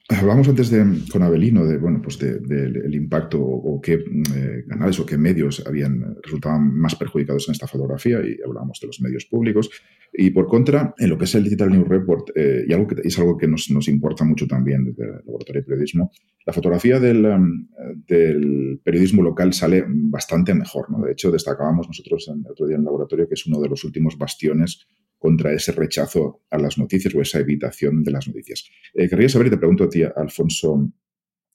Hablamos 0.10 0.48
antes 0.50 0.70
de, 0.70 0.86
con 1.12 1.24
Abelino 1.24 1.66
de, 1.66 1.78
bueno, 1.78 2.02
pues 2.02 2.20
del 2.20 2.94
impacto 2.94 3.40
o, 3.42 3.80
qué 3.82 3.94
eh, 3.94 4.66
canales 4.68 5.00
o 5.00 5.06
qué 5.06 5.18
medios 5.18 5.64
habían 5.66 6.18
resultaban 6.22 6.74
más 6.76 6.96
perjudicados 6.96 7.48
en 7.48 7.54
esta 7.54 7.68
fotografía 7.68 8.20
y 8.20 8.38
hablábamos 8.46 8.80
de 8.82 8.88
los 8.88 9.00
medios 9.02 9.26
públicos. 9.26 9.70
Y 10.12 10.30
por 10.30 10.48
contra, 10.48 10.94
en 10.98 11.10
lo 11.10 11.18
que 11.18 11.24
es 11.24 11.34
el 11.36 11.46
Digital 11.46 11.72
News 11.72 11.88
Report, 11.88 12.30
eh, 12.36 12.66
y 12.68 12.74
algo 12.74 12.88
que 12.88 13.02
es 13.04 13.18
algo 13.18 13.38
que 13.38 13.48
nos, 13.48 13.70
nos, 13.72 13.88
importa 13.88 14.24
mucho 14.24 14.46
también 14.46 14.86
desde 14.86 15.06
el 15.06 15.12
Laboratorio 15.26 15.62
de 15.62 15.66
Periodismo, 15.66 16.12
la 16.46 16.54
fotografía 16.54 17.00
del, 17.00 17.26
um, 17.26 17.68
del, 18.06 18.82
periodismo 18.84 19.24
local 19.24 19.54
sale 19.54 19.86
bastante 19.88 20.54
mejor. 20.54 20.92
¿no? 20.92 21.04
De 21.04 21.14
hecho, 21.14 21.32
destacábamos 21.32 21.88
nosotros 21.88 22.28
en, 22.28 22.46
el 22.46 22.52
otro 22.52 22.68
día 22.68 22.76
en 22.76 22.82
el 22.82 22.86
laboratorio 22.86 23.28
que 23.28 23.36
es 23.36 23.46
uno 23.48 23.60
de 23.62 23.70
los 23.70 23.84
últimos 23.84 24.18
bastiones 24.18 24.86
contra 25.24 25.54
ese 25.54 25.72
rechazo 25.72 26.42
a 26.50 26.58
las 26.58 26.78
noticias 26.78 27.16
o 27.16 27.22
esa 27.22 27.40
evitación 27.40 28.04
de 28.04 28.12
las 28.12 28.28
noticias. 28.28 28.70
Eh, 28.94 29.08
querría 29.08 29.30
saber, 29.30 29.48
y 29.48 29.52
te 29.52 29.58
pregunto 29.58 29.86
a 29.86 29.90
ti, 29.90 30.04
Alfonso, 30.04 30.92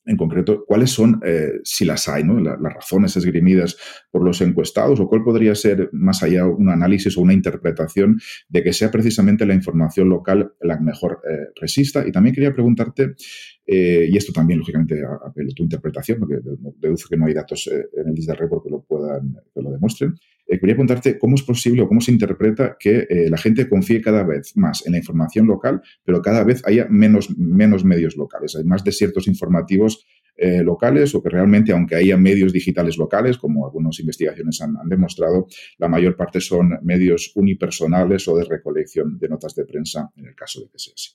en 0.07 0.17
concreto, 0.17 0.65
cuáles 0.67 0.89
son, 0.89 1.21
eh, 1.23 1.61
si 1.65 1.85
las 1.85 2.09
hay, 2.09 2.25
¿no? 2.25 2.41
las 2.41 2.59
razones 2.59 3.15
esgrimidas 3.19 3.77
por 4.11 4.25
los 4.25 4.41
encuestados 4.41 5.01
o 5.01 5.07
cuál 5.07 5.23
podría 5.23 5.55
ser, 5.55 5.91
más 5.93 6.23
allá, 6.23 6.47
un 6.47 6.71
análisis 6.71 7.15
o 7.19 7.21
una 7.21 7.35
interpretación 7.35 8.19
de 8.49 8.63
que 8.63 8.73
sea 8.73 8.91
precisamente 8.91 9.45
la 9.45 9.53
información 9.53 10.09
local 10.09 10.55
la 10.63 10.79
que 10.79 10.85
mejor 10.85 11.21
eh, 11.31 11.49
resista. 11.61 12.09
Y 12.09 12.11
también 12.11 12.35
quería 12.35 12.55
preguntarte, 12.55 13.17
y 13.67 14.17
esto 14.17 14.33
también, 14.33 14.61
lógicamente, 14.61 15.03
apelo 15.05 15.51
a 15.51 15.55
tu 15.55 15.63
interpretación, 15.63 16.21
porque 16.21 16.37
deduzco 16.79 17.11
que 17.11 17.19
no 17.19 17.27
hay 17.27 17.35
datos 17.35 17.67
en 17.67 18.09
el 18.09 18.15
Digital 18.15 18.39
Report 18.39 18.65
que 18.65 18.71
lo, 18.71 18.83
puedan, 18.83 19.35
que 19.55 19.61
lo 19.61 19.71
demuestren, 19.73 20.15
eh, 20.49 20.59
quería 20.59 20.75
preguntarte 20.75 21.19
cómo 21.19 21.35
es 21.35 21.43
posible 21.43 21.83
o 21.83 21.89
cómo 21.89 22.01
se 22.01 22.11
interpreta 22.11 22.77
que 22.81 23.07
eh, 23.09 23.29
la 23.29 23.37
gente 23.37 23.69
confíe 23.69 24.01
cada 24.01 24.23
vez 24.23 24.57
más 24.57 24.85
en 24.87 24.93
la 24.93 24.99
información 24.99 25.47
local, 25.47 25.83
pero 26.03 26.23
cada 26.23 26.43
vez 26.43 26.63
haya 26.65 26.87
menos, 26.89 27.29
medios 27.37 28.17
locales. 28.17 28.57
Hay 28.57 28.65
más 28.65 28.83
desiertos 28.83 29.29
informativos 29.29 30.07
eh, 30.37 30.63
locales 30.63 31.15
o 31.15 31.23
que 31.23 31.29
realmente, 31.29 31.73
aunque 31.73 31.97
haya 31.97 32.17
medios 32.17 32.53
digitales 32.53 32.97
locales, 32.97 33.37
como 33.37 33.67
algunas 33.67 34.01
investigaciones 34.01 34.61
han, 34.63 34.77
demostrado, 34.89 35.49
la 35.77 35.89
mayor 35.89 36.17
parte 36.17 36.41
son 36.41 36.79
medios 36.83 37.33
unipersonales 37.35 38.27
o 38.29 38.37
de 38.37 38.45
recolección 38.45 39.19
de 39.19 39.29
notas 39.29 39.55
de 39.55 39.67
prensa, 39.67 40.11
en 40.17 40.29
el 40.29 40.35
caso 40.35 40.61
de 40.61 40.69
que 40.71 40.79
sea 40.79 40.95
así. 40.95 41.11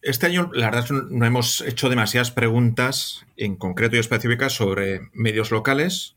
Este 0.00 0.26
año, 0.26 0.50
la 0.54 0.70
verdad, 0.70 0.88
no 1.10 1.26
hemos 1.26 1.60
hecho 1.60 1.90
demasiadas 1.90 2.30
preguntas 2.30 3.26
en 3.36 3.56
concreto 3.56 3.96
y 3.96 3.98
específicas 3.98 4.54
sobre 4.54 5.00
medios 5.12 5.50
locales, 5.50 6.16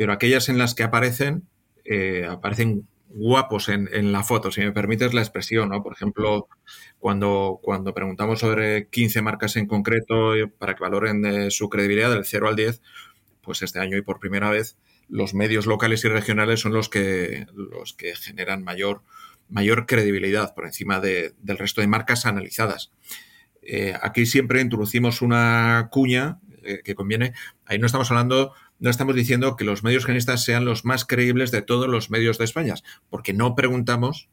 pero 0.00 0.14
aquellas 0.14 0.48
en 0.48 0.56
las 0.56 0.74
que 0.74 0.82
aparecen, 0.82 1.46
eh, 1.84 2.26
aparecen 2.26 2.88
guapos 3.10 3.68
en, 3.68 4.12
la 4.12 4.22
foto, 4.22 4.50
si 4.50 4.62
me 4.62 4.72
permites 4.72 5.12
la 5.12 5.20
expresión, 5.20 5.68
¿no? 5.68 5.82
Por 5.82 5.92
ejemplo, 5.92 6.48
cuando, 6.98 7.60
cuando 7.62 7.92
preguntamos 7.92 8.40
sobre 8.40 8.88
15 8.88 9.20
marcas 9.20 9.56
en 9.56 9.66
concreto 9.66 10.34
eh, 10.34 10.46
para 10.46 10.74
que 10.74 10.82
valoren 10.82 11.20
de 11.20 11.50
su 11.50 11.68
credibilidad 11.68 12.10
del 12.10 12.24
0 12.24 12.48
al 12.48 12.56
10, 12.56 12.80
pues 13.42 13.60
este 13.60 13.78
año 13.78 13.98
y 13.98 14.00
por 14.00 14.20
primera 14.20 14.48
vez 14.48 14.78
los 15.10 15.34
medios 15.34 15.66
locales 15.66 16.02
y 16.06 16.08
regionales 16.08 16.60
son 16.60 16.72
los 16.72 16.88
que, 16.88 17.46
los 17.52 17.92
que 17.92 18.16
generan 18.16 18.64
mayor, 18.64 19.02
mayor 19.50 19.84
credibilidad 19.84 20.54
por 20.54 20.64
encima 20.64 20.98
del 21.00 21.58
resto 21.58 21.82
de 21.82 21.88
marcas 21.88 22.24
analizadas. 22.24 22.90
Eh, 23.60 23.92
aquí 24.00 24.24
siempre 24.24 24.62
introducimos 24.62 25.20
una 25.20 25.88
cuña 25.90 26.40
que 26.84 26.94
conviene. 26.94 27.32
Ahí 27.64 27.78
no 27.78 27.86
estamos 27.86 28.10
hablando 28.10 28.52
no 28.80 28.88
estamos 28.88 29.14
diciendo 29.14 29.56
que 29.56 29.64
los 29.64 29.84
medios 29.84 30.06
generistas 30.06 30.42
sean 30.42 30.64
los 30.64 30.86
más 30.86 31.04
creíbles 31.04 31.50
de 31.50 31.60
todos 31.60 31.86
los 31.86 32.10
medios 32.10 32.38
de 32.38 32.46
España, 32.46 32.74
porque 33.10 33.34
no 33.34 33.54
preguntamos, 33.54 34.30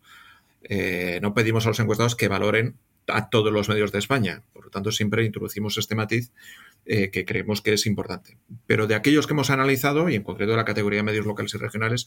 eh, 0.64 1.20
no 1.22 1.34
pedimos 1.34 1.66
a 1.66 1.70
los 1.70 1.80
encuestados 1.82 2.16
que 2.16 2.30
valoren 2.30 2.78
a 3.08 3.30
todos 3.30 3.52
los 3.52 3.68
medios 3.68 3.92
de 3.92 4.00
España. 4.00 4.44
Por 4.54 4.66
lo 4.66 4.72
tanto, 4.72 4.92
siempre 4.92 5.26
introducimos 5.26 5.78
este 5.78 5.96
matiz 5.96 6.32
eh, 6.86 7.12
que 7.12 7.26
creemos 7.26 7.62
que 7.62 7.74
es 7.74 7.86
importante. 7.86 8.38
Pero 8.66 8.88
de 8.88 8.96
aquellos 8.96 9.28
que 9.28 9.34
hemos 9.34 9.50
analizado, 9.50 10.08
y 10.10 10.16
en 10.16 10.24
concreto 10.24 10.52
de 10.52 10.58
la 10.58 10.66
categoría 10.66 11.00
de 11.00 11.04
medios 11.04 11.26
locales 11.26 11.54
y 11.54 11.58
regionales, 11.58 12.06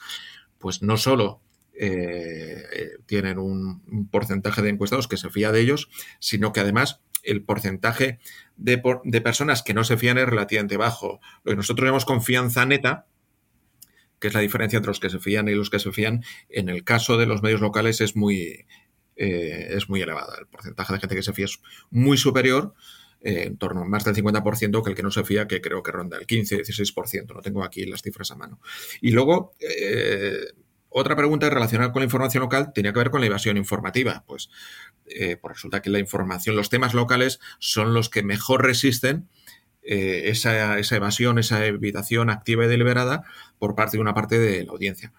pues 0.59 0.83
no 0.83 0.97
solo 0.97 1.43
eh, 1.75 2.97
tienen 3.05 3.39
un, 3.39 4.09
porcentaje 4.11 4.63
de 4.63 4.71
encuestados 4.71 5.09
que 5.09 5.19
se 5.19 5.29
fía 5.29 5.53
de 5.53 5.61
ellos, 5.61 5.91
sino 6.21 6.55
que 6.55 6.61
además 6.61 7.01
el 7.23 7.43
porcentaje 7.43 8.19
de, 8.57 8.79
personas 9.23 9.63
que 9.63 9.75
no 9.75 9.85
se 9.85 9.97
fían 9.97 10.19
es 10.19 10.27
relativamente 10.27 10.77
bajo. 10.77 11.21
Lo 11.45 11.53
que 11.53 11.57
nosotros 11.57 11.85
llamamos 11.85 12.05
confianza 12.05 12.67
neta, 12.67 13.07
que 14.19 14.29
es 14.29 14.35
la 14.35 14.41
diferencia 14.41 14.77
entre 14.77 14.91
los 14.91 15.01
que 15.01 15.11
se 15.11 15.19
fían 15.19 15.49
y 15.49 15.55
los 15.55 15.71
que 15.71 15.79
se 15.79 15.93
fían, 15.93 16.25
en 16.49 16.69
el 16.69 16.85
caso 16.85 17.17
de 17.17 17.27
los 17.27 17.43
medios 17.43 17.61
locales 17.61 18.01
es 18.01 18.17
muy, 18.17 18.67
eh, 19.17 19.69
es 19.71 19.89
muy 19.89 20.03
elevada. 20.03 20.37
El 20.39 20.47
porcentaje 20.47 20.93
de 20.93 21.01
gente 21.01 21.15
que 21.15 21.23
se 21.23 21.33
fía 21.33 21.47
es 21.47 21.61
muy 21.91 22.17
superior, 22.19 22.75
eh, 23.23 23.45
en 23.47 23.59
torno 23.59 23.83
a 23.83 23.85
más 23.85 24.05
del 24.05 24.15
50% 24.15 24.83
que 24.83 24.91
el 24.91 24.97
que 24.97 25.03
no 25.03 25.11
se 25.11 25.25
fía, 25.25 25.47
que 25.47 25.61
creo 25.61 25.83
que 25.83 25.93
ronda 25.93 26.17
el 26.19 26.27
15-16%. 26.27 27.35
No 27.35 27.43
tengo 27.43 27.63
aquí 27.63 27.85
las 27.85 28.03
cifras 28.03 28.31
a 28.31 28.37
mano. 28.37 28.61
Y 29.03 29.11
luego, 29.11 29.53
eh, 29.61 30.47
otra 30.89 31.15
pregunta 31.17 31.49
relacionada 31.51 31.93
con 31.93 32.01
la 32.01 32.05
información 32.05 32.43
local 32.43 32.73
tenía 32.75 32.93
que 32.93 32.99
ver 32.99 33.11
con 33.11 33.21
la 33.21 33.27
evasión 33.27 33.57
informativa. 33.57 34.25
Pues, 34.27 34.49
pues 35.41 35.57
resulta 35.57 35.83
que 35.83 35.91
la 35.91 35.99
información, 35.99 36.57
los 36.57 36.71
temas 36.71 36.95
locales 36.95 37.41
son 37.59 37.95
los 37.95 38.09
que 38.09 38.23
mejor 38.23 38.65
resisten 38.65 39.29
esa, 39.83 40.79
esa, 40.79 40.97
evasión, 40.97 41.39
esa 41.39 41.67
evitación 41.67 42.31
activa 42.31 42.65
y 42.65 42.69
deliberada 42.69 43.25
por 43.59 43.75
parte 43.75 43.97
de 43.97 44.03
una 44.03 44.15
parte 44.15 44.39
de 44.39 44.65
la 44.65 44.73
audiencia. 44.73 45.13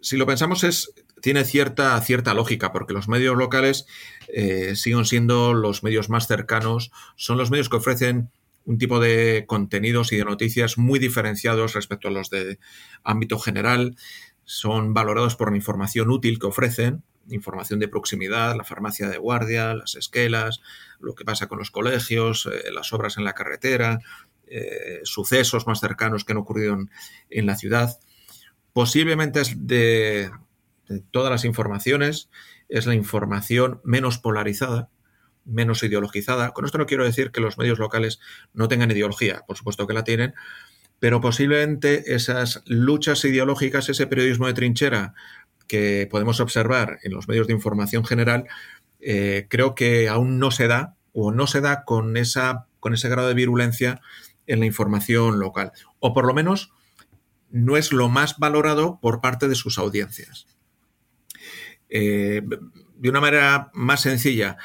Si 0.00 0.16
lo 0.16 0.26
pensamos, 0.26 0.62
es, 0.62 0.92
tiene 1.20 1.44
cierta, 1.44 2.00
cierta 2.00 2.34
lógica, 2.34 2.72
porque 2.72 2.94
los 2.94 3.08
medios 3.08 3.36
locales 3.36 3.86
eh, 4.28 4.76
siguen 4.76 5.04
siendo 5.04 5.54
los 5.54 5.82
medios 5.82 6.08
más 6.08 6.26
cercanos, 6.26 6.92
son 7.16 7.38
los 7.38 7.50
medios 7.50 7.68
que 7.68 7.76
ofrecen 7.76 8.30
un 8.64 8.78
tipo 8.78 9.00
de 9.00 9.44
contenidos 9.46 10.12
y 10.12 10.16
de 10.16 10.24
noticias 10.24 10.76
muy 10.78 10.98
diferenciados 10.98 11.74
respecto 11.74 12.08
a 12.08 12.10
los 12.10 12.30
de 12.30 12.58
ámbito 13.04 13.38
general, 13.38 13.96
son 14.44 14.94
valorados 14.94 15.36
por 15.36 15.50
la 15.50 15.56
información 15.56 16.10
útil 16.10 16.38
que 16.38 16.46
ofrecen, 16.46 17.02
información 17.30 17.80
de 17.80 17.88
proximidad, 17.88 18.56
la 18.56 18.64
farmacia 18.64 19.08
de 19.08 19.18
guardia, 19.18 19.74
las 19.74 19.94
esquelas, 19.96 20.60
lo 21.00 21.14
que 21.14 21.24
pasa 21.24 21.48
con 21.48 21.58
los 21.58 21.70
colegios, 21.70 22.46
eh, 22.46 22.70
las 22.72 22.92
obras 22.92 23.16
en 23.18 23.24
la 23.24 23.34
carretera, 23.34 24.00
eh, 24.48 25.00
sucesos 25.02 25.66
más 25.66 25.80
cercanos 25.80 26.24
que 26.24 26.32
han 26.32 26.38
ocurrido 26.38 26.76
en, 27.30 27.46
la 27.46 27.56
ciudad. 27.56 27.98
Posiblemente 28.72 29.40
es 29.40 29.66
de, 29.66 30.30
todas 31.10 31.30
las 31.30 31.44
informaciones, 31.44 32.30
es 32.68 32.86
la 32.86 32.94
información 32.94 33.80
menos 33.84 34.18
polarizada, 34.18 34.88
menos 35.44 35.82
ideologizada. 35.82 36.52
Con 36.52 36.64
esto 36.64 36.78
no 36.78 36.86
quiero 36.86 37.04
decir 37.04 37.32
que 37.32 37.40
los 37.40 37.58
medios 37.58 37.78
locales 37.78 38.20
no 38.52 38.68
tengan 38.68 38.90
ideología, 38.90 39.42
por 39.46 39.56
supuesto 39.56 39.86
que 39.86 39.94
la 39.94 40.04
tienen, 40.04 40.34
pero 40.98 41.20
posiblemente 41.20 42.14
esas 42.14 42.62
luchas 42.66 43.24
ideológicas, 43.24 43.88
ese 43.88 44.06
periodismo 44.06 44.46
de 44.46 44.54
trinchera 44.54 45.14
que 45.66 46.08
podemos 46.10 46.40
observar 46.40 46.98
en 47.02 47.12
los 47.12 47.28
medios 47.28 47.46
de 47.46 47.52
información 47.52 48.04
general, 48.04 48.46
eh, 49.00 49.46
creo 49.48 49.74
que 49.74 50.08
aún 50.08 50.38
no 50.38 50.50
se 50.50 50.68
da 50.68 50.94
o 51.12 51.32
no 51.32 51.46
se 51.46 51.60
da 51.60 51.84
con, 51.84 52.16
esa, 52.16 52.66
con 52.80 52.94
ese 52.94 53.08
grado 53.08 53.28
de 53.28 53.34
virulencia 53.34 54.00
en 54.46 54.60
la 54.60 54.66
información 54.66 55.38
local. 55.38 55.72
O 55.98 56.12
por 56.12 56.26
lo 56.26 56.34
menos 56.34 56.72
no 57.50 57.76
es 57.76 57.92
lo 57.92 58.08
más 58.08 58.38
valorado 58.38 58.98
por 59.00 59.20
parte 59.20 59.48
de 59.48 59.54
sus 59.54 59.78
audiencias. 59.78 60.46
Eh, 61.88 62.42
de 62.96 63.08
una 63.08 63.20
manera 63.20 63.70
más 63.72 64.00
sencilla, 64.00 64.56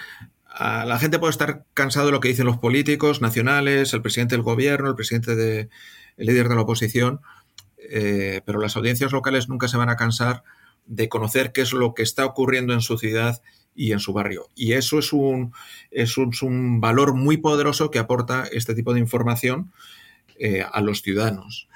la 0.60 1.00
gente 1.00 1.20
puede 1.20 1.32
estar 1.32 1.66
cansado 1.74 2.08
de 2.08 2.12
lo 2.12 2.20
que 2.20 2.28
dicen 2.28 2.46
los 2.46 2.58
políticos 2.58 3.22
nacionales, 3.22 3.94
el 3.94 4.02
presidente 4.02 4.36
del 4.36 4.44
gobierno, 4.44 4.90
el 4.90 4.96
presidente 4.96 5.36
de, 5.36 5.70
el 6.18 6.28
líder 6.28 6.50
de 6.50 6.56
la 6.56 6.62
oposición, 6.62 7.22
eh, 7.78 8.42
pero 8.46 8.60
las 8.60 8.76
audiencias 8.76 9.12
locales 9.12 9.50
nunca 9.50 9.68
se 9.68 9.78
van 9.78 9.90
a 9.90 9.96
cansar 9.96 10.44
de 10.86 11.10
conocer 11.10 11.52
qué 11.52 11.62
es 11.62 11.74
lo 11.74 11.94
que 11.94 12.04
está 12.04 12.26
ocurriendo 12.26 12.74
en 12.74 12.82
su 12.82 12.98
ciudad 12.98 13.42
y 13.76 13.94
en 13.94 14.00
su 14.00 14.14
barrio. 14.14 14.48
Y 14.56 14.74
eso 14.74 15.00
es 15.00 15.14
un, 15.14 15.54
es 15.92 16.18
un, 16.18 16.82
valor 16.82 17.14
muy 17.14 17.38
poderoso 17.38 17.92
que 17.92 18.00
aporta 18.00 18.44
este 18.52 18.76
tipo 18.76 18.94
de 18.94 19.00
información 19.00 19.72
eh, 20.38 20.64
a 20.70 20.82
los 20.82 21.02
ciudadanos. 21.02 21.68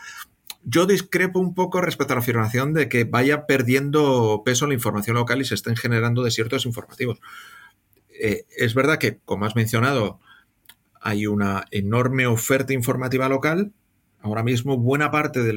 Yo 0.63 0.87
discrepo 0.87 1.39
un 1.39 1.53
poco 1.53 1.79
respecto 1.79 2.13
a 2.13 2.15
la 2.15 2.21
afirmación 2.21 2.73
de 2.73 2.89
que 2.89 3.03
vaya 3.03 3.45
perdiendo 3.45 4.41
peso 4.43 4.65
la 4.65 4.73
información 4.73 5.15
local 5.15 5.39
y 5.39 5.45
se 5.45 5.53
estén 5.53 5.75
generando 5.75 6.23
desiertos 6.23 6.65
informativos. 6.65 7.19
Eh, 8.19 8.45
es 8.57 8.73
verdad 8.73 8.97
que, 8.97 9.19
como 9.25 9.45
has 9.45 9.55
mencionado, 9.55 10.19
hay 11.01 11.27
una 11.27 11.65
enorme 11.69 12.25
oferta 12.25 12.73
informativa 12.73 13.29
local. 13.29 13.73
Ahora 14.21 14.41
mismo, 14.41 14.77
buena 14.77 15.11
parte 15.11 15.43
de, 15.43 15.53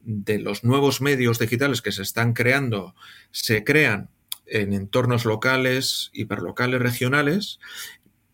de 0.00 0.38
los 0.38 0.64
nuevos 0.64 1.00
medios 1.00 1.38
digitales 1.38 1.82
que 1.82 1.92
se 1.92 2.02
están 2.02 2.32
creando 2.32 2.94
se 3.30 3.64
crean 3.64 4.08
en 4.46 4.72
entornos 4.72 5.24
locales, 5.24 6.10
hiperlocales, 6.12 6.80
regionales. 6.80 7.60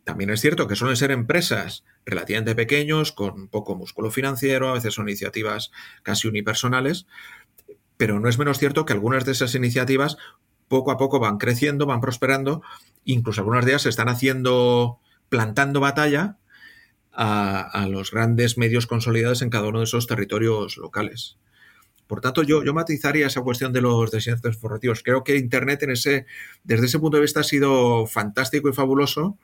También 0.04 0.30
es 0.30 0.40
cierto 0.40 0.66
que 0.66 0.76
suelen 0.76 0.96
ser 0.96 1.10
empresas 1.10 1.84
relativamente 2.04 2.54
pequeños, 2.54 3.12
con 3.12 3.48
poco 3.48 3.74
músculo 3.74 4.10
financiero, 4.10 4.68
a 4.68 4.74
veces 4.74 4.94
son 4.94 5.08
iniciativas 5.08 5.72
casi 6.02 6.28
unipersonales, 6.28 7.06
pero 7.96 8.20
no 8.20 8.28
es 8.28 8.38
menos 8.38 8.58
cierto 8.58 8.84
que 8.84 8.92
algunas 8.92 9.24
de 9.24 9.32
esas 9.32 9.54
iniciativas 9.54 10.16
poco 10.68 10.90
a 10.90 10.96
poco 10.96 11.18
van 11.18 11.38
creciendo, 11.38 11.86
van 11.86 12.00
prosperando, 12.00 12.62
incluso 13.04 13.40
algunas 13.40 13.64
de 13.64 13.72
ellas 13.72 13.82
se 13.82 13.88
están 13.88 14.08
haciendo, 14.08 15.00
plantando 15.28 15.80
batalla 15.80 16.38
a, 17.12 17.86
los 17.88 18.10
grandes 18.10 18.58
medios 18.58 18.86
consolidados 18.86 19.42
en 19.42 19.50
cada 19.50 19.68
uno 19.68 19.78
de 19.78 19.84
esos 19.84 20.06
territorios 20.06 20.76
locales. 20.76 21.38
Por 22.06 22.20
tanto, 22.20 22.42
yo, 22.42 22.64
yo 22.64 22.72
matizaría 22.72 23.26
esa 23.26 23.40
cuestión 23.40 23.72
de 23.72 23.80
los 23.80 24.10
desiertos 24.10 24.54
informativos. 24.54 25.02
Creo 25.02 25.24
que 25.24 25.36
Internet 25.36 25.82
en 25.82 25.90
ese, 25.90 26.26
desde 26.64 26.86
ese 26.86 26.98
punto 26.98 27.16
de 27.16 27.22
vista 27.22 27.40
ha 27.40 27.44
sido 27.44 28.06
fantástico 28.06 28.68
y 28.68 28.72
fabuloso 28.72 29.38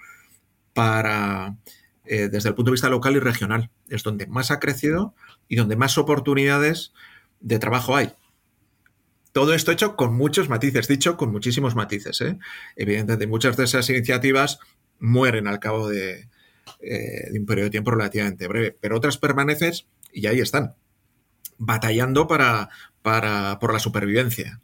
para, 0.73 1.57
eh, 2.05 2.29
desde 2.29 2.51
el 2.51 2.55
punto 2.55 2.71
de 2.71 2.75
vista 2.75 2.89
local 2.89 3.17
y 3.17 3.19
regional. 3.19 3.71
Es 3.89 4.03
donde 4.03 4.27
más 4.27 4.51
ha 4.51 4.61
crecido 4.61 5.15
y 5.49 5.57
donde 5.57 5.77
más 5.77 5.99
oportunidades 5.99 6.93
de 7.41 7.59
trabajo 7.59 7.97
hay. 7.97 8.13
Todo 9.33 9.55
esto 9.55 9.73
hecho 9.73 9.97
con 9.97 10.15
muchos 10.15 10.49
matices, 10.49 10.89
dicho 10.89 11.17
con 11.17 11.33
muchísimos 11.33 11.75
matices. 11.75 12.21
¿eh? 12.21 12.39
Evidentemente, 12.77 13.27
muchas 13.27 13.57
de 13.57 13.65
esas 13.65 13.89
iniciativas 13.89 14.59
mueren 14.99 15.49
al 15.49 15.59
cabo 15.59 15.89
de, 15.89 16.29
eh, 16.81 17.31
de 17.31 17.39
un 17.39 17.47
periodo 17.47 17.65
de 17.65 17.71
tiempo 17.71 17.91
relativamente 17.91 18.47
breve, 18.47 18.77
pero 18.79 18.97
otras 18.97 19.19
permanecen 19.19 19.73
y 20.13 20.27
ahí 20.27 20.41
están, 20.41 20.75
batallando 21.65 22.27
para, 22.27 22.69
para, 23.03 23.59
por 23.59 23.73
la 23.73 23.79
supervivencia 23.79 24.61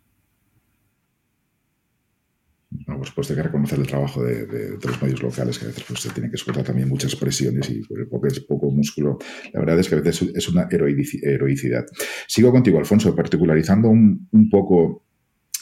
por 2.99 3.07
supuesto 3.07 3.33
hay 3.33 3.37
que 3.39 3.43
reconocer 3.45 3.79
el 3.79 3.87
trabajo 3.87 4.23
de, 4.23 4.79
los 4.83 5.03
medios 5.03 5.23
locales, 5.23 5.59
que 5.59 5.65
a 5.65 5.69
veces 5.69 5.85
pues, 5.87 6.01
se 6.01 6.11
tiene 6.11 6.31
que 6.31 6.37
soportar 6.37 6.65
también 6.65 6.89
muchas 6.89 7.15
presiones 7.17 7.71
y 7.71 7.81
por 7.83 7.99
el 7.99 8.09
poco, 8.09 8.29
poco 8.47 8.71
músculo, 8.71 9.19
la 9.53 9.61
verdad 9.61 9.79
es 9.79 9.89
que 9.89 9.95
a 9.95 10.01
veces 10.01 10.31
es 10.35 10.49
una 10.49 10.69
heroicidad. 10.71 11.87
Sigo 12.27 12.51
contigo, 12.51 12.79
Alfonso, 12.79 13.15
particularizando 13.15 13.89
un 13.89 14.49
poco 14.51 15.08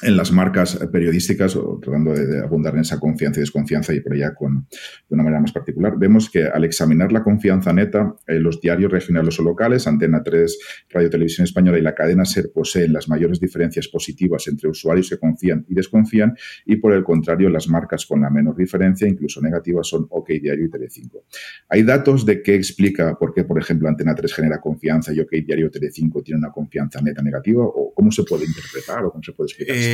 en 0.03 0.16
las 0.16 0.30
marcas 0.30 0.78
periodísticas, 0.92 1.59
tratando 1.80 2.12
de, 2.12 2.40
abundar 2.40 2.74
en 2.74 2.80
esa 2.80 3.01
confianza 3.01 3.40
y 3.40 3.42
desconfianza 3.42 3.94
y 3.94 4.01
por 4.01 4.12
allá 4.12 4.34
con, 4.34 4.66
de 4.70 5.14
una 5.14 5.22
manera 5.22 5.40
más 5.40 5.53
particular, 5.53 5.94
vemos 5.97 6.28
que 6.28 6.44
al 6.44 6.64
examinar 6.64 7.12
la 7.12 7.22
confianza 7.22 7.72
neta, 7.72 8.14
eh, 8.26 8.38
los 8.38 8.61
diarios 8.61 8.92
regionales 8.92 9.38
o 9.40 9.42
locales, 9.42 9.86
Antena 9.86 10.22
3, 10.22 10.59
Radio 10.90 11.09
Televisión 11.09 11.44
Española 11.44 11.78
y 11.78 11.82
la 11.82 11.94
cadena 11.94 12.24
SER 12.24 12.51
poseen 12.53 12.92
las 12.92 13.09
mayores 13.09 13.40
diferencias 13.40 13.88
positivas 13.88 14.47
entre 14.49 14.68
usuarios 14.68 15.09
que 15.09 15.18
confían 15.18 15.64
y 15.68 15.74
desconfían 15.74 16.36
y 16.66 16.76
por 16.76 16.92
el 16.92 17.03
contrario 17.03 17.49
las 17.49 17.68
marcas 17.68 18.05
con 18.05 18.20
la 18.20 18.28
menor 18.28 18.57
diferencia, 18.57 19.09
incluso 19.09 19.40
negativas, 19.40 19.88
son 19.88 20.07
OK 20.11 20.28
Diario 20.28 20.66
y 20.66 20.70
Telecinco. 20.70 21.24
¿Hay 21.70 21.82
datos 21.82 22.26
de 22.26 22.42
qué 22.42 22.55
explica 22.55 23.16
por 23.18 23.32
qué, 23.32 23.44
por 23.44 23.59
ejemplo, 23.59 23.88
Antena 23.88 24.14
3 24.14 24.34
genera 24.34 24.61
confianza 24.61 25.12
y 25.12 25.20
OK 25.20 25.30
Diario 25.47 25.66
y 25.66 25.70
Telecinco 25.70 26.22
tiene 26.22 26.38
una 26.38 26.51
confianza 26.51 27.01
neta 27.01 27.22
negativa? 27.22 27.64
¿O 27.64 27.94
cómo 27.94 28.11
se 28.11 28.24
puede 28.24 28.44
interpretar 28.44 29.05
o 29.05 29.11
cómo 29.11 29.22
se 29.22 29.32
puede 29.32 29.47
explicar? 29.47 29.76
Eh, 29.76 29.86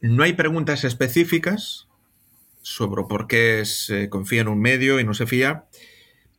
no 0.00 0.22
hay 0.22 0.32
preguntas 0.34 0.84
específicas 0.84 1.88
sobre 2.62 3.04
por 3.04 3.26
qué 3.26 3.64
se 3.64 4.08
confía 4.08 4.40
en 4.40 4.48
un 4.48 4.60
medio 4.60 4.98
y 4.98 5.04
no 5.04 5.14
se 5.14 5.26
fía. 5.26 5.66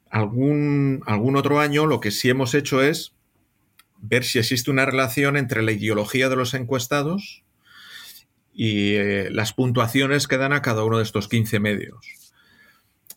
Algún, 0.10 1.02
algún 1.06 1.36
otro 1.36 1.60
año 1.60 1.86
lo 1.86 2.00
que 2.00 2.12
sí 2.12 2.30
hemos 2.30 2.54
hecho 2.54 2.82
es 2.82 3.14
ver 4.00 4.24
si 4.24 4.40
existe 4.40 4.72
una 4.72 4.86
relación 4.86 5.38
entre 5.38 5.62
la 5.62 5.72
ideología 5.72 6.30
de 6.30 6.36
los 6.36 6.54
encuestados 6.54 7.44
y 8.54 8.96
eh, 8.96 9.30
las 9.32 9.54
puntuaciones 9.54 10.28
que 10.28 10.38
dan 10.38 10.54
a 10.54 10.62
cada 10.62 10.84
uno 10.84 10.98
de 10.98 11.04
estos 11.04 11.28
15 11.28 11.60
medios. 11.60 12.32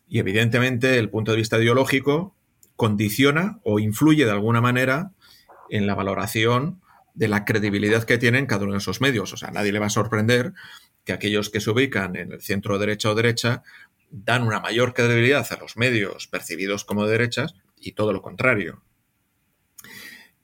Y 0.09 0.19
evidentemente 0.19 0.99
el 0.99 1.11
punto 1.11 1.31
de 1.31 1.39
vista 1.39 1.59
ideológico 1.59 2.35
condiciona 2.77 3.59
o 3.63 3.79
influye 3.79 4.25
de 4.25 4.31
alguna 4.31 4.61
manera 4.61 5.13
en 5.69 5.87
la 5.87 5.95
valoración 5.95 6.81
de 7.21 7.29
la 7.29 7.45
credibilidad 7.45 8.05
que 8.05 8.17
tienen 8.17 8.47
cada 8.47 8.65
uno 8.65 8.73
de 8.73 8.79
esos 8.79 9.03
medios. 9.03 9.31
O 9.35 9.37
sea, 9.37 9.51
nadie 9.51 9.73
le 9.73 9.79
va 9.79 9.87
a 9.87 9.91
sorprender 9.91 10.55
que 11.05 11.13
aquellos 11.13 11.51
que 11.51 11.61
se 11.61 11.69
ubican 11.69 12.17
en 12.17 12.33
el 12.33 12.41
centro 12.41 12.79
derecha 12.79 13.11
o 13.11 13.15
derecha 13.15 13.63
dan 14.11 14.43
una 14.43 14.59
mayor 14.59 14.95
credibilidad 14.95 15.47
a 15.53 15.59
los 15.59 15.77
medios 15.77 16.29
percibidos 16.29 16.87
como 16.87 17.07
derechas 17.07 17.57
y 17.79 17.93
todo 17.93 18.15
lo 18.15 18.23
contrario. 18.23 18.83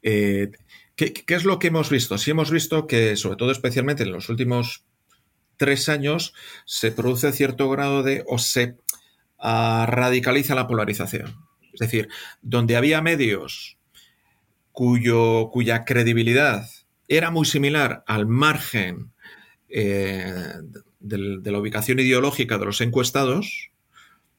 Eh, 0.03 0.51
¿qué, 0.97 1.25
es 1.27 1.45
lo 1.47 1.59
que 1.59 1.69
hemos 1.69 1.89
visto? 1.89 2.19
Sí 2.19 2.33
hemos 2.33 2.51
visto 2.51 2.87
que, 2.87 3.17
sobre 3.17 3.37
todo 3.37 3.53
especialmente 3.53 4.03
en 4.03 4.13
los 4.13 4.29
últimos 4.29 4.85
tres 5.57 5.89
años 5.89 6.35
se 6.67 6.93
produce 6.93 7.33
cierto 7.33 7.71
grado 7.71 8.03
de 8.03 8.23
o 8.27 8.37
se 8.37 8.77
ah, 9.39 9.87
radicaliza 9.89 10.55
la 10.55 10.69
polarización. 10.69 11.37
Es 11.73 11.81
decir, 11.81 12.11
donde 12.43 12.77
había 12.77 13.01
medios 13.01 13.76
cuyo, 14.77 15.49
cuya 15.53 15.87
credibilidad 15.87 16.69
era 17.09 17.31
muy 17.31 17.47
similar 17.47 18.05
al 18.07 18.27
margen 18.27 19.11
eh, 19.71 20.53
de, 21.01 21.51
la 21.51 21.59
ubicación 21.59 21.99
ideológica 21.99 22.59
de 22.59 22.67
los 22.67 22.83
encuestados, 22.83 23.71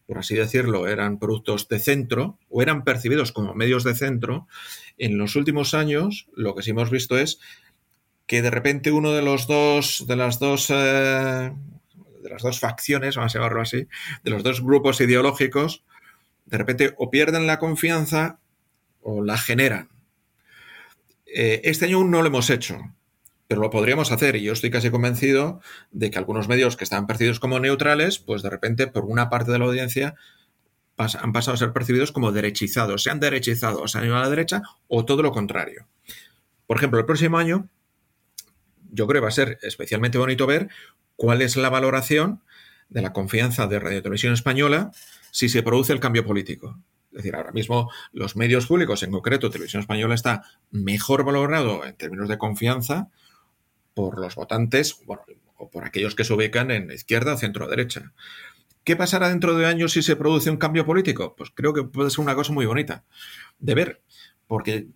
por 0.06 0.20
así 0.20 0.36
decirlo, 0.36 0.88
eran 0.88 1.18
productos 1.18 1.68
de 1.70 1.80
centro 1.80 2.38
o 2.50 2.62
eran 2.62 2.84
percibidos 2.84 3.32
como 3.32 3.56
medios 3.56 3.84
de 3.84 3.96
centro, 3.96 4.48
en 5.00 5.18
los 5.18 5.36
últimos 5.36 5.74
años 5.74 6.28
lo 6.36 6.54
que 6.54 6.62
sí 6.62 6.70
hemos 6.70 6.92
visto 6.92 7.18
es 7.18 7.40
que 8.28 8.44
de 8.44 8.52
repente 8.52 8.92
uno 8.92 9.14
de 9.14 9.24
los 9.24 9.48
dos, 9.48 10.06
de 10.08 10.18
las 10.18 10.38
dos, 10.38 10.70
eh, 10.70 11.52
de 12.22 12.30
las 12.30 12.44
dos 12.44 12.60
facciones, 12.60 13.16
vamos 13.16 13.34
a 13.34 13.40
llamarlo 13.40 13.62
así, 13.62 13.88
de 14.24 14.30
los 14.30 14.44
dos 14.44 14.62
grupos 14.62 15.02
ideológicos, 15.02 15.84
de 16.46 16.60
repente 16.60 16.94
o 16.96 17.10
pierden 17.10 17.48
la 17.48 17.58
confianza 17.58 18.38
o 19.02 19.24
la 19.24 19.40
generan. 19.40 19.97
Eh, 21.34 21.62
este 21.64 21.86
año 21.86 21.98
aún 21.98 22.12
no 22.12 22.22
lo 22.22 22.28
hemos 22.28 22.50
hecho, 22.50 22.78
pero 23.48 23.62
lo 23.62 23.70
podríamos 23.70 24.12
hacer 24.12 24.36
y 24.36 24.44
yo 24.44 24.54
estoy 24.54 24.70
casi 24.70 24.90
convencido 24.90 25.62
de 25.92 26.12
que 26.12 26.18
algunos 26.18 26.48
medios 26.48 26.78
que 26.78 26.84
estaban 26.84 27.08
percibidos 27.08 27.40
como 27.40 27.60
neutrales, 27.60 28.20
pues 28.20 28.42
de 28.42 28.50
repente 28.50 28.88
por 28.88 29.06
una 29.06 29.30
parte 29.30 29.52
de 29.52 29.60
la 29.60 29.66
audiencia 29.66 30.16
han 30.98 31.32
pasado 31.32 31.54
a 31.54 31.58
ser 31.58 31.74
percibidos 31.74 32.12
como 32.12 32.32
derechizados, 32.32 33.04
se 33.04 33.12
han 33.12 33.20
derechizado, 33.20 33.88
se 33.88 33.98
han 33.98 34.06
ido 34.06 34.18
a 34.18 34.22
la 34.22 34.30
derecha 34.30 34.64
o 34.88 35.06
todo 35.06 35.22
lo 35.22 35.32
contrario. 35.32 35.88
Por 36.66 36.78
ejemplo, 36.78 37.00
el 37.00 37.06
próximo 37.06 37.38
año 37.38 37.70
yo 38.92 39.06
creo 39.08 39.22
que 39.22 39.26
va 39.26 39.30
a 39.30 39.32
ser 39.32 39.60
especialmente 39.62 40.18
bonito 40.18 40.48
ver 40.48 40.70
cuál 41.16 41.42
es 41.42 41.56
la 41.56 41.70
valoración 41.70 42.42
de 42.90 43.02
la 43.02 43.14
confianza 43.14 43.68
de 43.68 43.80
Radio 43.80 44.02
Televisión 44.02 44.34
Española 44.34 44.92
si 45.32 45.50
se 45.50 45.62
produce 45.62 45.94
el 45.94 46.00
cambio 46.00 46.26
político. 46.26 46.80
Es 47.18 47.24
decir, 47.24 47.36
ahora 47.36 47.52
mismo 47.52 47.90
los 48.14 48.36
medios 48.36 48.68
públicos, 48.68 49.02
en 49.02 49.10
concreto 49.10 49.50
Televisión 49.50 49.80
Española, 49.80 50.14
está 50.14 50.44
mejor 50.70 51.26
valorado 51.26 51.84
en 51.84 51.96
términos 51.96 52.30
de 52.30 52.38
confianza 52.38 53.10
por 53.96 54.20
los 54.20 54.36
votantes 54.36 55.02
o 55.58 55.72
por 55.72 55.84
aquellos 55.84 56.14
que 56.14 56.24
se 56.24 56.34
ubican 56.34 56.70
en 56.70 56.92
izquierda 56.92 57.34
o 57.34 57.38
centro 57.38 57.68
derecha. 57.68 58.14
¿Qué 58.84 58.96
pasará 58.96 59.30
dentro 59.30 59.58
de 59.58 59.66
años 59.66 59.94
si 59.94 60.04
se 60.04 60.16
produce 60.16 60.52
un 60.52 60.58
cambio 60.58 60.86
político? 60.86 61.36
Pues 61.36 61.50
creo 61.50 61.74
que 61.74 61.82
puede 61.82 62.12
ser 62.12 62.20
una 62.20 62.36
cosa 62.36 62.54
muy 62.54 62.68
bonita 62.68 63.04
de 63.58 63.74
ver, 63.74 64.02
porque 64.46 64.88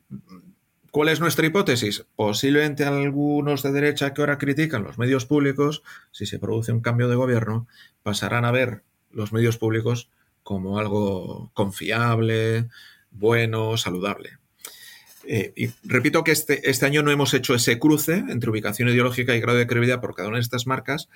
¿Cuál 0.91 1.07
es 1.07 1.22
nuestra 1.22 1.45
hipótesis? 1.47 2.05
Posiblemente 2.17 2.84
algunos 2.84 3.63
de 3.63 3.72
derecha 3.72 4.13
que 4.13 4.22
ahora 4.22 4.38
critican 4.38 4.84
los 4.84 4.97
medios 4.97 5.26
públicos, 5.26 5.84
si 6.11 6.26
se 6.26 6.38
produce 6.38 6.74
un 6.74 6.82
cambio 6.82 7.07
de 7.07 7.15
gobierno, 7.15 7.65
pasarán 8.03 8.43
a 8.43 8.51
ver 8.51 8.84
los 9.09 9.32
medios 9.32 9.57
públicos 9.57 10.09
como 10.43 10.79
algo 10.79 11.51
confiable, 11.53 12.67
bueno, 13.11 13.77
saludable. 13.77 14.37
Eh, 15.23 15.53
y 15.55 15.69
repito 15.83 16.23
que 16.23 16.31
este, 16.31 16.69
este 16.69 16.85
año 16.85 17.03
no 17.03 17.11
hemos 17.11 17.33
hecho 17.33 17.53
ese 17.53 17.77
cruce 17.77 18.23
entre 18.29 18.49
ubicación 18.49 18.89
ideológica 18.89 19.35
y 19.35 19.39
grado 19.39 19.57
de 19.57 19.67
credibilidad 19.67 20.01
por 20.01 20.15
cada 20.15 20.29
una 20.29 20.37
de 20.37 20.43
estas 20.43 20.65
marcas, 20.65 21.09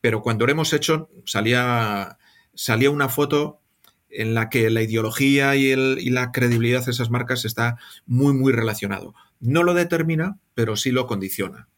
pero 0.00 0.22
cuando 0.22 0.46
lo 0.46 0.52
hemos 0.52 0.72
hecho 0.72 1.10
salía, 1.24 2.18
salía 2.54 2.90
una 2.90 3.08
foto 3.08 3.60
en 4.08 4.34
la 4.34 4.48
que 4.48 4.70
la 4.70 4.82
ideología 4.82 5.56
y, 5.56 5.74
la 6.10 6.32
credibilidad 6.32 6.84
de 6.84 6.90
esas 6.90 7.10
marcas 7.10 7.44
está 7.44 7.78
muy, 8.06 8.32
muy 8.34 8.52
relacionado. 8.52 9.14
No 9.38 9.62
lo 9.62 9.74
determina, 9.74 10.38
pero 10.54 10.76
sí 10.76 10.90
lo 10.90 11.06
condiciona. 11.06 11.68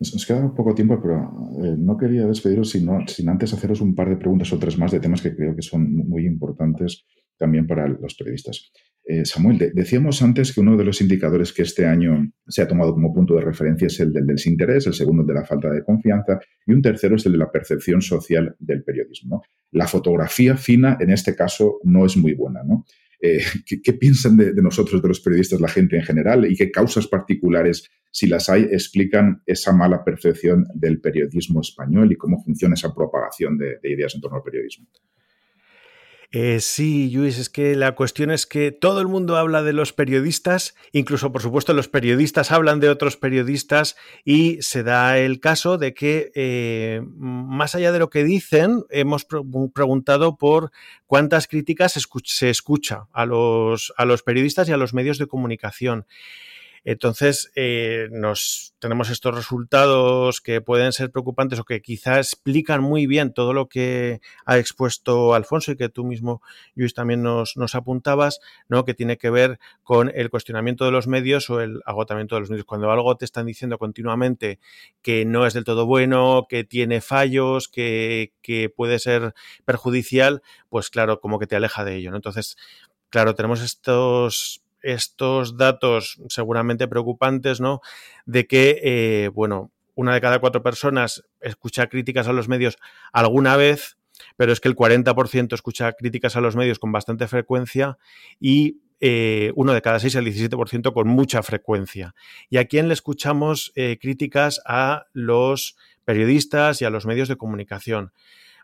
Nos 0.00 0.24
queda 0.24 0.54
poco 0.54 0.74
tiempo, 0.74 0.98
pero 1.00 1.30
eh, 1.62 1.76
no 1.78 1.96
quería 1.98 2.26
despediros 2.26 2.70
sino, 2.70 3.06
sin 3.06 3.28
antes 3.28 3.52
haceros 3.52 3.82
un 3.82 3.94
par 3.94 4.08
de 4.08 4.16
preguntas 4.16 4.50
o 4.50 4.58
tres 4.58 4.78
más 4.78 4.92
de 4.92 4.98
temas 4.98 5.20
que 5.20 5.36
creo 5.36 5.54
que 5.54 5.60
son 5.60 5.94
muy 5.94 6.26
importantes 6.26 7.04
también 7.36 7.66
para 7.66 7.86
los 7.86 8.14
periodistas. 8.14 8.72
Eh, 9.04 9.26
Samuel, 9.26 9.72
decíamos 9.74 10.22
antes 10.22 10.54
que 10.54 10.60
uno 10.60 10.76
de 10.76 10.84
los 10.84 11.02
indicadores 11.02 11.52
que 11.52 11.62
este 11.62 11.86
año 11.86 12.32
se 12.46 12.62
ha 12.62 12.68
tomado 12.68 12.94
como 12.94 13.12
punto 13.12 13.34
de 13.34 13.42
referencia 13.42 13.88
es 13.88 14.00
el 14.00 14.12
del 14.12 14.26
desinterés, 14.26 14.86
el 14.86 14.94
segundo 14.94 15.22
de 15.22 15.34
la 15.34 15.44
falta 15.44 15.70
de 15.70 15.84
confianza 15.84 16.38
y 16.66 16.72
un 16.72 16.80
tercero 16.80 17.16
es 17.16 17.26
el 17.26 17.32
de 17.32 17.38
la 17.38 17.50
percepción 17.50 18.00
social 18.00 18.56
del 18.58 18.82
periodismo. 18.82 19.42
La 19.72 19.86
fotografía 19.86 20.56
fina 20.56 20.96
en 20.98 21.10
este 21.10 21.34
caso 21.34 21.78
no 21.82 22.06
es 22.06 22.16
muy 22.16 22.34
buena. 22.34 22.60
Eh, 23.22 23.42
¿qué, 23.82 23.92
piensan 23.92 24.36
de, 24.36 24.52
nosotros, 24.62 25.02
de 25.02 25.08
los 25.08 25.20
periodistas, 25.20 25.60
la 25.60 25.68
gente 25.68 25.96
en 25.96 26.02
general 26.02 26.50
y 26.50 26.56
qué 26.56 26.70
causas 26.70 27.06
particulares, 27.06 27.86
si 28.10 28.26
las 28.26 28.48
hay, 28.48 28.62
explican 28.62 29.42
esa 29.46 29.72
mala 29.72 30.04
percepción 30.04 30.66
del 30.74 31.00
periodismo 31.00 31.60
español 31.60 32.10
y 32.12 32.16
cómo 32.16 32.42
funciona 32.42 32.74
esa 32.74 32.94
propagación 32.94 33.58
de 33.58 33.78
ideas 33.84 34.14
en 34.14 34.20
torno 34.20 34.38
al 34.38 34.42
periodismo? 34.42 34.86
Eh, 36.32 36.60
sí, 36.60 37.10
Luis, 37.10 37.38
es 37.38 37.50
que 37.50 37.74
la 37.74 37.96
cuestión 37.96 38.30
es 38.30 38.46
que 38.46 38.70
todo 38.70 39.00
el 39.00 39.08
mundo 39.08 39.36
habla 39.36 39.64
de 39.64 39.72
los 39.72 39.92
periodistas, 39.92 40.76
incluso 40.92 41.32
por 41.32 41.42
supuesto 41.42 41.72
los 41.72 41.88
periodistas 41.88 42.52
hablan 42.52 42.78
de 42.78 42.88
otros 42.88 43.16
periodistas 43.16 43.96
y 44.24 44.62
se 44.62 44.84
da 44.84 45.18
el 45.18 45.40
caso 45.40 45.76
de 45.76 45.92
que 45.92 46.30
eh, 46.36 47.02
más 47.16 47.74
allá 47.74 47.90
de 47.90 47.98
lo 47.98 48.10
que 48.10 48.22
dicen, 48.22 48.84
hemos 48.90 49.24
preguntado 49.24 50.36
por 50.36 50.70
cuántas 51.06 51.48
críticas 51.48 51.98
se 52.24 52.50
escucha 52.50 53.08
a 53.12 53.26
los, 53.26 53.92
a 53.96 54.04
los 54.04 54.22
periodistas 54.22 54.68
y 54.68 54.72
a 54.72 54.76
los 54.76 54.94
medios 54.94 55.18
de 55.18 55.26
comunicación. 55.26 56.06
Entonces, 56.84 57.50
eh, 57.54 58.08
nos, 58.10 58.74
tenemos 58.78 59.10
estos 59.10 59.34
resultados 59.34 60.40
que 60.40 60.60
pueden 60.60 60.92
ser 60.92 61.10
preocupantes 61.10 61.58
o 61.58 61.64
que 61.64 61.82
quizá 61.82 62.18
explican 62.18 62.82
muy 62.82 63.06
bien 63.06 63.32
todo 63.32 63.52
lo 63.52 63.68
que 63.68 64.20
ha 64.46 64.58
expuesto 64.58 65.34
Alfonso 65.34 65.72
y 65.72 65.76
que 65.76 65.88
tú 65.88 66.04
mismo, 66.04 66.42
Luis, 66.74 66.94
también 66.94 67.22
nos, 67.22 67.54
apuntabas, 67.74 68.40
¿no? 68.68 68.84
que 68.84 68.94
tiene 68.94 69.18
que 69.18 69.30
ver 69.30 69.58
con 69.82 70.10
el 70.14 70.30
cuestionamiento 70.30 70.84
de 70.84 70.90
los 70.92 71.06
medios 71.06 71.50
o 71.50 71.60
el 71.60 71.80
agotamiento 71.84 72.34
de 72.34 72.40
los 72.40 72.50
medios. 72.50 72.64
Cuando 72.64 72.90
algo 72.90 73.16
te 73.16 73.24
están 73.24 73.46
diciendo 73.46 73.78
continuamente 73.78 74.58
que 75.02 75.24
no 75.24 75.46
es 75.46 75.54
del 75.54 75.64
todo 75.64 75.86
bueno, 75.86 76.46
que 76.48 76.64
tiene 76.64 77.00
fallos, 77.00 77.68
que, 77.68 78.32
que 78.42 78.70
puede 78.70 78.98
ser 78.98 79.34
perjudicial, 79.64 80.42
pues 80.68 80.90
claro, 80.90 81.20
como 81.20 81.38
que 81.38 81.46
te 81.46 81.56
aleja 81.56 81.84
de 81.84 81.96
ello. 81.96 82.10
¿no? 82.10 82.16
Entonces, 82.16 82.56
claro, 83.10 83.34
tenemos 83.34 83.60
estos 83.60 84.62
estos 84.82 85.56
datos 85.56 86.20
seguramente 86.28 86.88
preocupantes, 86.88 87.60
¿no? 87.60 87.80
De 88.26 88.46
que, 88.46 88.80
eh, 88.82 89.28
bueno, 89.28 89.70
una 89.94 90.14
de 90.14 90.20
cada 90.20 90.38
cuatro 90.38 90.62
personas 90.62 91.24
escucha 91.40 91.88
críticas 91.88 92.28
a 92.28 92.32
los 92.32 92.48
medios 92.48 92.78
alguna 93.12 93.56
vez, 93.56 93.98
pero 94.36 94.52
es 94.52 94.60
que 94.60 94.68
el 94.68 94.76
40% 94.76 95.54
escucha 95.54 95.92
críticas 95.92 96.36
a 96.36 96.40
los 96.40 96.56
medios 96.56 96.78
con 96.78 96.92
bastante 96.92 97.26
frecuencia 97.28 97.98
y 98.38 98.80
eh, 99.00 99.52
uno 99.56 99.72
de 99.72 99.80
cada 99.80 99.98
seis, 99.98 100.14
el 100.14 100.26
17% 100.26 100.92
con 100.92 101.08
mucha 101.08 101.42
frecuencia. 101.42 102.14
¿Y 102.50 102.58
a 102.58 102.66
quién 102.66 102.88
le 102.88 102.94
escuchamos 102.94 103.72
eh, 103.74 103.98
críticas 104.00 104.60
a 104.66 105.06
los 105.12 105.76
periodistas 106.04 106.82
y 106.82 106.84
a 106.84 106.90
los 106.90 107.06
medios 107.06 107.28
de 107.28 107.36
comunicación? 107.36 108.12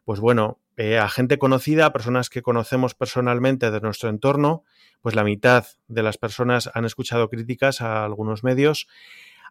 Pues 0.05 0.21
bueno, 0.21 0.61
a 0.77 1.09
gente 1.09 1.39
conocida, 1.39 1.87
a 1.87 1.93
personas 1.93 2.29
que 2.29 2.43
conocemos 2.43 2.95
personalmente 2.95 3.70
de 3.70 3.81
nuestro 3.81 4.11
entorno, 4.11 4.64
pues 5.01 5.14
la 5.14 5.24
mitad 5.24 5.66
de 5.89 6.03
las 6.03 6.18
personas 6.18 6.70
han 6.74 6.85
escuchado 6.85 7.29
críticas 7.29 7.81
a 7.81 8.05
algunos 8.05 8.45
medios, 8.45 8.87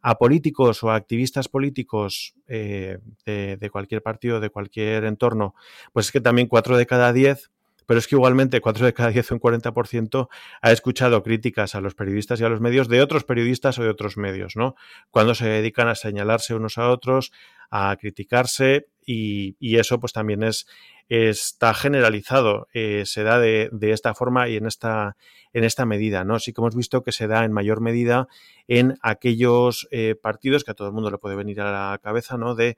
a 0.01 0.19
políticos 0.19 0.83
o 0.83 0.91
a 0.91 0.95
activistas 0.95 1.47
políticos 1.47 2.35
eh, 2.47 2.99
de, 3.25 3.69
cualquier 3.71 4.03
partido, 4.03 4.39
de 4.39 4.51
cualquier 4.51 5.03
entorno, 5.05 5.55
pues 5.93 6.07
es 6.07 6.11
que 6.11 6.21
también 6.21 6.47
cuatro 6.47 6.77
de 6.77 6.85
cada 6.85 7.11
diez 7.11 7.49
pero 7.85 7.99
es 7.99 8.07
que 8.07 8.15
igualmente 8.15 8.61
cuatro 8.61 8.85
de 8.85 8.93
cada 8.93 9.09
diez, 9.09 9.31
un 9.31 9.39
40%, 9.39 10.27
ha 10.61 10.71
escuchado 10.71 11.23
críticas 11.23 11.75
a 11.75 11.81
los 11.81 11.95
periodistas 11.95 12.39
y 12.41 12.43
a 12.43 12.49
los 12.49 12.61
medios 12.61 12.87
de 12.87 13.01
otros 13.01 13.23
periodistas 13.23 13.79
o 13.79 13.83
de 13.83 13.89
otros 13.89 14.17
medios, 14.17 14.55
¿no? 14.55 14.75
Cuando 15.11 15.35
se 15.35 15.47
dedican 15.47 15.87
a 15.87 15.95
señalarse 15.95 16.55
unos 16.55 16.77
a 16.77 16.89
otros, 16.89 17.31
a 17.69 17.95
criticarse 17.97 18.87
y, 19.05 19.55
eso 19.77 19.99
pues 19.99 20.13
también 20.13 20.43
es, 20.43 20.67
está 21.09 21.73
generalizado, 21.73 22.67
eh, 22.73 23.03
se 23.05 23.23
da 23.23 23.39
de, 23.39 23.69
de, 23.71 23.91
esta 23.91 24.13
forma 24.13 24.47
y 24.49 24.55
en 24.57 24.65
esta, 24.65 25.15
en 25.53 25.63
esta 25.63 25.85
medida, 25.85 26.23
¿no? 26.23 26.39
Sí 26.39 26.53
que 26.53 26.61
hemos 26.61 26.75
visto 26.75 27.03
que 27.03 27.11
se 27.11 27.27
da 27.27 27.43
en 27.43 27.51
mayor 27.51 27.81
medida 27.81 28.27
en 28.67 28.97
aquellos 29.01 29.87
eh, 29.91 30.15
partidos 30.19 30.63
que 30.63 30.71
a 30.71 30.73
todo 30.73 30.87
el 30.87 30.93
mundo 30.93 31.11
le 31.11 31.17
puede 31.17 31.35
venir 31.35 31.61
a 31.61 31.91
la 31.91 31.97
cabeza, 31.99 32.37
¿no? 32.37 32.55
De 32.55 32.77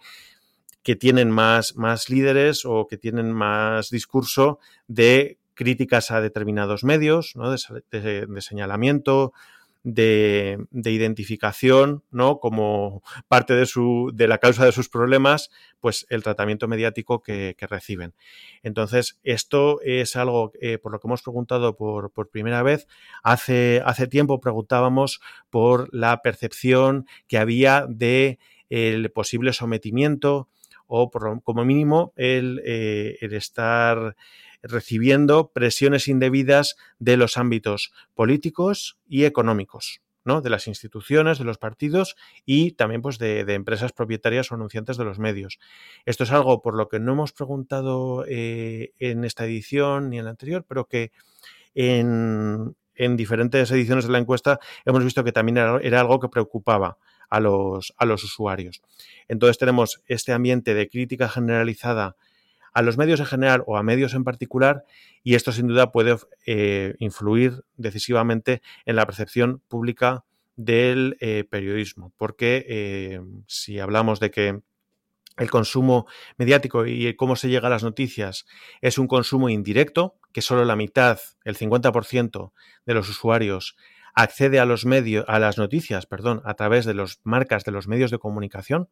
que 0.88 0.96
tienen 0.96 1.30
más, 1.30 1.76
más 1.76 2.10
líderes 2.10 2.64
o 2.64 2.88
que 2.88 2.98
tienen 2.98 3.34
más 3.34 3.90
discurso 3.90 4.58
de 4.88 5.38
críticas 5.54 6.12
a 6.12 6.22
determinados 6.22 6.86
medios, 6.86 7.36
¿no? 7.36 7.52
de, 7.52 8.26
de 8.26 8.42
señalamiento, 8.42 9.34
de, 9.84 10.66
identificación, 10.72 12.06
¿no? 12.10 12.40
Como 12.40 13.04
parte 13.28 13.54
de, 13.54 13.66
su, 13.66 14.12
de 14.14 14.30
la 14.30 14.38
causa 14.38 14.64
de 14.64 14.72
sus 14.72 14.88
problemas, 14.88 15.50
pues 15.82 16.06
el 16.10 16.24
tratamiento 16.24 16.70
mediático 16.70 17.22
que, 17.22 17.54
reciben. 17.60 18.14
Entonces, 18.64 19.20
esto 19.24 19.82
es 19.82 20.16
algo 20.16 20.54
eh, 20.62 20.78
por 20.78 20.94
lo 20.94 21.02
que 21.02 21.08
hemos 21.10 21.22
preguntado 21.22 21.76
por, 21.76 22.12
por 22.12 22.30
primera 22.30 22.64
vez. 22.64 22.88
Hace, 23.24 23.82
hace 23.84 24.08
tiempo 24.08 24.40
preguntábamos 24.40 25.20
por 25.50 25.94
la 25.94 26.22
percepción 26.22 27.08
que 27.28 27.40
había 27.40 27.86
de 27.90 28.40
el 28.70 29.12
posible 29.12 29.52
sometimiento 29.52 30.48
o 30.88 31.12
por, 31.12 31.42
como 31.44 31.64
mínimo 31.66 32.14
el, 32.16 32.62
eh, 32.66 33.18
el 33.22 33.34
estar 33.34 34.16
recibiendo 34.64 35.52
presiones 35.52 36.08
indebidas 36.08 36.76
de 37.00 37.18
los 37.18 37.38
ámbitos 37.38 37.94
políticos 38.16 38.98
y 39.08 39.26
económicos. 39.26 40.02
¿no? 40.28 40.42
de 40.42 40.50
las 40.50 40.68
instituciones, 40.68 41.40
de 41.40 41.46
los 41.46 41.58
partidos 41.58 42.18
y 42.46 42.74
también 42.74 43.02
pues, 43.02 43.18
de, 43.18 43.40
empresas 43.54 43.94
propietarias 43.94 44.52
o 44.52 44.56
anunciantes 44.56 44.98
de 44.98 45.06
los 45.06 45.20
medios. 45.20 45.58
Esto 46.06 46.26
es 46.26 46.32
algo 46.34 46.62
por 46.62 46.76
lo 46.76 46.90
que 46.90 47.00
no 47.00 47.14
hemos 47.14 47.32
preguntado 47.32 48.26
eh, 48.28 48.92
en 49.00 49.24
esta 49.24 49.46
edición 49.46 50.10
ni 50.10 50.20
en 50.20 50.26
la 50.26 50.32
anterior, 50.32 50.66
pero 50.68 50.86
que 50.86 51.14
en, 51.76 52.76
en, 52.94 53.16
diferentes 53.16 53.72
ediciones 53.72 54.06
de 54.06 54.12
la 54.12 54.18
encuesta 54.18 54.60
hemos 54.84 55.02
visto 55.02 55.24
que 55.24 55.32
también 55.32 55.60
era 55.82 56.02
algo 56.02 56.20
que 56.20 56.28
preocupaba 56.28 56.98
a 57.30 57.39
los, 57.39 57.93
a 57.97 58.05
los 58.05 58.23
usuarios. 58.23 58.82
Entonces 59.28 59.57
tenemos 59.57 60.01
este 60.05 60.34
ambiente 60.34 60.73
de 60.73 60.89
crítica 60.89 61.30
generalizada 61.30 62.15
a 62.73 62.84
los 62.84 62.97
medios 62.97 63.19
en 63.19 63.25
general 63.25 63.63
o 63.65 63.75
a 63.75 63.84
medios 63.84 64.13
en 64.13 64.23
particular 64.23 64.84
y 65.23 65.34
esto 65.34 65.51
sin 65.51 65.67
duda 65.67 65.91
puede 65.91 66.15
eh, 66.45 66.93
influir 66.99 67.63
decisivamente 67.75 68.61
en 68.86 68.95
la 68.95 69.05
percepción 69.05 69.63
pública 69.67 70.25
del 70.55 71.17
eh, 71.19 71.43
periodismo, 71.49 72.13
porque 72.17 72.65
eh, 72.67 73.21
si 73.47 73.80
hablamos 73.80 74.19
de 74.19 74.32
que 74.32 74.59
el 75.38 75.49
consumo 75.49 76.07
mediático 76.38 76.86
y 76.86 77.15
cómo 77.15 77.36
se 77.36 77.49
llega 77.49 77.67
a 77.67 77.71
las 77.71 77.84
noticias 77.84 78.45
es 78.82 78.97
un 78.97 79.07
consumo 79.07 79.49
indirecto, 79.49 80.15
que 80.32 80.41
solo 80.41 80.65
la 80.65 80.75
mitad, 80.75 81.19
el 81.45 81.57
50% 81.57 82.51
de 82.86 82.93
los 82.93 83.09
usuarios 83.09 83.75
accede 84.18 84.59
a 84.59 84.65
los 84.65 84.84
medios, 84.84 85.24
a 85.28 85.38
las 85.38 85.59
noticias, 85.59 86.07
perdón, 86.07 86.41
a 86.43 86.55
través 86.55 86.86
de 86.86 86.95
las 86.95 87.22
marcas 87.24 87.63
de 87.65 87.72
los 87.72 87.88
medios 87.88 88.09
de 88.09 88.18
comunicación, 88.18 88.89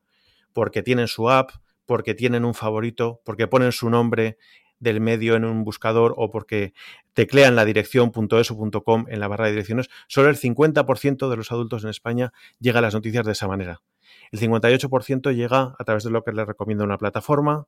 porque 0.54 0.84
tienen 0.84 1.08
su 1.08 1.32
app, 1.32 1.50
porque 1.88 2.14
tienen 2.14 2.46
un 2.46 2.54
favorito, 2.54 3.22
porque 3.26 3.48
ponen 3.48 3.72
su 3.72 3.90
nombre 3.90 4.38
del 4.78 5.02
medio 5.02 5.36
en 5.36 5.44
un 5.44 5.64
buscador 5.64 6.14
o 6.16 6.30
porque 6.30 6.74
teclean 7.14 7.56
la 7.56 7.66
dirección 7.66 8.12
.eso.com 8.14 9.06
en 9.10 9.20
la 9.20 9.28
barra 9.28 9.46
de 9.46 9.54
direcciones, 9.54 9.90
solo 10.08 10.30
el 10.30 10.38
50% 10.38 11.28
de 11.28 11.36
los 11.36 11.52
adultos 11.52 11.84
en 11.84 11.90
España 11.90 12.32
llega 12.60 12.78
a 12.78 12.82
las 12.84 12.94
noticias 12.94 13.26
de 13.26 13.32
esa 13.32 13.48
manera. 13.48 13.82
El 14.32 14.40
58% 14.40 15.34
llega 15.34 15.74
a 15.80 15.84
través 15.86 16.04
de 16.04 16.12
lo 16.12 16.24
que 16.24 16.34
le 16.34 16.46
recomienda 16.46 16.84
una 16.84 17.00
plataforma, 17.00 17.66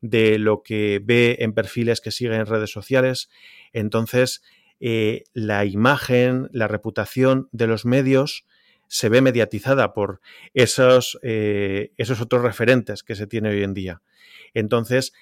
de 0.00 0.40
lo 0.40 0.64
que 0.64 1.00
ve 1.04 1.36
en 1.38 1.52
perfiles 1.52 2.00
que 2.00 2.10
sigue 2.10 2.34
en 2.34 2.46
redes 2.46 2.72
sociales. 2.72 3.30
Entonces, 3.72 4.42
eh, 4.80 5.24
la 5.32 5.64
imagen, 5.64 6.48
la 6.52 6.68
reputación 6.68 7.48
de 7.52 7.66
los 7.66 7.84
medios 7.84 8.44
se 8.88 9.08
ve 9.08 9.20
mediatizada 9.20 9.92
por 9.94 10.20
esos, 10.54 11.18
eh, 11.22 11.92
esos 11.96 12.20
otros 12.20 12.42
referentes 12.42 13.02
que 13.02 13.16
se 13.16 13.26
tiene 13.26 13.50
hoy 13.50 13.62
en 13.62 13.74
día. 13.74 14.02
Entonces, 14.54 15.12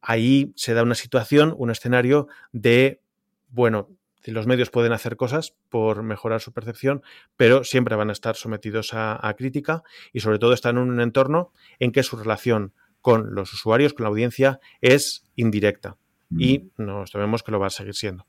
ahí 0.00 0.52
se 0.56 0.74
da 0.74 0.82
una 0.82 0.94
situación, 0.94 1.54
un 1.56 1.70
escenario 1.70 2.28
de, 2.52 3.00
bueno, 3.48 3.88
los 4.24 4.46
medios 4.46 4.70
pueden 4.70 4.92
hacer 4.92 5.16
cosas 5.16 5.54
por 5.70 6.02
mejorar 6.02 6.40
su 6.40 6.52
percepción, 6.52 7.02
pero 7.36 7.64
siempre 7.64 7.96
van 7.96 8.10
a 8.10 8.12
estar 8.12 8.36
sometidos 8.36 8.94
a, 8.94 9.26
a, 9.26 9.34
crítica 9.34 9.82
y 10.12 10.20
sobre 10.20 10.38
todo 10.38 10.52
están 10.52 10.76
en 10.76 10.84
un 10.84 11.00
entorno 11.00 11.52
en 11.78 11.90
que 11.90 12.02
su 12.02 12.16
relación 12.16 12.74
con 13.00 13.34
los 13.34 13.52
usuarios, 13.54 13.94
con 13.94 14.04
la 14.04 14.10
audiencia, 14.10 14.60
es 14.82 15.24
indirecta 15.36 15.96
y 16.30 16.70
nos 16.78 17.10
sabemos 17.10 17.42
que 17.42 17.50
lo 17.50 17.58
va 17.58 17.66
a 17.66 17.70
seguir 17.70 17.94
siendo. 17.94 18.26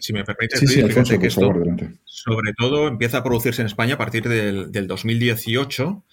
si 0.00 0.12
me 0.12 0.24
permite, 0.24 1.18
que 1.18 1.26
esto, 1.26 1.52
sobre 2.04 2.52
todo, 2.56 2.86
empieza 2.86 3.18
a 3.18 3.24
producirse 3.24 3.62
en 3.62 3.66
España 3.66 3.94
a 3.94 3.98
partir 3.98 4.28
del, 4.28 4.86
2018, 4.86 6.04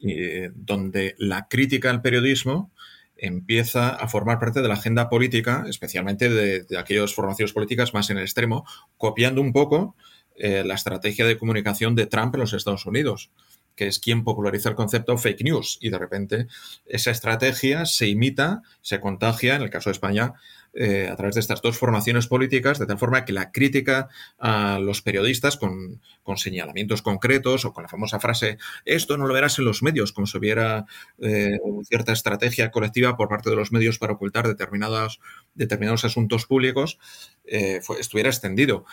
eh, 0.00 0.50
donde 0.54 1.14
la 1.18 1.48
crítica 1.48 1.90
al 1.90 2.02
periodismo 2.02 2.72
empieza 3.16 3.90
a 3.90 4.08
formar 4.08 4.38
parte 4.38 4.62
de 4.62 4.68
la 4.68 4.74
agenda 4.74 5.08
política, 5.08 5.64
especialmente 5.68 6.28
de, 6.28 6.62
de 6.62 6.78
aquellas 6.78 7.14
formaciones 7.14 7.52
políticas 7.52 7.92
más 7.94 8.10
en 8.10 8.18
el 8.18 8.22
extremo, 8.24 8.64
copiando 8.96 9.40
un 9.40 9.52
poco 9.52 9.94
eh, 10.36 10.64
la 10.64 10.74
estrategia 10.74 11.26
de 11.26 11.36
comunicación 11.36 11.94
de 11.94 12.06
Trump 12.06 12.34
en 12.34 12.40
los 12.40 12.54
Estados 12.54 12.86
Unidos 12.86 13.30
que 13.76 13.86
es 13.86 13.98
quien 13.98 14.24
populariza 14.24 14.68
el 14.68 14.74
concepto 14.74 15.16
fake 15.16 15.42
news. 15.42 15.78
Y 15.80 15.90
de 15.90 15.98
repente 15.98 16.46
esa 16.86 17.10
estrategia 17.10 17.86
se 17.86 18.08
imita, 18.08 18.62
se 18.82 19.00
contagia, 19.00 19.56
en 19.56 19.62
el 19.62 19.70
caso 19.70 19.90
de 19.90 19.92
España, 19.92 20.34
eh, 20.72 21.08
a 21.10 21.16
través 21.16 21.34
de 21.34 21.40
estas 21.40 21.62
dos 21.62 21.76
formaciones 21.76 22.28
políticas, 22.28 22.78
de 22.78 22.86
tal 22.86 22.98
forma 22.98 23.24
que 23.24 23.32
la 23.32 23.50
crítica 23.50 24.08
a 24.38 24.78
los 24.78 25.02
periodistas 25.02 25.56
con, 25.56 26.00
señalamientos 26.36 27.02
concretos 27.02 27.64
o 27.64 27.72
con 27.72 27.82
la 27.82 27.88
famosa 27.88 28.20
frase, 28.20 28.56
esto 28.84 29.16
no 29.16 29.26
lo 29.26 29.34
verás 29.34 29.58
en 29.58 29.64
los 29.64 29.82
medios, 29.82 30.12
como 30.12 30.28
si 30.28 30.38
hubiera 30.38 30.86
eh, 31.18 31.58
cierta 31.88 32.12
estrategia 32.12 32.70
colectiva 32.70 33.16
por 33.16 33.28
parte 33.28 33.50
de 33.50 33.56
los 33.56 33.72
medios 33.72 33.98
para 33.98 34.12
ocultar 34.12 34.46
determinados, 34.46 35.20
determinados 35.54 36.04
asuntos 36.04 36.46
públicos, 36.46 37.00
eh, 37.46 37.80
estuviera 37.98 38.30
extendido. 38.30 38.84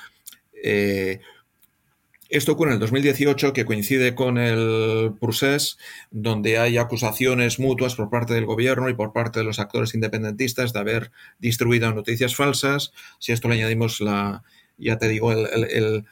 Esto 2.30 2.51
ocurre 2.51 2.71
en 2.71 2.75
el 2.75 2.80
2018, 2.80 3.53
que 3.53 3.65
coincide 3.65 4.13
con 4.13 4.38
el 4.38 5.13
procés, 5.19 5.78
donde 6.11 6.57
hay 6.57 6.78
acusaciones 6.78 7.57
mutuas 7.57 7.95
por 7.95 8.09
parte 8.09 8.34
del 8.34 8.45
gobierno 8.45 8.89
y 8.89 8.93
por 8.93 9.13
parte 9.13 9.39
de 9.39 9.45
los 9.45 9.59
actores 9.59 9.93
independentistas 9.93 10.73
de 10.73 10.80
haber 10.80 11.11
distribuido 11.39 11.93
noticias 11.93 12.36
falsas. 12.36 12.91
Si 13.19 13.32
a 13.32 13.36
esto 13.36 13.47
le 13.47 13.55
añadimos 13.55 14.01
la, 14.01 14.43
ya 14.78 14.97
te 14.97 15.07
digo, 15.07 15.32
el, 15.32 16.05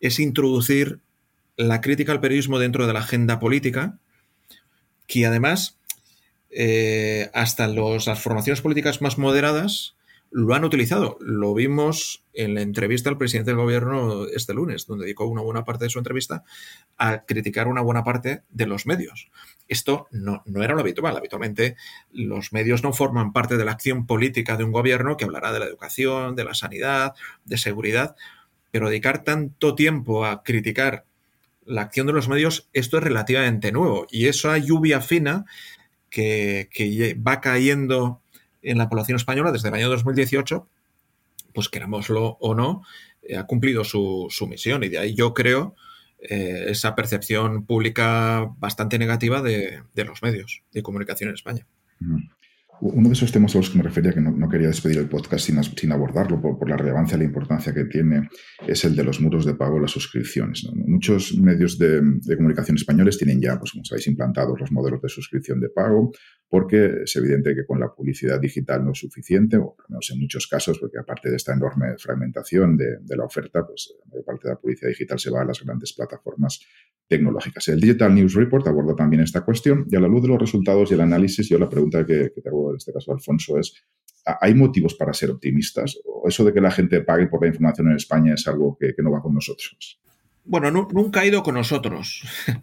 es 0.00 0.18
introducir 0.18 0.98
la 1.56 1.80
crítica 1.80 2.10
al 2.10 2.20
periodismo 2.20 2.58
dentro 2.58 2.86
de 2.86 2.92
la 2.92 3.00
agenda 3.00 3.38
política, 3.38 3.98
que 5.06 5.24
además, 5.24 5.78
eh, 6.50 7.30
hasta 7.32 7.68
los, 7.68 8.06
las 8.06 8.20
formaciones 8.20 8.60
políticas 8.60 9.00
más 9.02 9.18
moderadas, 9.18 9.94
lo 10.36 10.52
han 10.52 10.64
utilizado. 10.64 11.16
Lo 11.20 11.54
vimos 11.54 12.24
en 12.32 12.54
la 12.54 12.62
entrevista 12.62 13.08
al 13.08 13.16
presidente 13.16 13.52
del 13.52 13.58
gobierno 13.58 14.26
este 14.26 14.52
lunes, 14.52 14.84
donde 14.84 15.04
dedicó 15.04 15.26
una 15.26 15.42
buena 15.42 15.64
parte 15.64 15.84
de 15.84 15.90
su 15.90 15.98
entrevista 15.98 16.42
a 16.98 17.24
criticar 17.24 17.68
una 17.68 17.82
buena 17.82 18.02
parte 18.02 18.42
de 18.50 18.66
los 18.66 18.84
medios. 18.84 19.30
Esto 19.68 20.08
no, 20.10 20.42
no, 20.44 20.64
era 20.64 20.74
lo 20.74 20.80
habitual. 20.80 21.16
Habitualmente 21.16 21.76
los 22.10 22.52
medios 22.52 22.82
no 22.82 22.92
forman 22.92 23.32
parte 23.32 23.56
de 23.56 23.64
la 23.64 23.70
acción 23.70 24.06
política 24.06 24.56
de 24.56 24.64
un 24.64 24.72
gobierno 24.72 25.16
que 25.16 25.24
hablará 25.24 25.52
de 25.52 25.60
la 25.60 25.66
educación, 25.66 26.34
de 26.34 26.42
la 26.42 26.54
sanidad, 26.54 27.14
de 27.44 27.56
seguridad, 27.56 28.16
pero 28.72 28.88
dedicar 28.88 29.22
tanto 29.22 29.76
tiempo 29.76 30.26
a 30.26 30.42
criticar 30.42 31.04
la 31.64 31.82
acción 31.82 32.08
de 32.08 32.12
los 32.12 32.28
medios, 32.28 32.68
esto 32.72 32.98
es 32.98 33.04
relativamente 33.04 33.70
nuevo. 33.70 34.08
Y 34.10 34.26
esa 34.26 34.58
lluvia 34.58 35.00
fina 35.00 35.44
que, 36.10 36.68
que 36.72 37.14
va 37.14 37.40
cayendo 37.40 38.20
en 38.64 38.78
la 38.78 38.88
población 38.88 39.16
española 39.16 39.52
desde 39.52 39.68
el 39.68 39.74
año 39.74 39.88
2018, 39.90 40.68
pues 41.52 41.68
querámoslo 41.68 42.36
o 42.40 42.54
no, 42.54 42.82
eh, 43.22 43.36
ha 43.36 43.44
cumplido 43.44 43.84
su, 43.84 44.28
misión. 44.48 44.82
Y 44.82 44.88
de 44.88 44.98
ahí 44.98 45.14
yo 45.14 45.34
creo 45.34 45.74
eh, 46.18 46.66
esa 46.68 46.94
percepción 46.94 47.64
pública 47.64 48.50
bastante 48.58 48.98
negativa 48.98 49.42
de, 49.42 49.82
los 49.94 50.22
medios 50.22 50.62
de 50.72 50.82
comunicación 50.82 51.28
en 51.28 51.34
España. 51.34 51.66
Uno 52.86 53.08
de 53.08 53.14
esos 53.14 53.32
temas 53.32 53.54
a 53.54 53.58
los 53.58 53.70
que 53.70 53.78
me 53.78 53.82
refería, 53.82 54.12
que 54.12 54.20
no, 54.20 54.46
quería 54.46 54.68
despedir 54.68 54.98
el 54.98 55.08
podcast 55.08 55.46
sin, 55.46 55.90
abordarlo 55.90 56.38
por, 56.38 56.68
la 56.68 56.76
relevancia 56.76 57.16
y 57.16 57.20
la 57.20 57.24
importancia 57.24 57.72
que 57.72 57.86
tiene, 57.86 58.28
es 58.66 58.84
el 58.84 58.94
de 58.94 59.02
los 59.02 59.22
muros 59.22 59.46
de 59.46 59.54
pago, 59.54 59.80
las 59.80 59.90
suscripciones. 59.90 60.66
Muchos 60.74 61.34
medios 61.34 61.78
de, 61.78 62.02
comunicación 62.36 62.76
españoles 62.76 63.16
tienen 63.16 63.40
ya, 63.40 63.58
pues 63.58 63.72
como 63.72 63.86
sabéis, 63.86 64.06
implantados 64.08 64.60
los 64.60 64.70
modelos 64.70 65.00
de 65.00 65.08
suscripción 65.08 65.60
de 65.60 65.70
pago, 65.70 66.12
porque 66.46 67.04
es 67.04 67.16
evidente 67.16 67.54
que 67.54 67.64
con 67.64 67.80
la 67.80 67.88
publicidad 67.88 68.38
digital 68.38 68.84
no 68.84 68.92
es 68.92 68.98
suficiente, 68.98 69.56
o 69.56 69.76
al 69.78 69.86
menos 69.88 70.10
en 70.10 70.20
muchos 70.20 70.46
casos, 70.46 70.78
porque 70.78 70.98
aparte 70.98 71.30
de 71.30 71.36
esta 71.36 71.54
enorme 71.54 71.96
fragmentación 71.96 72.76
de, 72.76 72.98
de 73.00 73.16
la 73.16 73.24
oferta, 73.24 73.66
pues 73.66 73.94
la 73.98 74.10
mayor 74.10 74.24
parte 74.26 74.48
de 74.48 74.54
la 74.54 74.60
publicidad 74.60 74.90
digital 74.90 75.18
se 75.18 75.30
va 75.30 75.40
a 75.40 75.46
las 75.46 75.64
grandes 75.64 75.94
plataformas 75.94 76.60
tecnológicas. 77.08 77.68
El 77.68 77.80
Digital 77.80 78.14
News 78.14 78.34
Report 78.34 78.66
aborda 78.66 78.94
también 78.94 79.22
esta 79.22 79.44
cuestión 79.44 79.86
y 79.90 79.96
a 79.96 80.00
la 80.00 80.08
luz 80.08 80.22
de 80.22 80.28
los 80.28 80.38
resultados 80.38 80.90
y 80.90 80.94
el 80.94 81.00
análisis, 81.00 81.48
yo 81.48 81.58
la 81.58 81.68
pregunta 81.68 82.04
que, 82.04 82.30
te 82.30 82.48
hago 82.48 82.70
en 82.70 82.76
este 82.76 82.92
caso, 82.92 83.12
Alfonso, 83.12 83.58
es, 83.58 83.74
¿hay 84.40 84.54
motivos 84.54 84.94
para 84.94 85.12
ser 85.12 85.30
optimistas? 85.30 85.98
¿O 86.04 86.28
eso 86.28 86.44
de 86.44 86.52
que 86.52 86.60
la 86.60 86.70
gente 86.70 87.00
pague 87.02 87.26
por 87.26 87.42
la 87.42 87.48
información 87.48 87.88
en 87.88 87.96
España 87.96 88.34
es 88.34 88.46
algo 88.48 88.76
que, 88.78 88.94
no 88.98 89.10
va 89.10 89.20
con 89.20 89.34
nosotros? 89.34 90.00
Bueno, 90.44 90.70
nunca 90.70 91.20
ha 91.20 91.26
ido 91.26 91.42
con 91.42 91.54
nosotros. 91.54 92.22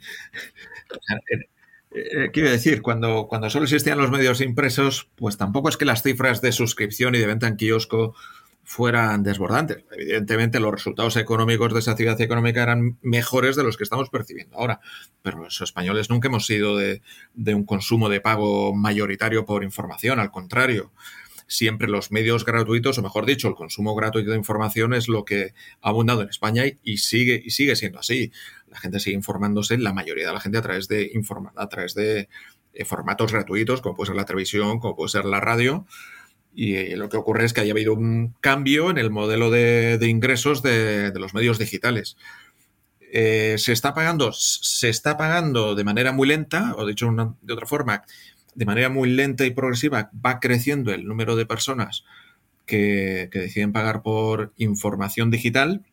Eh, 1.94 2.30
quiero 2.32 2.50
decir, 2.50 2.82
cuando, 2.82 3.28
cuando 3.28 3.50
solo 3.50 3.66
existían 3.66 3.98
los 3.98 4.12
medios 4.12 4.40
impresos, 4.40 5.10
pues 5.16 5.36
tampoco 5.36 5.68
es 5.68 5.76
que 5.76 5.84
las 5.84 6.02
cifras 6.02 6.42
de 6.42 6.54
suscripción 6.54 7.16
y 7.16 7.18
de 7.18 7.28
venta 7.28 7.50
en 7.50 7.58
kiosco 7.58 8.16
fueran 8.64 9.24
desbordantes. 9.24 9.84
Evidentemente, 9.92 10.60
los 10.60 10.72
resultados 10.72 11.18
económicos 11.18 11.74
de 11.74 11.80
esa 11.80 11.92
actividad 11.92 12.20
económica 12.22 12.64
eran 12.64 12.98
mejores 13.02 13.56
de 13.56 13.64
los 13.64 13.78
que 13.78 13.84
estamos 13.84 14.10
percibiendo 14.10 14.58
ahora, 14.58 14.80
pero 15.22 15.40
los 15.40 15.60
españoles 15.62 16.10
nunca 16.10 16.28
hemos 16.28 16.46
sido 16.46 16.78
de, 16.78 17.02
un 17.54 17.66
consumo 17.66 18.10
de 18.10 18.22
pago 18.22 18.74
mayoritario 18.74 19.46
por 19.46 19.64
información, 19.64 20.20
al 20.20 20.32
contrario. 20.32 20.92
Siempre 21.48 21.90
los 21.90 22.12
medios 22.14 22.46
gratuitos, 22.46 22.98
o 22.98 23.02
mejor 23.02 23.26
dicho, 23.26 23.50
el 23.50 23.56
consumo 23.56 23.94
gratuito 23.94 24.32
de 24.32 24.38
información 24.38 24.94
es 24.94 25.10
lo 25.10 25.26
que 25.26 25.54
ha 25.82 25.90
abundado 25.90 26.22
en 26.22 26.30
España 26.30 26.64
y, 26.82 26.98
sigue, 26.98 27.42
y 27.44 27.50
sigue 27.50 27.76
siendo 27.76 28.00
así. 28.00 28.32
La 28.68 28.80
gente 28.80 29.02
sigue 29.02 29.18
informándose, 29.18 29.78
la 29.78 29.92
mayoría 29.92 30.28
de 30.28 30.34
la 30.34 30.40
gente 30.40 30.60
a 30.60 30.62
través 30.62 30.88
de, 30.88 31.12
a 31.58 31.68
través 31.68 31.94
de 31.94 32.30
eh, 32.74 32.86
formatos 32.86 33.34
gratuitos, 33.34 33.82
como 33.82 33.96
puede 33.96 34.08
ser 34.08 34.16
la 34.16 34.26
televisión, 34.26 34.80
como 34.80 34.96
puede 34.96 35.10
ser 35.10 35.26
la 35.26 35.42
radio. 35.42 35.86
Y 36.54 36.76
eh, 36.76 36.98
lo 36.98 37.10
que 37.10 37.18
ocurre 37.18 37.46
es 37.46 37.54
que 37.54 37.62
haya 37.62 37.72
habido 37.72 37.94
un 37.94 38.36
cambio 38.42 38.90
en 38.90 38.98
el 38.98 39.10
modelo 39.10 39.50
de, 39.50 39.98
ingresos 40.08 40.62
de, 40.62 41.12
los 41.16 41.34
medios 41.34 41.60
digitales. 41.60 42.18
se 43.12 43.72
está 43.72 43.94
pagando, 43.94 44.32
se 44.34 44.90
está 44.90 45.18
pagando 45.18 45.76
de 45.76 45.84
manera 45.84 46.12
muy 46.12 46.28
lenta, 46.28 46.76
o 46.78 46.86
dicho 46.86 47.10
de 47.42 47.54
otra 47.54 47.66
forma, 47.66 48.04
de 48.56 48.66
manera 48.66 48.90
muy 48.90 49.10
lenta 49.10 49.46
y 49.46 49.52
progresiva, 49.52 50.12
va 50.26 50.40
creciendo 50.40 50.94
el 50.94 51.06
número 51.06 51.36
de 51.36 51.46
personas 51.46 52.04
que, 52.66 53.30
deciden 53.32 53.74
pagar 53.74 54.02
por 54.02 54.54
información 54.58 55.32
digital. 55.32 55.86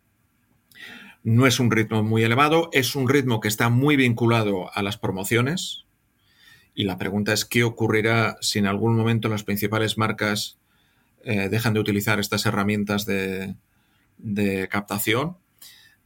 No 1.24 1.46
es 1.46 1.60
un 1.60 1.70
ritmo 1.70 2.02
muy 2.02 2.22
elevado, 2.22 2.70
es 2.72 2.94
un 2.94 3.08
ritmo 3.08 3.40
que 3.40 3.48
está 3.48 3.68
muy 3.68 3.96
vinculado 3.96 4.70
a 4.74 4.82
las 4.82 4.98
promociones. 4.98 5.84
Y 6.78 6.84
la 6.84 6.96
pregunta 6.96 7.32
es 7.32 7.44
qué 7.44 7.64
ocurrirá 7.64 8.38
si 8.40 8.60
en 8.60 8.66
algún 8.66 8.94
momento 8.94 9.28
las 9.28 9.42
principales 9.42 9.98
marcas 9.98 10.58
eh, 11.24 11.48
dejan 11.48 11.74
de 11.74 11.80
utilizar 11.80 12.20
estas 12.20 12.46
herramientas 12.46 13.04
de, 13.04 13.56
captación 14.70 15.36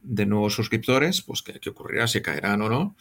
de 0.01 0.25
nuevos 0.25 0.55
suscriptores, 0.55 1.21
pues 1.21 1.43
qué, 1.43 1.69
ocurrirá, 1.69 2.07
si 2.07 2.23
caerán 2.23 2.63
o 2.63 2.69
no 2.69 2.95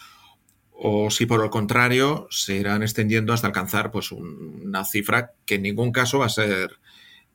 o 0.73 1.11
si 1.11 1.25
por 1.25 1.43
el 1.43 1.49
contrario 1.49 2.27
se 2.29 2.57
irán 2.57 2.83
extendiendo 2.83 3.33
hasta 3.33 3.47
alcanzar 3.47 3.91
pues 3.91 4.13
una 4.13 4.85
cifra 4.85 5.33
que 5.47 5.55
en 5.55 5.63
ningún 5.63 5.93
caso 5.93 6.19
va 6.19 6.27
a 6.27 6.29
ser 6.29 6.79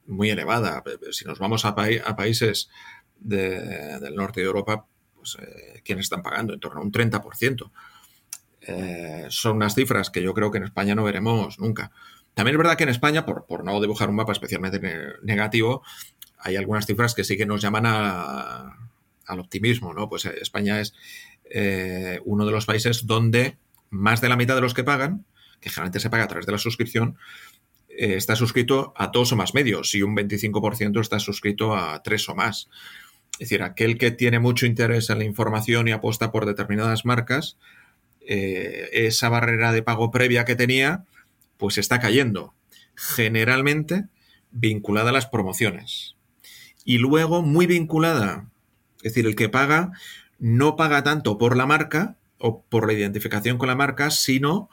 muy 0.05 0.29
elevada. 0.29 0.83
Si 1.13 1.25
nos 1.25 1.39
vamos 1.39 1.65
a, 1.65 1.73
países 1.73 2.69
del 3.19 4.13
norte 4.13 4.41
de 4.41 4.45
Europa, 4.45 4.85
pues 5.15 5.35
eh, 5.41 5.81
quienes 5.83 6.05
están 6.05 6.21
pagando 6.21 6.53
en 6.53 6.59
torno 6.59 6.81
a 6.81 6.83
un 6.83 6.91
30%. 6.91 7.71
Eh, 8.67 9.25
son 9.29 9.57
unas 9.57 9.75
cifras 9.75 10.09
que 10.09 10.21
yo 10.21 10.33
creo 10.33 10.51
que 10.51 10.57
en 10.57 10.65
España 10.65 10.95
no 10.95 11.03
veremos 11.03 11.59
nunca. 11.59 11.91
También 12.33 12.55
es 12.55 12.57
verdad 12.59 12.77
que 12.77 12.83
en 12.83 12.89
España, 12.89 13.25
por, 13.25 13.63
no 13.63 13.81
dibujar 13.81 14.09
un 14.09 14.15
mapa 14.15 14.31
especialmente 14.31 14.79
negativo, 15.23 15.83
hay 16.37 16.55
algunas 16.55 16.85
cifras 16.85 17.15
que 17.15 17.23
sí 17.23 17.35
que 17.37 17.45
nos 17.45 17.61
llaman 17.61 17.85
al 17.85 19.39
optimismo, 19.39 19.93
¿no? 19.93 20.07
Pues 20.07 20.25
eh, 20.25 20.35
España 20.41 20.79
es 20.79 20.93
uno 22.25 22.45
de 22.45 22.51
los 22.51 22.65
países 22.65 23.07
donde 23.07 23.57
más 23.89 24.21
de 24.21 24.29
la 24.29 24.35
mitad 24.35 24.55
de 24.55 24.61
los 24.61 24.73
que 24.73 24.83
pagan, 24.83 25.25
que 25.59 25.69
generalmente 25.69 25.99
se 25.99 26.09
paga 26.09 26.25
a 26.25 26.27
través 26.27 26.45
de 26.45 26.51
la 26.51 26.57
suscripción, 26.57 27.17
eh, 27.97 28.15
está 28.15 28.35
suscrito 28.35 28.93
a 28.95 29.07
dos 29.07 29.31
o 29.31 29.35
más 29.35 29.53
medios 29.53 29.95
y 29.95 30.03
un 30.03 30.15
25% 30.15 31.01
está 31.01 31.19
suscrito 31.19 31.75
a 31.75 32.03
tres 32.03 32.29
o 32.29 32.35
más. 32.35 32.69
Es 33.33 33.49
decir, 33.49 33.63
aquel 33.63 33.97
que 33.97 34.11
tiene 34.11 34.39
mucho 34.39 34.65
interés 34.65 35.09
en 35.09 35.19
la 35.19 35.25
información 35.25 35.87
y 35.87 35.91
apuesta 35.91 36.31
por 36.31 36.45
determinadas 36.45 37.05
marcas, 37.05 37.57
eh, 38.29 38.89
esa 38.91 39.29
barrera 39.29 39.71
de 39.71 39.81
pago 39.81 40.11
previa 40.11 40.43
que 40.43 40.55
tenía, 40.55 41.05
pues 41.55 41.77
está 41.77 41.99
cayendo. 41.99 42.53
Generalmente 42.93 44.05
vinculada 44.51 45.11
a 45.11 45.13
las 45.13 45.27
promociones. 45.27 46.15
Y 46.83 46.97
luego 46.97 47.41
muy 47.41 47.67
vinculada, 47.67 48.49
es 48.97 49.13
decir, 49.13 49.25
el 49.25 49.35
que 49.35 49.49
paga 49.49 49.91
no 50.39 50.75
paga 50.75 51.03
tanto 51.03 51.37
por 51.37 51.55
la 51.55 51.65
marca 51.65 52.17
o 52.37 52.63
por 52.63 52.85
la 52.85 52.93
identificación 52.93 53.57
con 53.57 53.69
la 53.69 53.75
marca, 53.75 54.11
sino 54.11 54.69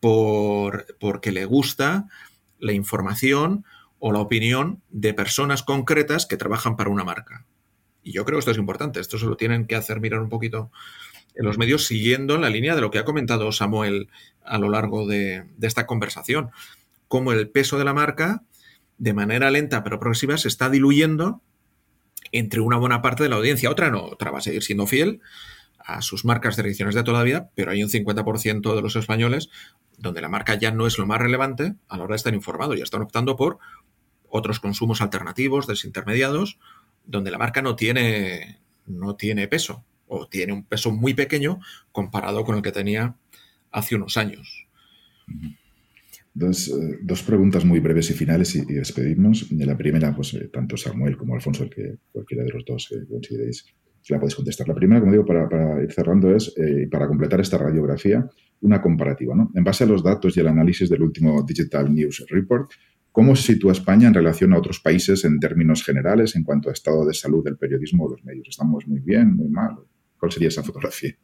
por, 0.00 0.86
porque 0.98 1.30
le 1.30 1.44
gusta 1.44 2.08
la 2.58 2.72
información 2.72 3.64
o 4.00 4.12
la 4.12 4.18
opinión 4.18 4.82
de 4.90 5.14
personas 5.14 5.62
concretas 5.62 6.26
que 6.26 6.36
trabajan 6.36 6.76
para 6.76 6.90
una 6.90 7.04
marca. 7.04 7.44
Y 8.02 8.12
yo 8.12 8.24
creo 8.24 8.36
que 8.36 8.40
esto 8.40 8.50
es 8.50 8.58
importante. 8.58 8.98
Esto 8.98 9.18
se 9.18 9.26
lo 9.26 9.36
tienen 9.36 9.66
que 9.66 9.76
hacer 9.76 10.00
mirar 10.00 10.20
un 10.20 10.28
poquito 10.28 10.70
en 11.34 11.44
los 11.44 11.58
medios 11.58 11.86
siguiendo 11.86 12.38
la 12.38 12.50
línea 12.50 12.74
de 12.74 12.80
lo 12.80 12.90
que 12.90 12.98
ha 12.98 13.04
comentado 13.04 13.52
Samuel 13.52 14.08
a 14.42 14.58
lo 14.58 14.68
largo 14.70 15.06
de, 15.06 15.44
esta 15.60 15.86
conversación. 15.86 16.50
Cómo 17.08 17.32
el 17.32 17.48
peso 17.48 17.78
de 17.78 17.84
la 17.84 17.94
marca, 17.94 18.42
de 18.98 19.14
manera 19.14 19.50
lenta 19.50 19.82
pero 19.82 19.98
progresiva, 19.98 20.36
se 20.38 20.48
está 20.48 20.70
diluyendo 20.70 21.40
entre 22.32 22.60
una 22.60 22.76
buena 22.76 23.02
parte 23.02 23.22
de 23.22 23.28
la 23.28 23.36
audiencia. 23.36 23.70
Otra 23.70 23.90
no, 23.90 24.04
otra 24.04 24.30
va 24.30 24.38
a 24.38 24.42
seguir 24.42 24.62
siendo 24.62 24.86
fiel 24.86 25.20
a 25.78 26.02
sus 26.02 26.24
marcas 26.24 26.56
de 26.56 26.62
ediciones 26.62 26.94
de 26.94 27.02
toda 27.02 27.18
la 27.18 27.24
vida, 27.24 27.50
pero 27.54 27.70
hay 27.70 27.82
un 27.82 27.88
50% 27.88 28.74
de 28.74 28.82
los 28.82 28.96
españoles 28.96 29.48
donde 29.98 30.20
la 30.20 30.28
marca 30.28 30.54
ya 30.54 30.70
no 30.70 30.86
es 30.86 30.98
lo 30.98 31.06
más 31.06 31.20
relevante 31.20 31.74
a 31.88 31.96
la 31.96 32.04
hora 32.04 32.12
de 32.12 32.16
estar 32.16 32.34
informado, 32.34 32.74
ya 32.74 32.84
están 32.84 33.02
optando 33.02 33.36
por 33.36 33.58
otros 34.28 34.60
consumos 34.60 35.00
alternativos, 35.00 35.66
desintermediados, 35.66 36.58
donde 37.04 37.30
la 37.30 37.38
marca 37.38 37.60
no 37.60 37.76
tiene, 37.76 38.60
no 38.86 39.16
tiene 39.16 39.48
peso 39.48 39.84
o 40.10 40.26
tiene 40.28 40.52
un 40.52 40.64
peso 40.64 40.90
muy 40.90 41.14
pequeño 41.14 41.60
comparado 41.92 42.44
con 42.44 42.56
el 42.56 42.62
que 42.62 42.72
tenía 42.72 43.16
hace 43.70 43.94
unos 43.94 44.16
años. 44.16 44.66
Dos, 46.34 46.68
eh, 46.68 46.98
dos 47.02 47.22
preguntas 47.22 47.64
muy 47.64 47.80
breves 47.80 48.10
y 48.10 48.14
finales 48.14 48.54
y, 48.54 48.64
despedimos. 48.64 49.50
La 49.52 49.76
primera, 49.76 50.14
pues 50.14 50.34
eh, 50.34 50.48
tanto 50.52 50.76
Samuel 50.76 51.16
como 51.16 51.34
Alfonso, 51.34 51.64
el 51.64 51.70
que 51.70 51.96
cualquiera 52.12 52.44
de 52.44 52.50
los 52.50 52.64
dos 52.64 52.88
que 52.88 53.06
consideréis 53.06 53.64
la 54.08 54.18
podéis 54.18 54.34
contestar. 54.34 54.68
La 54.68 54.74
primera, 54.74 55.00
como 55.00 55.12
digo, 55.12 55.24
para, 55.24 55.82
ir 55.82 55.92
cerrando, 55.92 56.34
es 56.34 56.52
eh, 56.56 56.88
para 56.90 57.06
completar 57.06 57.40
esta 57.40 57.58
radiografía, 57.58 58.28
una 58.60 58.80
comparativa. 58.80 59.34
¿no? 59.34 59.50
En 59.54 59.64
base 59.64 59.84
a 59.84 59.86
los 59.86 60.02
datos 60.02 60.36
y 60.36 60.40
el 60.40 60.48
análisis 60.48 60.88
del 60.88 61.02
último 61.02 61.42
Digital 61.42 61.94
News 61.94 62.24
Report, 62.28 62.70
¿cómo 63.12 63.36
se 63.36 63.54
sitúa 63.54 63.72
España 63.72 64.08
en 64.08 64.14
relación 64.14 64.52
a 64.52 64.58
otros 64.58 64.80
países 64.80 65.24
en 65.24 65.38
términos 65.38 65.84
generales 65.84 66.34
en 66.36 66.44
cuanto 66.44 66.70
a 66.70 66.72
estado 66.72 67.06
de 67.06 67.14
salud 67.14 67.44
del 67.44 67.56
periodismo 67.56 68.04
o 68.04 68.10
los 68.10 68.24
medios? 68.24 68.48
¿Estamos 68.48 68.86
muy 68.86 69.00
bien, 69.00 69.36
muy 69.36 69.48
mal? 69.48 69.76
¿Cuál 70.20 70.32
sería 70.32 70.48
esa 70.48 70.62
fotografía? 70.62 71.16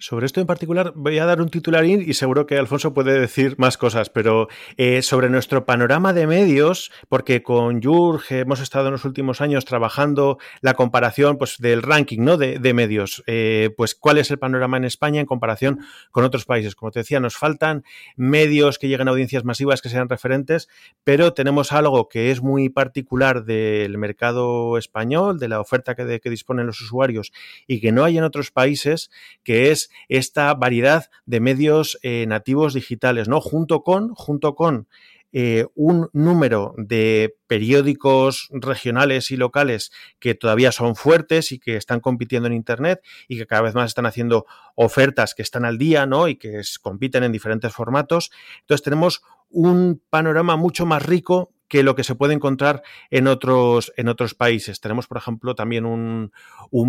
Sobre 0.00 0.24
esto 0.24 0.40
en 0.40 0.46
particular 0.46 0.94
voy 0.96 1.18
a 1.18 1.26
dar 1.26 1.42
un 1.42 1.50
titularín 1.50 2.02
y 2.06 2.14
seguro 2.14 2.46
que 2.46 2.56
Alfonso 2.56 2.94
puede 2.94 3.20
decir 3.20 3.56
más 3.58 3.76
cosas, 3.76 4.08
pero 4.08 4.48
eh, 4.78 5.02
sobre 5.02 5.28
nuestro 5.28 5.66
panorama 5.66 6.14
de 6.14 6.26
medios, 6.26 6.90
porque 7.10 7.42
con 7.42 7.82
Jurg 7.82 8.22
hemos 8.30 8.60
estado 8.60 8.86
en 8.86 8.92
los 8.92 9.04
últimos 9.04 9.42
años 9.42 9.66
trabajando 9.66 10.38
la 10.62 10.72
comparación 10.72 11.36
pues, 11.36 11.58
del 11.58 11.82
ranking 11.82 12.20
¿no? 12.20 12.38
de, 12.38 12.72
medios, 12.72 13.22
eh, 13.26 13.74
pues 13.76 13.94
cuál 13.94 14.16
es 14.16 14.30
el 14.30 14.38
panorama 14.38 14.78
en 14.78 14.84
España 14.84 15.20
en 15.20 15.26
comparación 15.26 15.80
con 16.10 16.24
otros 16.24 16.46
países. 16.46 16.74
Como 16.74 16.92
te 16.92 17.00
decía, 17.00 17.20
nos 17.20 17.36
faltan 17.36 17.84
medios 18.16 18.78
que 18.78 18.88
lleguen 18.88 19.08
a 19.08 19.10
audiencias 19.10 19.44
masivas 19.44 19.82
que 19.82 19.90
sean 19.90 20.08
referentes, 20.08 20.70
pero 21.04 21.34
tenemos 21.34 21.72
algo 21.72 22.08
que 22.08 22.30
es 22.30 22.40
muy 22.40 22.70
particular 22.70 23.44
del 23.44 23.98
mercado 23.98 24.78
español, 24.78 25.38
de 25.38 25.48
la 25.48 25.60
oferta 25.60 25.94
que, 25.94 26.20
que 26.20 26.30
disponen 26.30 26.66
los 26.66 26.80
usuarios 26.80 27.32
y 27.66 27.82
que 27.82 27.92
no 27.92 28.02
hay 28.02 28.16
en 28.16 28.24
otros 28.24 28.50
países, 28.50 29.10
que 29.44 29.70
es 29.70 29.89
esta 30.08 30.52
variedad 30.54 31.10
de 31.26 31.40
medios 31.40 31.98
eh, 32.02 32.26
nativos 32.26 32.74
digitales, 32.74 33.28
¿no? 33.28 33.40
Junto 33.40 33.82
con, 33.82 34.14
junto 34.14 34.54
con 34.54 34.88
eh, 35.32 35.66
un 35.76 36.10
número 36.12 36.74
de 36.76 37.36
periódicos 37.46 38.48
regionales 38.50 39.30
y 39.30 39.36
locales 39.36 39.92
que 40.18 40.34
todavía 40.34 40.72
son 40.72 40.96
fuertes 40.96 41.52
y 41.52 41.60
que 41.60 41.76
están 41.76 42.00
compitiendo 42.00 42.48
en 42.48 42.54
Internet 42.54 43.00
y 43.28 43.38
que 43.38 43.46
cada 43.46 43.62
vez 43.62 43.74
más 43.74 43.86
están 43.86 44.06
haciendo 44.06 44.46
ofertas 44.74 45.34
que 45.34 45.42
están 45.42 45.64
al 45.64 45.78
día, 45.78 46.04
¿no? 46.06 46.26
Y 46.26 46.34
que 46.34 46.62
compiten 46.82 47.22
en 47.22 47.30
diferentes 47.30 47.72
formatos. 47.72 48.32
Entonces 48.62 48.82
tenemos 48.82 49.22
un 49.48 50.02
panorama 50.10 50.56
mucho 50.56 50.84
más 50.84 51.04
rico 51.04 51.52
que 51.70 51.84
lo 51.84 51.94
que 51.94 52.02
se 52.02 52.16
puede 52.16 52.34
encontrar 52.34 52.82
en 53.10 53.28
otros, 53.28 53.92
en 53.96 54.08
otros 54.08 54.34
países. 54.34 54.80
Tenemos, 54.80 55.06
por 55.06 55.18
ejemplo, 55.18 55.54
también 55.54 55.86
un, 55.86 56.32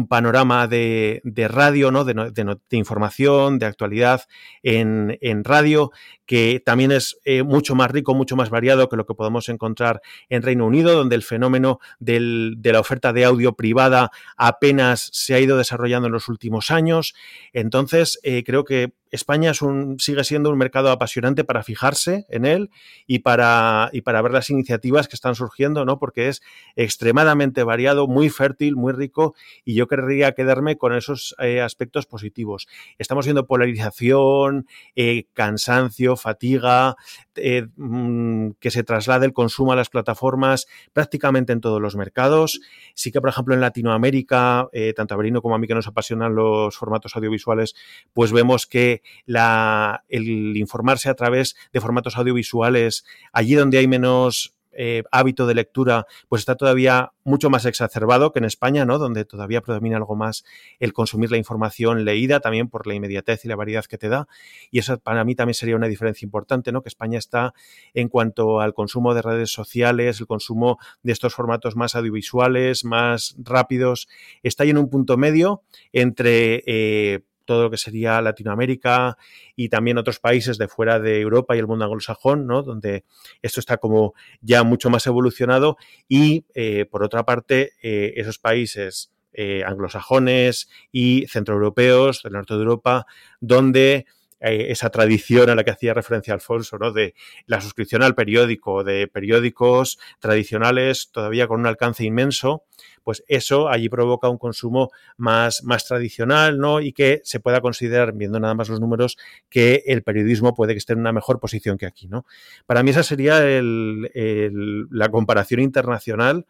panorama 0.09 0.67
de, 0.67 1.21
radio, 1.47 1.91
¿no? 1.91 2.03
De, 2.03 2.57
información, 2.71 3.59
de 3.59 3.67
actualidad 3.67 4.23
en, 4.63 5.43
radio, 5.43 5.91
que 6.25 6.61
también 6.65 6.91
es 6.91 7.19
eh, 7.25 7.43
mucho 7.43 7.75
más 7.75 7.91
rico, 7.91 8.15
mucho 8.15 8.36
más 8.36 8.49
variado 8.49 8.89
que 8.89 8.97
lo 8.97 9.05
que 9.05 9.13
podemos 9.13 9.49
encontrar 9.49 10.01
en 10.29 10.41
Reino 10.41 10.65
Unido, 10.65 10.95
donde 10.95 11.15
el 11.15 11.23
fenómeno 11.23 11.79
de 11.99 12.57
la 12.63 12.79
oferta 12.79 13.13
de 13.13 13.23
audio 13.23 13.53
privada 13.53 14.09
apenas 14.36 15.11
se 15.13 15.36
ha 15.36 15.39
ido 15.39 15.57
desarrollando 15.57 16.07
en 16.07 16.13
los 16.13 16.27
últimos 16.27 16.71
años. 16.71 17.13
Entonces, 17.53 18.19
eh, 18.23 18.43
creo 18.43 18.65
que 18.65 18.93
España 19.12 19.51
sigue 19.53 20.24
siendo 20.24 20.49
un 20.49 20.57
mercado 20.57 20.89
apasionante 20.89 21.43
para 21.43 21.64
fijarse 21.64 22.26
en 22.30 22.45
él 22.45 22.72
y 23.05 23.20
para, 23.20 23.89
y 23.91 24.01
para 24.01 24.22
ver 24.22 24.32
las 24.32 24.49
iniciativas 24.49 25.09
que 25.09 25.16
están 25.18 25.36
surgiendo, 25.36 25.84
¿no? 25.84 25.99
Porque 25.99 26.30
es 26.30 26.41
extremadamente 26.78 27.64
variado, 27.64 28.07
muy 28.07 28.30
fértil, 28.30 28.78
muy 28.78 28.93
rico 28.93 29.36
y 29.66 29.76
yo 29.76 29.88
querría 29.88 30.32
quedarme 30.32 30.78
con 30.78 30.93
esos 30.93 31.36
eh, 31.39 31.62
aspectos 31.62 32.05
positivos. 32.05 32.68
Estamos 32.97 33.26
viendo 33.26 33.45
polarización, 33.45 34.66
eh, 34.95 35.26
cansancio, 35.34 36.16
fatiga, 36.16 36.95
eh, 37.36 37.68
mm, 37.76 38.51
que 38.59 38.72
se 38.72 38.84
traslade 38.84 39.26
el 39.26 39.34
consumo 39.34 39.74
a 39.74 39.76
las 39.76 39.89
plataformas 39.89 40.68
prácticamente 40.93 41.51
en 41.51 41.59
todos 41.59 41.82
los 41.82 41.97
mercados. 41.97 42.62
Sí 42.93 43.12
que, 43.12 43.20
por 43.20 43.30
ejemplo, 43.30 43.53
en 43.53 43.62
Latinoamérica, 43.62 44.70
tanto 44.95 45.14
a 45.14 45.18
Berino 45.18 45.41
como 45.41 45.55
a 45.55 45.57
mí 45.57 45.68
que 45.68 45.76
nos 45.76 45.88
apasionan 45.88 46.34
los 46.34 46.78
formatos 46.78 47.16
audiovisuales, 47.16 47.76
pues 48.14 48.32
vemos 48.32 48.66
que 48.68 49.01
el 49.26 50.58
informarse 50.58 51.10
a 51.10 51.16
través 51.16 51.56
de 51.74 51.82
formatos 51.82 52.18
audiovisuales, 52.18 53.06
allí 53.32 53.56
donde 53.56 53.78
hay 53.78 53.88
menos 53.88 54.56
eh, 54.74 55.04
hábito 55.12 55.47
de 55.47 55.54
lectura 55.54 56.08
pues 56.30 56.43
está 56.43 56.56
todavía 56.56 57.12
mucho 57.26 57.49
más 57.49 57.66
exacerbado 57.66 58.32
que 58.32 58.39
en 58.39 58.45
España, 58.45 58.86
¿no? 58.86 58.99
Donde 58.99 59.26
todavía 59.26 59.60
predomina 59.60 59.97
algo 59.97 60.16
más 60.16 60.45
el 60.80 60.93
consumir 60.93 61.30
la 61.30 61.38
información 61.38 62.06
leída, 62.06 62.39
también 62.39 62.70
por 62.70 62.88
la 62.88 62.93
inmediatez 62.93 63.43
y 63.43 63.49
la 63.49 63.58
variedad 63.58 63.84
que 63.84 63.97
te 63.97 64.08
da. 64.08 64.28
Y 64.72 64.80
eso 64.80 64.97
para 64.97 65.26
mí 65.26 65.36
también 65.36 65.56
sería 65.56 65.76
una 65.76 65.88
diferencia 65.88 66.26
importante, 66.26 66.72
¿no? 66.72 66.82
Que 66.82 66.89
España 66.89 67.20
está 67.20 67.54
en 67.93 68.08
cuanto 68.08 68.62
al 68.62 68.74
consumo 68.74 69.14
de 69.14 69.22
redes 69.22 69.52
sociales, 69.52 70.22
el 70.22 70.28
consumo 70.28 70.80
de 71.04 71.12
estos 71.12 71.36
formatos 71.36 71.76
más 71.76 71.95
audiovisuales, 71.95 72.86
más 72.86 73.36
rápidos, 73.39 74.08
está 74.41 74.64
ahí 74.64 74.70
en 74.70 74.78
un 74.78 74.89
punto 74.89 75.18
medio 75.18 75.64
entre 75.91 76.64
eh, 76.66 77.20
todo 77.52 77.64
lo 77.64 77.70
que 77.70 77.76
sería 77.76 78.22
Latinoamérica 78.22 79.18
y 79.58 79.68
también 79.68 79.97
otros 79.97 80.20
países 80.20 80.58
de 80.58 80.70
fuera 80.70 81.02
de 81.02 81.20
Europa 81.20 81.54
y 81.54 81.60
el 81.60 81.68
mundo 81.68 81.84
anglosajón, 81.84 82.47
¿no? 82.47 82.64
Donde 82.64 83.04
esto 83.41 83.60
está 83.60 83.76
como 83.76 84.14
ya 84.39 84.64
mucho 84.64 84.89
más 84.89 85.06
evolucionado 85.06 85.76
y, 86.08 86.45
eh, 86.54 86.86
por 86.89 87.04
otra 87.04 87.26
parte, 87.26 87.74
eh, 87.84 88.14
esos 88.16 88.39
países 88.39 89.12
eh, 89.34 89.64
anglosajones 89.66 90.70
y 90.93 91.26
centroeuropeos 91.28 92.24
del 92.24 92.34
norte 92.34 92.54
de 92.54 92.62
Europa, 92.62 93.06
donde 93.41 94.06
esa 94.42 94.89
tradición 94.89 95.50
a 95.50 95.56
la 95.56 95.64
que 95.64 95.72
hacía 95.72 95.94
referencia 95.94 96.34
Alfonso, 96.34 96.78
¿no? 96.78 96.92
De 96.92 97.14
la 97.46 97.62
suscripción 97.62 98.04
al 98.04 98.16
periódico, 98.16 98.84
de 98.84 99.08
periódicos 99.08 100.00
tradicionales 100.20 101.10
todavía 101.12 101.48
con 101.48 101.60
un 101.60 101.68
alcance 101.68 102.04
inmenso, 102.04 102.64
pues 103.04 103.24
eso 103.28 103.70
allí 103.70 103.89
provoca 103.89 104.30
un 104.30 104.38
consumo 104.38 104.92
más, 105.18 105.64
más 105.64 105.86
tradicional, 105.86 106.58
¿no? 106.58 106.82
Y 106.82 106.94
que 106.94 107.22
se 107.24 107.39
pueda 107.39 107.62
considerar, 107.62 108.14
viendo 108.14 108.39
nada 108.39 108.54
más 108.54 108.70
los 108.70 108.80
números, 108.80 109.18
que 109.50 109.84
el 109.86 110.04
periodismo 110.04 110.54
puede 110.54 110.74
que 110.74 110.80
esté 110.80 110.94
en 110.94 111.00
una 111.00 111.14
mejor 111.14 111.39
posición 111.39 111.78
que 111.78 111.86
aquí, 111.86 112.08
¿no? 112.08 112.26
Para 112.66 112.84
mí 112.84 112.92
esa 112.92 113.04
sería 113.04 113.39
la 113.42 115.10
comparación 115.10 115.62
internacional. 115.62 116.46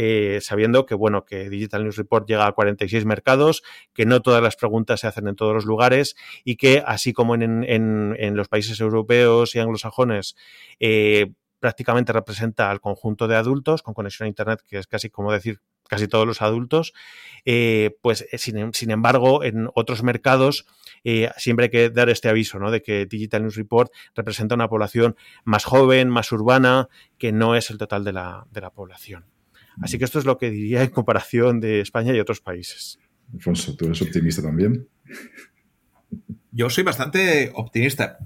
Eh, 0.00 0.38
sabiendo 0.42 0.86
que 0.86 0.94
bueno 0.94 1.24
que 1.24 1.50
Digital 1.50 1.82
News 1.82 1.96
Report 1.96 2.24
llega 2.28 2.46
a 2.46 2.52
46 2.52 3.04
mercados, 3.04 3.64
que 3.92 4.06
no 4.06 4.22
todas 4.22 4.40
las 4.40 4.54
preguntas 4.54 5.00
se 5.00 5.08
hacen 5.08 5.26
en 5.26 5.34
todos 5.34 5.52
los 5.52 5.64
lugares 5.64 6.14
y 6.44 6.54
que 6.54 6.84
así 6.86 7.12
como 7.12 7.34
en, 7.34 8.36
los 8.36 8.46
países 8.46 8.78
europeos 8.78 9.56
y 9.56 9.58
anglosajones 9.58 10.36
eh, 10.78 11.32
prácticamente 11.58 12.12
representa 12.12 12.70
al 12.70 12.80
conjunto 12.80 13.26
de 13.26 13.34
adultos 13.34 13.82
con 13.82 13.92
conexión 13.92 14.26
a 14.26 14.28
Internet, 14.28 14.62
que 14.64 14.78
es 14.78 14.86
casi 14.86 15.10
como 15.10 15.32
decir 15.32 15.62
casi 15.88 16.06
todos 16.06 16.28
los 16.28 16.42
adultos, 16.42 16.92
eh, 17.44 17.96
pues 18.00 18.24
sin, 18.34 18.90
embargo 18.90 19.42
en 19.42 19.68
otros 19.74 20.04
mercados 20.04 20.66
siempre 21.38 21.64
hay 21.64 21.70
que 21.70 21.90
dar 21.90 22.08
este 22.08 22.28
aviso 22.28 22.60
¿no? 22.60 22.70
de 22.70 22.82
que 22.82 23.06
Digital 23.06 23.42
News 23.42 23.56
Report 23.56 23.92
representa 24.14 24.54
una 24.54 24.68
población 24.68 25.16
más 25.42 25.64
joven, 25.64 26.08
más 26.08 26.30
urbana, 26.30 26.88
que 27.18 27.32
no 27.32 27.56
es 27.56 27.70
el 27.70 27.78
total 27.78 28.04
de 28.04 28.12
la 28.12 28.72
población. 28.72 29.37
Así 29.80 29.98
que 29.98 30.04
esto 30.04 30.18
es 30.18 30.24
lo 30.24 30.38
que 30.38 30.50
diría 30.50 30.82
en 30.82 30.90
comparación 30.90 31.60
de 31.60 31.80
España 31.80 32.14
y 32.14 32.20
otros 32.20 32.40
países. 32.40 32.98
Alfonso, 33.32 33.76
¿tú 33.76 33.86
eres 33.86 34.02
optimista 34.02 34.42
también? 34.42 34.88
Yo 36.50 36.70
soy 36.70 36.84
bastante 36.84 37.50
optimista. 37.54 38.18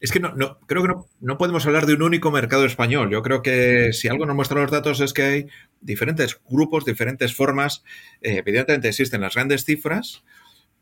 Es 0.00 0.12
que 0.12 0.20
no, 0.20 0.58
creo 0.66 0.82
que 0.82 0.94
no, 1.20 1.36
podemos 1.36 1.66
hablar 1.66 1.84
de 1.84 1.92
un 1.92 2.02
único 2.02 2.30
mercado 2.30 2.64
español. 2.64 3.10
Yo 3.10 3.22
creo 3.22 3.42
que 3.42 3.92
si 3.92 4.08
algo 4.08 4.24
nos 4.24 4.34
muestra 4.34 4.60
los 4.60 4.70
datos 4.70 5.00
es 5.00 5.12
que 5.12 5.22
hay 5.22 5.46
diferentes 5.82 6.40
grupos, 6.48 6.86
diferentes 6.86 7.34
formas. 7.34 7.84
Eh, 8.22 8.38
evidentemente 8.38 8.88
existen 8.88 9.20
las 9.20 9.34
grandes 9.34 9.66
cifras, 9.66 10.24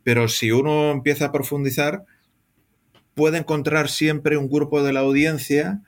pero 0.05 0.29
si 0.29 0.53
uno 0.53 0.93
empieza 0.93 1.27
a 1.27 1.33
profundizar, 1.33 2.05
puede 3.15 3.39
encontrar 3.39 3.89
siempre 3.89 4.37
un 4.37 4.49
grupo 4.49 4.85
de 4.85 4.93
la 4.93 5.01
audiencia 5.01 5.83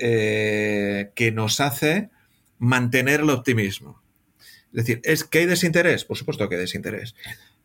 eh, 0.00 1.12
que 1.14 1.30
nos 1.30 1.60
hace 1.60 2.10
mantener 2.62 3.20
el 3.20 3.30
optimismo. 3.30 4.00
Es 4.72 4.86
decir, 4.86 5.00
¿es 5.02 5.24
que 5.24 5.40
hay 5.40 5.46
desinterés? 5.46 6.04
Por 6.04 6.16
supuesto 6.16 6.48
que 6.48 6.54
hay 6.54 6.60
desinterés. 6.60 7.16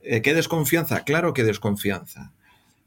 Eh, 0.02 0.24
¿Qué 0.24 0.34
desconfianza? 0.34 1.04
Claro 1.04 1.36
que 1.36 1.44
desconfianza. 1.44 2.34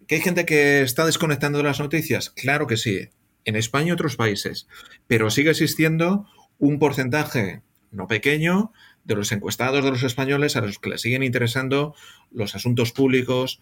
¿Que 0.09 0.17
hay 0.17 0.21
gente 0.21 0.45
que 0.45 0.83
está 0.83 1.07
desconectando 1.07 1.59
de 1.59 1.65
las 1.65 1.79
noticias? 1.79 2.31
Claro 2.31 2.67
que 2.67 2.77
sí, 2.77 3.11
en 3.45 3.55
España 3.55 3.89
y 3.89 3.93
otros 3.93 4.17
países, 4.17 4.67
pero 5.07 5.31
sigue 5.31 5.51
existiendo 5.51 6.27
un 6.59 6.81
porcentaje 6.81 7.63
no 7.93 8.09
pequeño 8.09 8.73
de 9.05 9.15
los 9.15 9.31
encuestados 9.31 9.85
de 9.85 9.91
los 9.93 10.03
españoles 10.03 10.57
a 10.57 10.63
los 10.63 10.81
que 10.81 10.91
les 10.91 11.03
siguen 11.03 11.23
interesando 11.23 11.95
los 12.33 12.57
asuntos 12.57 12.91
públicos, 12.91 13.61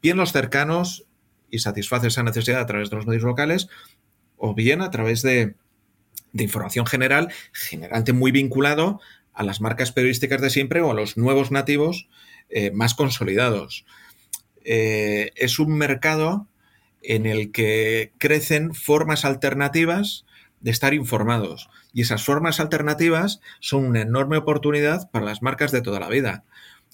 bien 0.00 0.16
los 0.16 0.32
cercanos 0.32 1.04
y 1.50 1.58
satisface 1.58 2.06
esa 2.06 2.22
necesidad 2.22 2.60
a 2.60 2.66
través 2.66 2.88
de 2.88 2.96
los 2.96 3.06
medios 3.06 3.24
locales, 3.24 3.68
o 4.38 4.54
bien 4.54 4.80
a 4.80 4.90
través 4.90 5.20
de, 5.20 5.54
información 6.32 6.86
general, 6.86 7.32
generalmente 7.52 8.12
muy 8.12 8.32
vinculado 8.32 9.00
a 9.32 9.42
las 9.42 9.60
marcas 9.60 9.92
periodísticas 9.92 10.40
de 10.40 10.50
siempre 10.50 10.80
o 10.80 10.90
a 10.90 10.94
los 10.94 11.16
nuevos 11.16 11.50
nativos 11.50 12.08
eh, 12.50 12.70
más 12.72 12.94
consolidados. 12.94 13.84
Eh, 14.64 15.30
es 15.36 15.58
un 15.58 15.76
mercado 15.76 16.46
en 17.02 17.26
el 17.26 17.50
que 17.50 18.12
crecen 18.18 18.74
formas 18.74 19.24
alternativas 19.24 20.24
de 20.60 20.70
estar 20.70 20.94
informados. 20.94 21.70
Y 21.92 22.02
esas 22.02 22.24
formas 22.24 22.60
alternativas 22.60 23.40
son 23.60 23.86
una 23.86 24.02
enorme 24.02 24.36
oportunidad 24.36 25.10
para 25.10 25.24
las 25.24 25.42
marcas 25.42 25.72
de 25.72 25.82
toda 25.82 26.00
la 26.00 26.08
vida. 26.08 26.44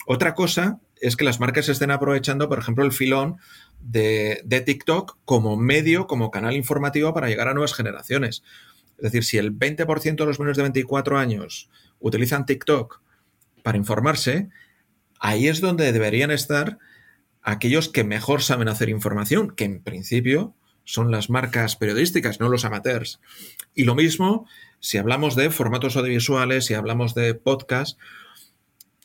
Otra 0.07 0.35
cosa 0.35 0.79
es 1.01 1.17
que 1.17 1.25
las 1.25 1.41
marcas 1.41 1.69
estén 1.69 1.91
aprovechando, 1.91 2.49
por 2.49 2.59
ejemplo, 2.59 2.85
el 2.85 2.93
filón 2.93 3.39
de, 3.81 4.41
de, 4.45 4.61
TikTok 4.61 5.19
como 5.25 5.57
medio, 5.57 6.07
como 6.07 6.31
canal 6.31 6.55
informativo 6.55 7.13
para 7.13 7.29
llegar 7.29 7.49
a 7.49 7.55
nuevas 7.55 7.75
generaciones. 7.75 8.43
Es 8.99 9.05
decir, 9.05 9.25
si 9.25 9.39
el 9.39 9.57
20% 9.57 10.17
de 10.17 10.27
los 10.27 10.39
menores 10.39 10.57
de 10.57 10.63
24 10.63 11.19
años 11.19 11.71
utilizan 12.01 12.47
TikTok 12.47 13.01
para 13.63 13.79
informarse, 13.79 14.49
ahí 15.21 15.49
es 15.49 15.61
donde 15.61 15.93
deberían 15.93 16.31
estar 16.31 16.79
aquellos 17.43 17.89
que 17.89 18.05
mejor 18.05 18.43
saben 18.43 18.69
hacer 18.69 18.89
información, 18.89 19.51
que 19.51 19.65
en 19.65 19.83
principio 19.83 20.55
son 20.85 21.11
las 21.11 21.31
marcas 21.31 21.77
periodísticas, 21.77 22.41
no 22.41 22.49
los 22.49 22.65
amateurs. 22.65 23.21
Y 23.75 23.85
lo 23.85 23.95
mismo 23.95 24.47
si 24.81 24.99
hablamos 24.99 25.37
de 25.37 25.51
formatos 25.51 25.97
audiovisuales, 25.97 26.67
si 26.67 26.75
hablamos 26.75 27.15
de 27.15 27.35
podcast, 27.35 27.99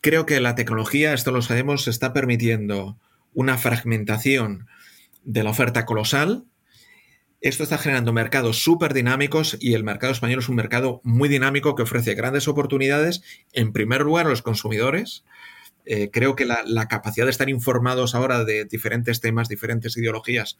creo 0.02 0.26
que 0.26 0.40
la 0.40 0.56
tecnología, 0.56 1.14
esto 1.14 1.32
lo 1.32 1.42
sabemos, 1.42 1.88
está 1.88 2.14
permitiendo 2.14 2.98
una 3.34 3.58
fragmentación 3.58 4.68
de 5.24 5.44
la 5.44 5.52
oferta 5.52 5.86
colosal. 5.86 6.46
Esto 7.42 7.64
está 7.64 7.78
generando 7.78 8.14
mercados 8.14 8.64
súper 8.64 8.94
dinámicos 8.94 9.58
y 9.60 9.74
el 9.74 9.84
mercado 9.84 10.14
español 10.14 10.40
es 10.40 10.50
un 10.50 10.56
mercado 10.56 11.02
muy 11.04 11.28
dinámico 11.28 11.76
que 11.76 11.84
ofrece 11.84 12.14
grandes 12.14 12.48
oportunidades, 12.48 13.24
en 13.52 13.74
primer 13.74 14.02
lugar 14.02 14.28
a 14.28 14.30
los 14.30 14.42
consumidores, 14.42 15.26
eh, 15.86 16.10
creo 16.12 16.36
que 16.36 16.46
la, 16.46 16.88
capacidad 16.88 17.26
de 17.26 17.32
estar 17.32 17.50
informados 17.50 18.14
ahora 18.16 18.44
de 18.44 18.66
diferentes 18.66 19.20
temas, 19.20 19.50
diferentes 19.50 19.98
ideologías, 19.98 20.58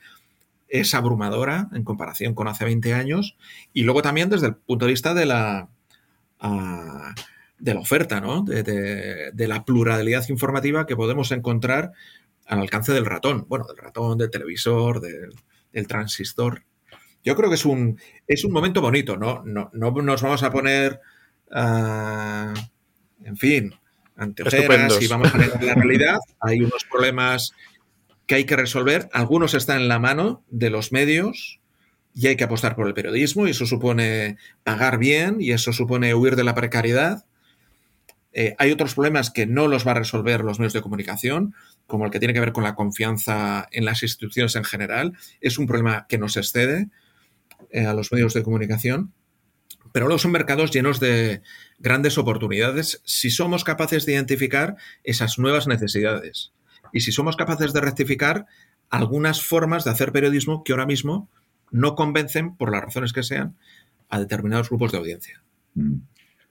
es 0.68 0.94
abrumadora 0.96 1.70
en 1.74 1.84
comparación 1.84 2.34
con 2.34 2.48
hace 2.48 2.66
20 2.66 2.94
años. 2.94 3.38
Y 3.74 3.84
luego 3.84 4.02
también 4.02 4.30
desde 4.30 4.48
el 4.48 4.56
punto 4.56 4.86
de 4.86 4.92
vista 4.92 5.14
de 5.14 5.26
la, 5.26 5.70
ah, 6.40 7.14
de 7.60 7.74
la 7.74 7.80
oferta, 7.80 8.22
¿no? 8.22 8.44
De, 8.44 9.32
la 9.36 9.66
pluralidad 9.66 10.28
informativa 10.30 10.86
que 10.88 10.96
podemos 10.96 11.32
encontrar 11.32 11.92
al 12.46 12.60
alcance 12.60 12.94
del 12.94 13.06
ratón. 13.06 13.46
Bueno, 13.48 13.66
del 13.68 13.78
ratón, 13.78 14.18
del 14.18 14.32
televisor, 14.32 15.02
del, 15.02 15.88
transistor. 15.88 16.64
Yo 17.24 17.36
creo 17.36 17.50
que 17.50 17.56
es 17.56 17.66
un, 17.66 18.00
es 18.28 18.44
un 18.44 18.52
momento 18.52 18.82
bonito, 18.82 19.18
¿no? 19.18 19.44
No, 19.46 19.70
no 19.74 19.92
nos 19.92 20.22
vamos 20.22 20.44
a 20.44 20.52
poner, 20.52 21.00
ah, 21.52 22.54
en 23.24 23.38
fin, 23.38 23.76
ante 24.16 24.44
y 25.02 25.08
vamos 25.08 25.34
a 25.34 25.38
ver 25.38 25.64
la 25.64 25.76
realidad. 25.76 26.20
Hay 26.40 26.60
unos 26.62 26.86
problemas 26.86 27.54
que 28.28 28.36
hay 28.36 28.46
que 28.46 28.56
resolver. 28.56 29.10
Algunos 29.14 29.54
están 29.54 29.82
en 29.82 29.88
la 29.88 30.00
mano 30.00 30.44
de 30.50 30.70
los 30.70 30.92
medios 30.92 31.60
y 32.14 32.28
hay 32.28 32.36
que 32.36 32.44
apostar 32.44 32.76
por 32.76 32.88
el 32.88 32.94
periodismo 32.94 33.48
y 33.48 33.52
eso 33.52 33.66
supone 33.66 34.38
pagar 34.64 34.98
bien 34.98 35.38
y 35.40 35.52
eso 35.52 35.74
supone 35.74 36.14
huir 36.14 36.36
de 36.36 36.44
la 36.44 36.56
precariedad. 36.56 37.26
Eh, 38.34 38.56
hay 38.60 38.72
otros 38.72 38.94
problemas 38.94 39.30
que 39.30 39.46
no 39.46 39.68
los 39.68 39.86
va 39.86 39.92
a 39.92 39.96
resolver 39.96 40.42
los 40.42 40.60
medios 40.60 40.74
de 40.74 40.82
comunicación, 40.82 41.54
como 41.86 42.06
el 42.06 42.12
que 42.12 42.20
tiene 42.20 42.34
que 42.34 42.40
ver 42.40 42.54
con 42.54 42.64
la 42.64 42.76
confianza 42.76 43.68
en 43.72 43.86
las 43.86 44.04
instituciones 44.04 44.56
en 44.56 44.64
general. 44.64 45.14
Es 45.42 45.58
un 45.58 45.68
problema 45.68 46.06
que 46.08 46.18
nos 46.18 46.38
excede 46.38 46.90
eh, 47.70 47.86
a 47.86 47.94
los 47.94 48.12
medios 48.12 48.34
de 48.34 48.44
comunicación. 48.44 49.14
Pero 49.94 50.08
luego 50.08 50.20
son 50.20 50.32
mercados 50.32 50.72
llenos 50.72 51.00
de 51.00 51.42
grandes 51.80 52.18
oportunidades 52.18 53.02
si 53.06 53.30
somos 53.30 53.64
capaces 53.64 54.06
de 54.06 54.14
identificar 54.14 54.78
esas 55.04 55.38
nuevas 55.38 55.68
necesidades 55.68 56.54
y 56.94 57.02
si 57.02 57.12
somos 57.12 57.36
capaces 57.36 57.74
de 57.74 57.82
rectificar 57.82 58.46
algunas 58.90 59.42
formas 59.44 59.84
de 59.84 59.92
hacer 59.92 60.12
periodismo 60.12 60.64
que 60.64 60.74
ahora 60.74 60.86
mismo 60.86 61.30
no 61.72 61.96
convencen, 61.96 62.56
por 62.56 62.72
las 62.72 62.84
razones 62.84 63.14
que 63.14 63.24
sean, 63.24 63.56
a 64.10 64.20
determinados 64.20 64.70
grupos 64.70 64.92
de 64.92 64.98
audiencia. 64.98 65.42
Mm. 65.74 66.00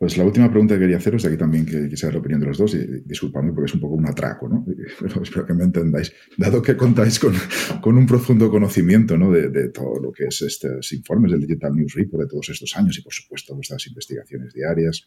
Pues 0.01 0.17
la 0.17 0.25
última 0.25 0.49
pregunta 0.49 0.77
que 0.77 0.81
quería 0.81 0.97
haceros, 0.97 1.27
aquí 1.27 1.37
también 1.37 1.67
que 1.67 1.87
quisiera 1.87 2.15
la 2.15 2.21
opinión 2.21 2.41
de 2.41 2.47
los 2.47 2.57
dos, 2.57 2.73
y 2.73 3.03
disculpadme 3.05 3.53
porque 3.53 3.67
es 3.67 3.75
un 3.75 3.81
poco 3.81 3.97
un 3.97 4.07
atraco, 4.09 4.49
¿no? 4.49 4.65
espero 5.23 5.45
que 5.45 5.53
me 5.53 5.65
entendáis. 5.65 6.11
Dado 6.39 6.63
que 6.63 6.75
contáis 6.75 7.19
con, 7.19 7.35
con 7.83 7.99
un 7.99 8.07
profundo 8.07 8.51
conocimiento 8.51 9.19
¿no? 9.19 9.31
de, 9.31 9.69
todo 9.69 10.01
lo 10.01 10.11
que 10.11 10.25
es 10.25 10.41
estos 10.41 10.91
informes 10.95 11.33
del 11.33 11.43
Digital 11.43 11.75
News 11.75 11.93
Report 11.93 12.23
de 12.23 12.29
todos 12.31 12.49
estos 12.49 12.75
años 12.79 12.97
y, 12.97 13.03
por 13.03 13.13
supuesto, 13.13 13.55
vuestras 13.55 13.87
investigaciones 13.89 14.55
diarias, 14.55 15.07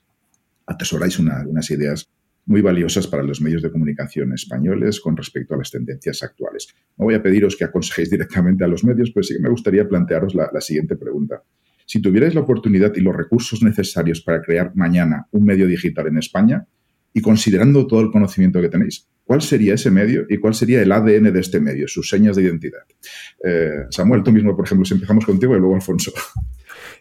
atesoráis 0.68 1.18
una, 1.18 1.44
unas 1.48 1.72
ideas 1.72 2.08
muy 2.46 2.62
valiosas 2.62 3.08
para 3.08 3.24
los 3.24 3.42
medios 3.42 3.64
de 3.64 3.72
comunicación 3.72 4.32
españoles 4.34 5.00
con 5.00 5.18
respecto 5.18 5.56
a 5.56 5.58
las 5.58 5.72
tendencias 5.72 6.22
actuales. 6.22 6.68
No 7.00 7.06
voy 7.06 7.16
a 7.16 7.24
pediros 7.24 7.56
que 7.56 7.64
aconsejéis 7.64 8.12
directamente 8.12 8.64
a 8.64 8.68
los 8.68 8.84
medios, 8.84 9.10
pero 9.10 9.24
sí 9.24 9.34
que 9.34 9.42
me 9.42 9.50
gustaría 9.50 9.90
plantearos 9.90 10.36
la, 10.36 10.52
la 10.54 10.62
siguiente 10.62 10.96
pregunta. 10.96 11.42
Si 11.86 12.02
tuvierais 12.02 12.34
la 12.34 12.42
oportunidad 12.42 12.94
y 12.96 13.02
los 13.02 13.16
recursos 13.16 13.62
necesarios 13.64 14.22
para 14.22 14.42
crear 14.42 14.72
mañana 14.76 15.28
un 15.32 15.46
medio 15.46 15.68
digital 15.68 16.08
en 16.08 16.18
España, 16.18 16.66
y 17.14 17.22
considerando 17.22 17.86
todo 17.86 18.02
el 18.02 18.12
conocimiento 18.12 18.60
que 18.60 18.70
tenéis, 18.70 19.08
¿cuál 19.24 19.42
sería 19.42 19.76
ese 19.76 19.92
medio 19.92 20.26
y 20.28 20.38
cuál 20.38 20.56
sería 20.56 20.82
el 20.82 20.92
ADN 20.92 21.32
de 21.32 21.40
este 21.40 21.60
medio, 21.60 21.88
sus 21.88 22.10
señas 22.10 22.36
de 22.36 22.44
identidad? 22.44 22.82
Eh, 23.44 23.86
Samuel, 23.92 24.24
tú 24.24 24.32
mismo, 24.32 24.56
por 24.56 24.66
ejemplo, 24.66 24.86
si 24.86 24.96
empezamos 24.96 25.26
contigo 25.26 25.56
y 25.56 25.60
luego 25.60 25.76
Alfonso. 25.76 26.12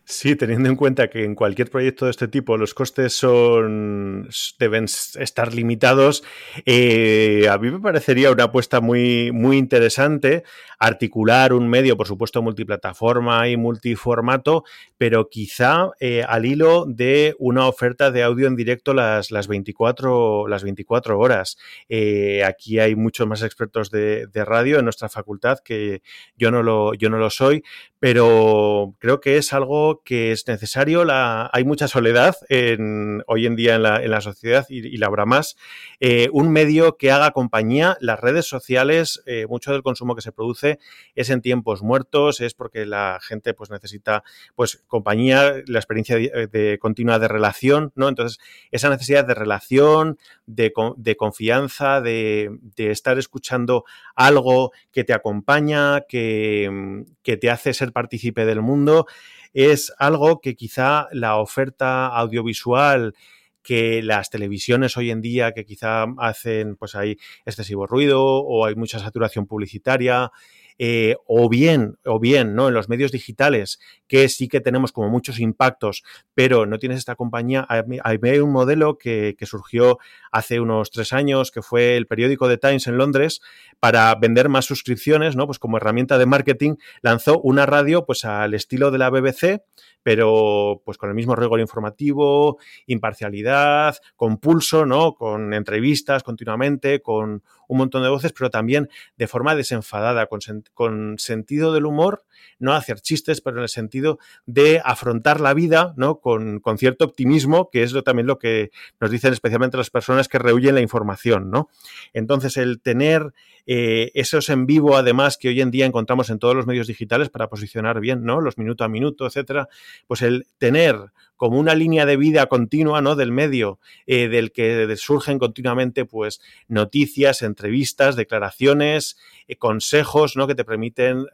Sí, 0.05 0.35
teniendo 0.35 0.69
en 0.69 0.75
cuenta 0.75 1.09
que 1.09 1.25
en 1.25 1.37
cualquier 1.37 1.71
proyecto 1.71 2.07
de 2.07 2.11
este 2.11 2.27
tipo 2.27 2.57
los 2.57 2.75
costes 2.75 3.13
son 3.13 4.29
deben 4.59 4.85
estar 4.85 5.55
limitados, 5.55 6.25
eh, 6.67 7.47
a 7.49 7.57
mí 7.59 7.71
me 7.71 7.79
parecería 7.79 8.33
una 8.33 8.45
apuesta 8.45 8.81
muy, 8.81 9.31
muy 9.33 9.59
interesante 9.59 10.43
articular 10.83 11.53
un 11.53 11.69
medio, 11.69 11.97
por 11.97 12.09
supuesto, 12.09 12.43
multiplataforma 12.43 13.49
y 13.49 13.57
multiformato, 13.57 14.65
pero 14.99 15.29
quizá 15.29 15.91
eh, 16.01 16.25
al 16.27 16.45
hilo 16.45 16.87
de 16.89 17.37
una 17.39 17.69
oferta 17.69 18.11
de 18.11 18.25
audio 18.25 18.49
en 18.49 18.57
directo 18.57 18.93
las, 18.93 19.31
las, 19.31 19.47
24, 19.47 20.49
las 20.49 20.65
24 20.65 21.21
horas. 21.21 21.57
Eh, 21.89 22.43
aquí 22.45 22.81
hay 22.81 22.97
muchos 22.97 23.29
más 23.29 23.45
expertos 23.45 23.93
de, 23.93 24.27
de, 24.27 24.45
radio 24.45 24.81
en 24.81 24.85
nuestra 24.85 25.09
facultad 25.09 25.61
que 25.61 26.03
yo 26.37 26.51
no 26.51 26.65
lo, 26.65 26.95
yo 26.95 27.11
no 27.11 27.19
lo 27.19 27.31
soy, 27.31 27.63
pero 28.01 28.97
creo 28.99 29.21
que 29.21 29.37
es 29.37 29.53
algo 29.53 30.03
que 30.05 30.33
es 30.33 30.49
necesario. 30.49 31.05
La, 31.05 31.49
hay 31.53 31.63
mucha 31.63 31.87
soledad 31.87 32.35
en, 32.49 33.23
hoy 33.29 33.47
en 33.47 33.55
día 33.55 33.77
en 33.77 33.85
la, 33.85 34.03
en 34.03 34.11
la 34.11 34.21
sociedad 34.21 34.67
y, 34.69 34.97
la 34.97 35.07
habrá 35.07 35.27
más. 35.27 35.57
Eh, 36.01 36.29
un 36.33 36.51
medio 36.51 36.97
que 36.97 37.13
haga 37.13 37.31
compañía, 37.31 37.97
las 38.01 38.19
redes 38.19 38.47
sociales, 38.47 39.23
mucho 39.49 39.73
del 39.73 39.83
consumo 39.83 40.15
que 40.17 40.23
se 40.23 40.33
produce 40.33 40.72
es 41.15 41.31
en 41.31 41.41
tiempos 41.41 41.83
muertos, 41.83 42.41
es 42.41 42.55
porque 42.55 42.87
la 42.87 43.19
gente 43.23 43.55
pues 43.55 43.71
necesita 43.71 44.23
pues 44.55 44.83
compañía, 44.87 45.63
la 45.67 45.79
experiencia 45.79 46.17
de, 46.17 46.49
de 46.51 46.79
continua 46.79 47.19
de 47.19 47.29
relación, 47.29 47.93
¿no? 47.95 48.09
Entonces, 48.09 48.39
esa 48.71 48.91
necesidad 48.91 49.27
de 49.27 49.35
relación, 49.35 50.19
de, 50.47 50.73
de 50.97 51.17
confianza, 51.17 52.01
de, 52.01 52.51
de, 52.77 52.91
estar 52.91 53.19
escuchando 53.19 53.85
algo 54.15 54.73
que 54.91 55.05
te 55.05 55.13
acompaña, 55.13 56.03
que, 56.03 57.05
que 57.23 57.37
te 57.37 57.51
hace 57.51 57.75
ser 57.75 57.93
partícipe 57.93 58.45
del 58.45 58.63
mundo, 58.63 59.07
es 59.55 59.93
algo 59.99 60.41
que 60.41 60.55
quizá 60.55 61.09
la 61.13 61.37
oferta 61.37 62.07
audiovisual 62.07 63.15
que 63.63 64.03
las 64.03 64.31
televisiones 64.31 64.97
hoy 64.97 65.11
en 65.11 65.21
día 65.21 65.53
que 65.53 65.65
quizá 65.65 66.07
hacen 66.19 66.77
pues 66.77 66.95
hay 66.95 67.19
excesivo 67.45 67.87
ruido 67.87 68.25
o 68.25 68.67
hay 68.67 68.75
mucha 68.75 68.99
saturación 68.99 69.47
publicitaria 69.47 70.33
eh, 70.79 71.17
o 71.27 71.49
bien, 71.49 71.99
o 72.05 72.19
bien, 72.19 72.55
¿no? 72.55 72.69
En 72.69 72.75
los 72.75 72.89
medios 72.89 73.13
digitales, 73.13 73.79
que 74.07 74.29
sí 74.29 74.49
que 74.49 74.61
tenemos 74.61 74.93
como 74.93 75.09
muchos 75.09 75.41
impactos, 75.41 76.03
pero 76.35 76.67
no 76.67 76.79
tienes 76.79 76.99
esta 76.99 77.17
compañía. 77.17 77.67
Hay 77.69 78.39
un 78.39 78.53
modelo 78.53 78.99
que, 78.99 79.35
que, 79.39 79.47
surgió 79.47 79.99
hace 80.31 80.61
unos 80.61 80.91
tres 80.91 81.13
años, 81.13 81.51
que 81.51 81.63
fue 81.63 81.97
el 81.97 82.07
periódico 82.07 82.49
The 82.49 82.59
Times 82.59 82.87
en 82.87 82.99
Londres, 82.99 83.41
para 83.81 84.15
vender 84.15 84.49
más 84.49 84.65
suscripciones, 84.65 85.37
¿no? 85.37 85.47
Pues 85.47 85.59
como 85.59 85.77
herramienta 85.77 86.19
de 86.19 86.27
marketing, 86.27 86.77
lanzó 87.01 87.41
una 87.41 87.67
radio, 87.67 88.05
pues 88.07 88.25
al 88.25 88.55
estilo 88.55 88.91
de 88.91 88.99
la 88.99 89.11
BBC, 89.11 89.63
pero 90.03 90.83
pues 90.85 90.99
con 90.99 91.09
el 91.09 91.15
mismo 91.15 91.37
rigor 91.37 91.61
informativo, 91.61 92.59
imparcialidad, 92.87 93.97
con 94.17 94.39
pulso, 94.39 94.87
¿no? 94.87 95.15
Con 95.15 95.55
entrevistas 95.55 96.23
continuamente, 96.23 97.01
con 97.01 97.43
un 97.73 97.79
montón 97.79 98.03
de 98.03 98.09
voces, 98.09 98.33
pero 98.33 98.51
también 98.51 98.89
de 99.17 99.27
forma 99.27 99.55
desenfadada, 99.55 100.27
con, 100.27 100.41
sen 100.41 100.65
con 100.75 101.19
sentido 101.19 101.73
del 101.73 101.87
humor, 101.87 102.25
no 102.59 102.75
hacer 102.75 103.01
chistes, 103.01 103.41
pero 103.41 103.57
en 103.57 103.63
el 103.63 103.69
sentido 103.69 104.19
de 104.47 104.81
afrontar 104.85 105.41
la 105.41 105.55
vida, 105.55 105.95
¿no? 105.97 106.21
Con, 106.21 106.61
con 106.61 106.79
cierto 106.79 107.05
optimismo, 107.05 107.71
que 107.71 107.83
es 107.83 107.93
lo, 107.93 108.03
también 108.03 108.27
lo 108.27 108.39
que 108.39 108.71
nos 109.01 109.11
dicen 109.11 109.33
especialmente 109.33 109.77
las 109.77 109.91
personas 109.91 110.29
que 110.29 110.39
rehuyen 110.39 110.75
la 110.75 110.81
información, 110.81 111.51
¿no? 111.51 111.69
Entonces, 112.13 112.57
el 112.57 112.81
tener 112.81 113.33
eh, 113.67 114.11
esos 114.15 114.49
en 114.49 114.67
vivo, 114.67 114.97
además, 114.97 115.37
que 115.39 115.49
hoy 115.49 115.61
en 115.61 115.71
día 115.71 115.87
encontramos 115.87 116.31
en 116.31 116.39
todos 116.39 116.55
los 116.55 116.67
medios 116.67 116.87
digitales 116.87 117.31
para 117.31 117.49
posicionar 117.49 118.01
bien, 118.01 118.25
¿no? 118.25 118.41
Los 118.41 118.59
minuto 118.59 118.85
a 118.85 118.89
minuto, 118.89 119.27
etcétera, 119.27 119.69
pues 120.07 120.23
el 120.23 120.47
tener 120.59 120.97
como 121.37 121.59
una 121.59 121.75
línea 121.75 122.07
de 122.07 122.17
vida 122.17 122.47
continua, 122.47 123.01
¿no? 123.01 123.17
Del 123.17 123.33
medio, 123.33 123.79
eh, 124.07 124.29
del 124.29 124.53
que 124.53 124.95
surgen 124.97 125.39
continuamente, 125.39 126.05
pues, 126.05 126.41
noticias, 126.69 127.43
entrevistas, 127.43 128.17
declaraciones, 128.17 129.17
eh, 129.49 129.57
consejos, 129.57 130.37
¿no? 130.37 130.47
Que 130.47 130.55
te 130.55 130.65
permiten 130.65 131.27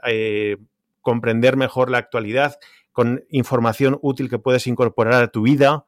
comprender 1.00 1.56
mejor 1.56 1.90
la 1.90 1.98
actualidad 1.98 2.58
con 2.92 3.24
información 3.30 3.98
útil 4.02 4.28
que 4.28 4.38
puedes 4.38 4.66
incorporar 4.66 5.22
a 5.22 5.28
tu 5.28 5.42
vida. 5.42 5.84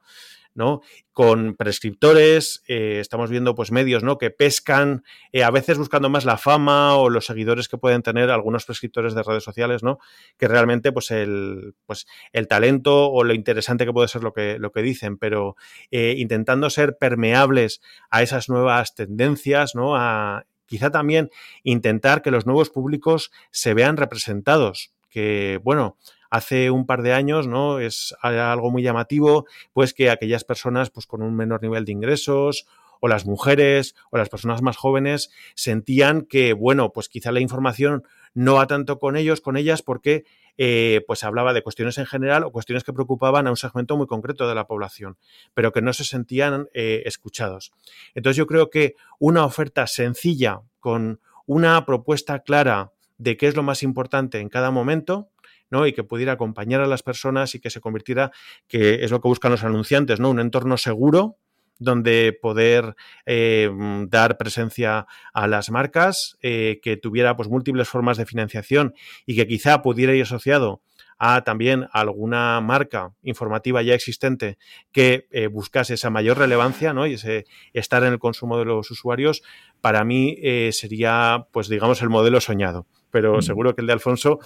¿No? 0.53 0.81
Con 1.11 1.55
prescriptores, 1.55 2.63
eh, 2.67 2.99
estamos 2.99 3.29
viendo 3.29 3.55
pues 3.55 3.71
medios, 3.71 4.03
¿no? 4.03 4.17
Que 4.17 4.31
pescan, 4.31 5.03
eh, 5.31 5.43
a 5.43 5.51
veces 5.51 5.77
buscando 5.77 6.09
más 6.09 6.25
la 6.25 6.37
fama 6.37 6.95
o 6.95 7.09
los 7.09 7.25
seguidores 7.25 7.67
que 7.67 7.77
pueden 7.77 8.01
tener 8.01 8.29
algunos 8.29 8.65
prescriptores 8.65 9.13
de 9.13 9.23
redes 9.23 9.43
sociales, 9.43 9.83
¿no? 9.83 9.99
Que 10.37 10.47
realmente 10.47 10.91
pues 10.91 11.11
el, 11.11 11.75
pues, 11.85 12.07
el 12.33 12.47
talento 12.47 13.09
o 13.09 13.23
lo 13.23 13.33
interesante 13.33 13.85
que 13.85 13.93
puede 13.93 14.07
ser 14.07 14.23
lo 14.23 14.33
que, 14.33 14.57
lo 14.59 14.71
que 14.71 14.81
dicen, 14.81 15.17
pero 15.17 15.55
eh, 15.91 16.15
intentando 16.17 16.69
ser 16.69 16.97
permeables 16.97 17.81
a 18.09 18.21
esas 18.21 18.49
nuevas 18.49 18.95
tendencias, 18.95 19.75
¿no? 19.75 19.95
A, 19.95 20.45
quizá 20.71 20.89
también 20.89 21.29
intentar 21.63 22.21
que 22.21 22.31
los 22.31 22.45
nuevos 22.45 22.69
públicos 22.69 23.29
se 23.51 23.73
vean 23.73 23.97
representados, 23.97 24.93
que, 25.09 25.59
bueno, 25.63 25.97
hace 26.31 26.71
un 26.71 26.87
par 26.87 27.03
de 27.03 27.13
años, 27.13 27.45
¿no? 27.45 27.79
Es 27.79 28.15
algo 28.21 28.71
muy 28.71 28.81
llamativo, 28.81 29.45
pues 29.73 29.93
que 29.93 30.09
aquellas 30.09 30.43
personas 30.43 30.89
pues 30.89 31.05
con 31.05 31.21
un 31.21 31.35
menor 31.35 31.61
nivel 31.61 31.85
de 31.85 31.91
ingresos 31.91 32.65
o 33.01 33.07
las 33.07 33.25
mujeres 33.25 33.95
o 34.11 34.17
las 34.17 34.29
personas 34.29 34.61
más 34.61 34.77
jóvenes 34.77 35.29
sentían 35.55 36.21
que, 36.21 36.53
bueno, 36.53 36.93
pues 36.93 37.09
quizá 37.09 37.31
la 37.31 37.41
información 37.41 38.03
no 38.33 38.55
va 38.55 38.67
tanto 38.67 38.97
con 38.97 39.17
ellos, 39.17 39.41
con 39.41 39.57
ellas, 39.57 39.81
porque 39.81 40.23
eh, 40.57 41.03
pues 41.05 41.23
hablaba 41.25 41.53
de 41.53 41.63
cuestiones 41.63 41.97
en 41.97 42.05
general 42.05 42.45
o 42.45 42.51
cuestiones 42.51 42.85
que 42.85 42.93
preocupaban 42.93 43.47
a 43.47 43.49
un 43.49 43.57
segmento 43.57 43.97
muy 43.97 44.07
concreto 44.07 44.47
de 44.47 44.55
la 44.55 44.67
población, 44.67 45.17
pero 45.53 45.73
que 45.73 45.81
no 45.81 45.91
se 45.91 46.05
sentían 46.05 46.69
eh, 46.73 47.03
escuchados. 47.05 47.73
Entonces 48.15 48.37
yo 48.37 48.47
creo 48.47 48.69
que 48.69 48.95
una 49.19 49.43
oferta 49.43 49.85
sencilla 49.87 50.61
con 50.79 51.19
una 51.45 51.85
propuesta 51.85 52.39
clara 52.39 52.93
de 53.17 53.35
qué 53.35 53.47
es 53.47 53.55
lo 53.55 53.63
más 53.63 53.83
importante 53.83 54.39
en 54.39 54.47
cada 54.47 54.71
momento, 54.71 55.30
¿no? 55.71 55.87
Y 55.87 55.93
que 55.93 56.03
pudiera 56.03 56.33
acompañar 56.33 56.81
a 56.81 56.87
las 56.87 57.01
personas 57.01 57.55
y 57.55 57.59
que 57.59 57.69
se 57.69 57.81
convirtiera, 57.81 58.31
que 58.67 59.03
es 59.03 59.11
lo 59.11 59.21
que 59.21 59.27
buscan 59.27 59.51
los 59.51 59.63
anunciantes, 59.63 60.19
¿no? 60.19 60.29
Un 60.29 60.39
entorno 60.39 60.77
seguro 60.77 61.37
donde 61.81 62.37
poder 62.39 62.95
eh, 63.25 63.69
dar 64.07 64.37
presencia 64.37 65.07
a 65.33 65.47
las 65.47 65.71
marcas, 65.71 66.37
eh, 66.41 66.79
que 66.83 66.95
tuviera 66.95 67.35
pues 67.35 67.49
múltiples 67.49 67.89
formas 67.89 68.17
de 68.17 68.27
financiación 68.27 68.93
y 69.25 69.35
que 69.35 69.47
quizá 69.47 69.81
pudiera 69.81 70.13
ir 70.13 70.21
asociado 70.21 70.83
a 71.17 71.43
también 71.43 71.87
alguna 71.91 72.61
marca 72.61 73.13
informativa 73.23 73.81
ya 73.81 73.95
existente 73.95 74.57
que 74.91 75.27
eh, 75.31 75.47
buscase 75.47 75.95
esa 75.95 76.11
mayor 76.11 76.37
relevancia 76.37 76.93
¿no? 76.93 77.07
y 77.07 77.13
ese 77.13 77.45
estar 77.73 78.03
en 78.03 78.13
el 78.13 78.19
consumo 78.19 78.59
de 78.59 78.65
los 78.65 78.89
usuarios, 78.91 79.41
para 79.81 80.03
mí 80.03 80.37
sería, 80.71 81.47
pues 81.51 81.67
digamos, 81.67 82.01
el 82.01 82.09
modelo 82.09 82.41
soñado. 82.41 82.85
Pero 83.11 83.37
mm. 83.37 83.41
seguro 83.41 83.75
que 83.75 83.81
el 83.81 83.87
de 83.87 83.93
Alfonso 83.93 84.39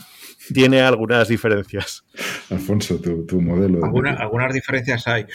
tiene 0.53 0.81
algunas 0.81 1.27
diferencias. 1.27 2.03
Alfonso, 2.49 2.99
tu, 2.99 3.25
tu 3.25 3.41
modelo. 3.41 3.83
¿Alguna, 3.83 4.13
algunas 4.13 4.53
diferencias 4.53 5.07
hay. 5.07 5.25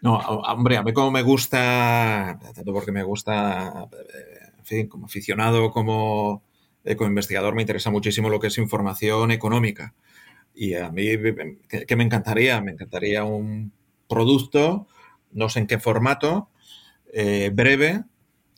No, 0.00 0.16
hombre, 0.16 0.76
a 0.76 0.82
mí 0.82 0.92
como 0.92 1.10
me 1.10 1.22
gusta, 1.22 2.38
tanto 2.54 2.72
porque 2.72 2.92
me 2.92 3.02
gusta, 3.02 3.88
en 4.58 4.64
fin, 4.64 4.86
como 4.86 5.06
aficionado, 5.06 5.70
como, 5.72 6.44
eh, 6.84 6.94
como 6.94 7.08
investigador, 7.08 7.54
me 7.54 7.62
interesa 7.62 7.90
muchísimo 7.90 8.28
lo 8.28 8.38
que 8.38 8.46
es 8.46 8.58
información 8.58 9.32
económica. 9.32 9.94
Y 10.54 10.74
a 10.74 10.90
mí, 10.90 11.06
¿qué 11.68 11.96
me 11.96 12.04
encantaría? 12.04 12.60
Me 12.60 12.72
encantaría 12.72 13.24
un 13.24 13.72
producto, 14.08 14.86
no 15.32 15.48
sé 15.48 15.60
en 15.60 15.66
qué 15.66 15.78
formato, 15.78 16.48
eh, 17.12 17.50
breve, 17.52 18.04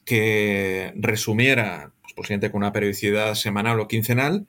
que 0.05 0.93
resumiera, 0.97 1.93
pues 2.21 2.27
posiblemente 2.27 2.51
con 2.51 2.59
una 2.59 2.73
periodicidad 2.73 3.35
semanal 3.35 3.81
o 3.81 3.89
quincenal, 3.89 4.47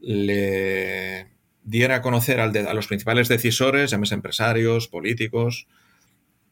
le 0.00 1.28
diera 1.62 1.94
a 1.94 2.02
conocer 2.02 2.40
a 2.40 2.74
los 2.74 2.88
principales 2.88 3.28
decisores, 3.28 3.92
llámese 3.92 4.16
empresarios, 4.16 4.88
políticos, 4.88 5.68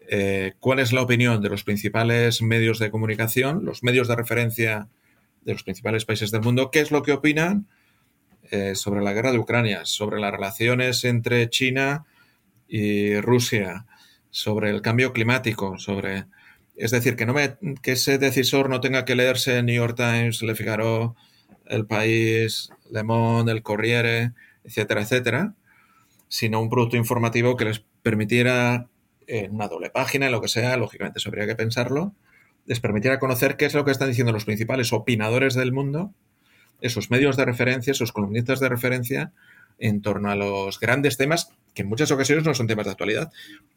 eh, 0.08 0.52
cuál 0.60 0.78
es 0.78 0.92
la 0.92 1.02
opinión 1.02 1.42
de 1.42 1.48
los 1.48 1.64
principales 1.64 2.42
medios 2.42 2.78
de 2.78 2.92
comunicación, 2.92 3.64
los 3.64 3.82
medios 3.82 4.06
de 4.06 4.14
referencia 4.14 4.88
de 5.40 5.52
los 5.52 5.64
principales 5.64 6.04
países 6.04 6.30
del 6.30 6.42
mundo, 6.42 6.70
qué 6.70 6.78
es 6.78 6.92
lo 6.92 7.02
que 7.02 7.10
opinan 7.10 7.66
eh, 8.52 8.76
sobre 8.76 9.02
la 9.02 9.14
guerra 9.14 9.32
de 9.32 9.40
Ucrania, 9.40 9.84
sobre 9.84 10.20
las 10.20 10.30
relaciones 10.30 11.02
entre 11.02 11.50
China 11.50 12.06
y 12.68 13.16
Rusia, 13.18 13.86
sobre 14.30 14.70
el 14.70 14.80
cambio 14.80 15.12
climático, 15.12 15.76
sobre... 15.80 16.26
Es 16.76 16.90
decir, 16.90 17.16
que, 17.16 17.92
ese 17.92 18.18
decisor 18.18 18.68
no 18.68 18.80
tenga 18.80 19.04
que 19.04 19.14
leerse 19.14 19.62
New 19.62 19.74
York 19.74 19.96
Times, 19.96 20.42
Le 20.42 20.54
Figaro, 20.54 21.16
El 21.66 21.86
País, 21.86 22.70
Le 22.90 23.02
Monde, 23.02 23.52
El 23.52 23.62
Corriere, 23.62 24.32
etcétera, 24.64 25.02
etcétera, 25.02 25.54
sino 26.28 26.60
un 26.60 26.70
producto 26.70 26.96
informativo 26.96 27.56
que 27.56 27.66
les 27.66 27.84
permitiera 28.02 28.88
en 29.26 29.54
una 29.54 29.68
doble 29.68 29.90
página, 29.90 30.26
en 30.26 30.32
lo 30.32 30.40
que 30.40 30.48
sea, 30.48 30.76
lógicamente 30.76 31.18
eso 31.18 31.28
habría 31.28 31.46
que 31.46 31.54
pensarlo, 31.54 32.14
les 32.66 32.80
permitiera 32.80 33.18
conocer 33.18 33.56
qué 33.56 33.66
es 33.66 33.74
lo 33.74 33.84
que 33.84 33.90
están 33.90 34.08
diciendo 34.08 34.32
los 34.32 34.44
principales 34.44 34.92
opinadores 34.92 35.54
del 35.54 35.72
mundo, 35.72 36.12
esos 36.80 37.10
medios 37.10 37.36
de 37.36 37.44
referencia, 37.44 37.92
esos 37.92 38.12
columnistas 38.12 38.60
de 38.60 38.68
referencia, 38.68 39.32
en 39.78 40.02
torno 40.02 40.30
a 40.30 40.36
los 40.36 40.78
grandes 40.78 41.16
temas, 41.16 41.50
que 41.74 41.82
en 41.82 41.88
muchas 41.88 42.10
ocasiones 42.10 42.44
no 42.44 42.54
son 42.54 42.66
temas 42.66 42.86
de 42.86 42.92
actualidad. 42.92 43.32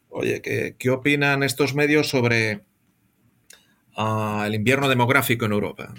Oye, 0.08 0.40
¿qué, 0.40 0.90
opinan 0.90 1.42
estos 1.42 1.74
medios 1.74 2.08
sobre 2.08 2.62
el 3.96 4.54
invierno 4.54 4.88
demográfico 4.88 5.46
en 5.46 5.52
Europa? 5.52 5.94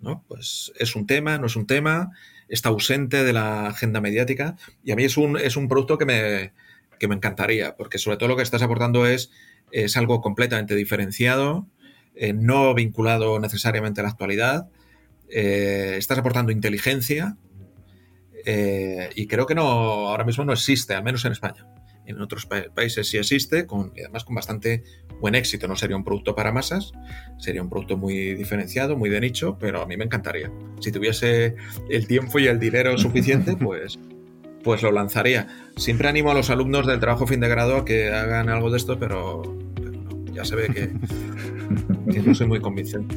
¿No? 0.00 0.24
Pues 0.28 0.72
es 0.78 0.94
un 0.94 1.06
tema, 1.06 1.38
no 1.38 1.46
es 1.46 1.56
un 1.56 1.66
tema, 1.66 2.12
está 2.48 2.68
ausente 2.68 3.24
de 3.24 3.32
la 3.32 3.68
agenda 3.68 4.00
mediática 4.00 4.56
y 4.84 4.92
a 4.92 4.96
mí 4.96 5.04
es 5.04 5.16
un, 5.16 5.38
es 5.38 5.56
un 5.56 5.68
producto 5.68 5.98
que 5.98 6.04
me, 6.04 6.52
que 6.98 7.08
me 7.08 7.14
encantaría, 7.14 7.76
porque 7.76 7.98
sobre 7.98 8.16
todo 8.16 8.28
lo 8.28 8.36
que 8.36 8.42
estás 8.42 8.62
aportando 8.62 9.06
es, 9.06 9.30
es 9.72 9.96
algo 9.96 10.20
completamente 10.20 10.74
diferenciado, 10.74 11.66
eh, 12.14 12.32
no 12.32 12.74
vinculado 12.74 13.38
necesariamente 13.40 14.00
a 14.00 14.04
la 14.04 14.10
actualidad, 14.10 14.68
eh, 15.28 15.96
estás 15.98 16.18
aportando 16.18 16.52
inteligencia 16.52 17.36
eh, 18.44 19.10
y 19.16 19.26
creo 19.26 19.46
que 19.46 19.54
no 19.54 19.62
ahora 20.08 20.24
mismo 20.24 20.44
no 20.44 20.52
existe, 20.52 20.94
al 20.94 21.02
menos 21.02 21.24
en 21.24 21.32
España. 21.32 21.66
En 22.06 22.20
otros 22.20 22.46
países 22.46 23.08
sí 23.08 23.18
existe, 23.18 23.66
con, 23.66 23.92
y 23.96 24.00
además 24.00 24.24
con 24.24 24.34
bastante 24.34 24.84
buen 25.20 25.34
éxito. 25.34 25.68
No 25.68 25.76
sería 25.76 25.96
un 25.96 26.04
producto 26.04 26.34
para 26.34 26.52
masas, 26.52 26.92
sería 27.38 27.62
un 27.62 27.68
producto 27.68 27.96
muy 27.96 28.34
diferenciado, 28.34 28.96
muy 28.96 29.10
de 29.10 29.20
nicho, 29.20 29.56
pero 29.58 29.82
a 29.82 29.86
mí 29.86 29.96
me 29.96 30.04
encantaría. 30.04 30.50
Si 30.80 30.92
tuviese 30.92 31.56
el 31.90 32.06
tiempo 32.06 32.38
y 32.38 32.46
el 32.46 32.58
dinero 32.58 32.96
suficiente, 32.98 33.56
pues 33.56 33.98
pues 34.66 34.82
lo 34.82 34.90
lanzaría. 34.90 35.46
Siempre 35.76 36.08
animo 36.08 36.32
a 36.32 36.34
los 36.34 36.50
alumnos 36.50 36.88
del 36.88 36.98
trabajo 36.98 37.24
fin 37.24 37.38
de 37.38 37.48
grado 37.48 37.76
a 37.76 37.84
que 37.84 38.12
hagan 38.12 38.48
algo 38.48 38.68
de 38.68 38.78
esto, 38.78 38.98
pero, 38.98 39.42
no, 39.80 40.34
ya 40.34 40.44
se 40.44 40.56
ve 40.56 40.66
que, 40.66 40.90
no 42.26 42.34
soy 42.34 42.46
muy 42.46 42.60
convincente. 42.60 43.16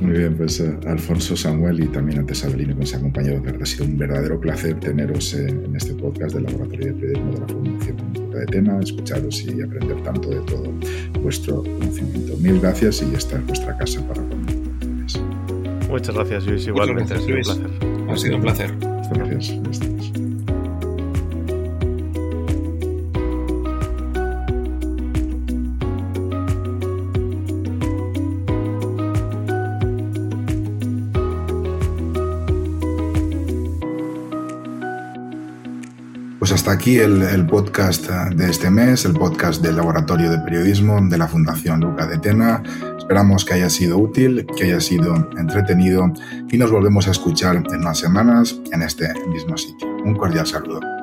Muy 0.00 0.18
bien, 0.18 0.36
pues 0.36 0.60
uh, 0.60 0.76
Alfonso 0.86 1.36
Samuel 1.36 1.80
y 1.80 1.86
también 1.86 2.18
antes 2.18 2.44
Abelino 2.44 2.74
que 2.74 2.80
nos 2.80 2.94
ha 2.94 2.98
acompañado. 2.98 3.40
De 3.40 3.62
ha 3.62 3.66
sido 3.66 3.84
un 3.84 3.96
verdadero 3.96 4.40
placer 4.40 4.78
teneros 4.80 5.34
eh, 5.34 5.48
en 5.48 5.74
este 5.76 5.94
podcast 5.94 6.34
del 6.34 6.44
Laboratorio 6.44 6.86
de 6.86 6.92
Periodismo 6.92 7.32
de 7.32 7.40
la 7.40 7.46
Fundación 7.46 7.96
de 8.30 8.46
Tena, 8.46 8.80
escucharos 8.80 9.44
y 9.44 9.62
aprender 9.62 10.02
tanto 10.02 10.28
de 10.30 10.40
todo 10.40 10.72
vuestro 11.22 11.62
conocimiento. 11.62 12.36
Mil 12.38 12.60
gracias 12.60 13.02
y 13.02 13.14
esta 13.14 13.38
es 13.38 13.46
vuestra 13.46 13.76
casa 13.78 14.06
para 14.08 14.20
cuando 14.22 14.52
Muchas 15.88 16.14
gracias, 16.14 16.46
Luis. 16.46 16.66
Igualmente, 16.66 17.14
Muchas 17.14 17.26
gracias, 17.26 17.58
Luis. 17.58 18.08
Ha 18.08 18.16
sido 18.16 18.36
un 18.36 18.42
placer. 18.42 18.74
Gracias. 19.12 19.60
Pues 19.62 19.80
hasta 36.64 36.72
aquí 36.72 36.96
el, 36.96 37.46
podcast 37.46 38.08
de 38.08 38.48
este 38.48 38.70
mes, 38.70 39.04
el 39.04 39.12
podcast 39.12 39.60
del 39.60 39.76
Laboratorio 39.76 40.30
de 40.30 40.38
Periodismo 40.38 40.98
de 40.98 41.18
la 41.18 41.28
Fundación 41.28 41.80
Luca 41.80 42.06
de 42.06 42.16
Tena. 42.16 42.62
Esperamos 42.96 43.44
que 43.44 43.52
haya 43.52 43.68
sido 43.68 43.98
útil, 43.98 44.46
que 44.56 44.64
haya 44.64 44.80
sido 44.80 45.14
entretenido 45.36 46.10
y 46.50 46.56
nos 46.56 46.70
volvemos 46.70 47.06
a 47.06 47.10
escuchar 47.10 47.56
en 47.56 47.80
unas 47.80 47.98
semanas 47.98 48.58
en 48.72 48.80
este 48.80 49.12
mismo 49.28 49.58
sitio. 49.58 49.86
Un 50.06 50.14
cordial 50.14 50.46
saludo. 50.46 50.93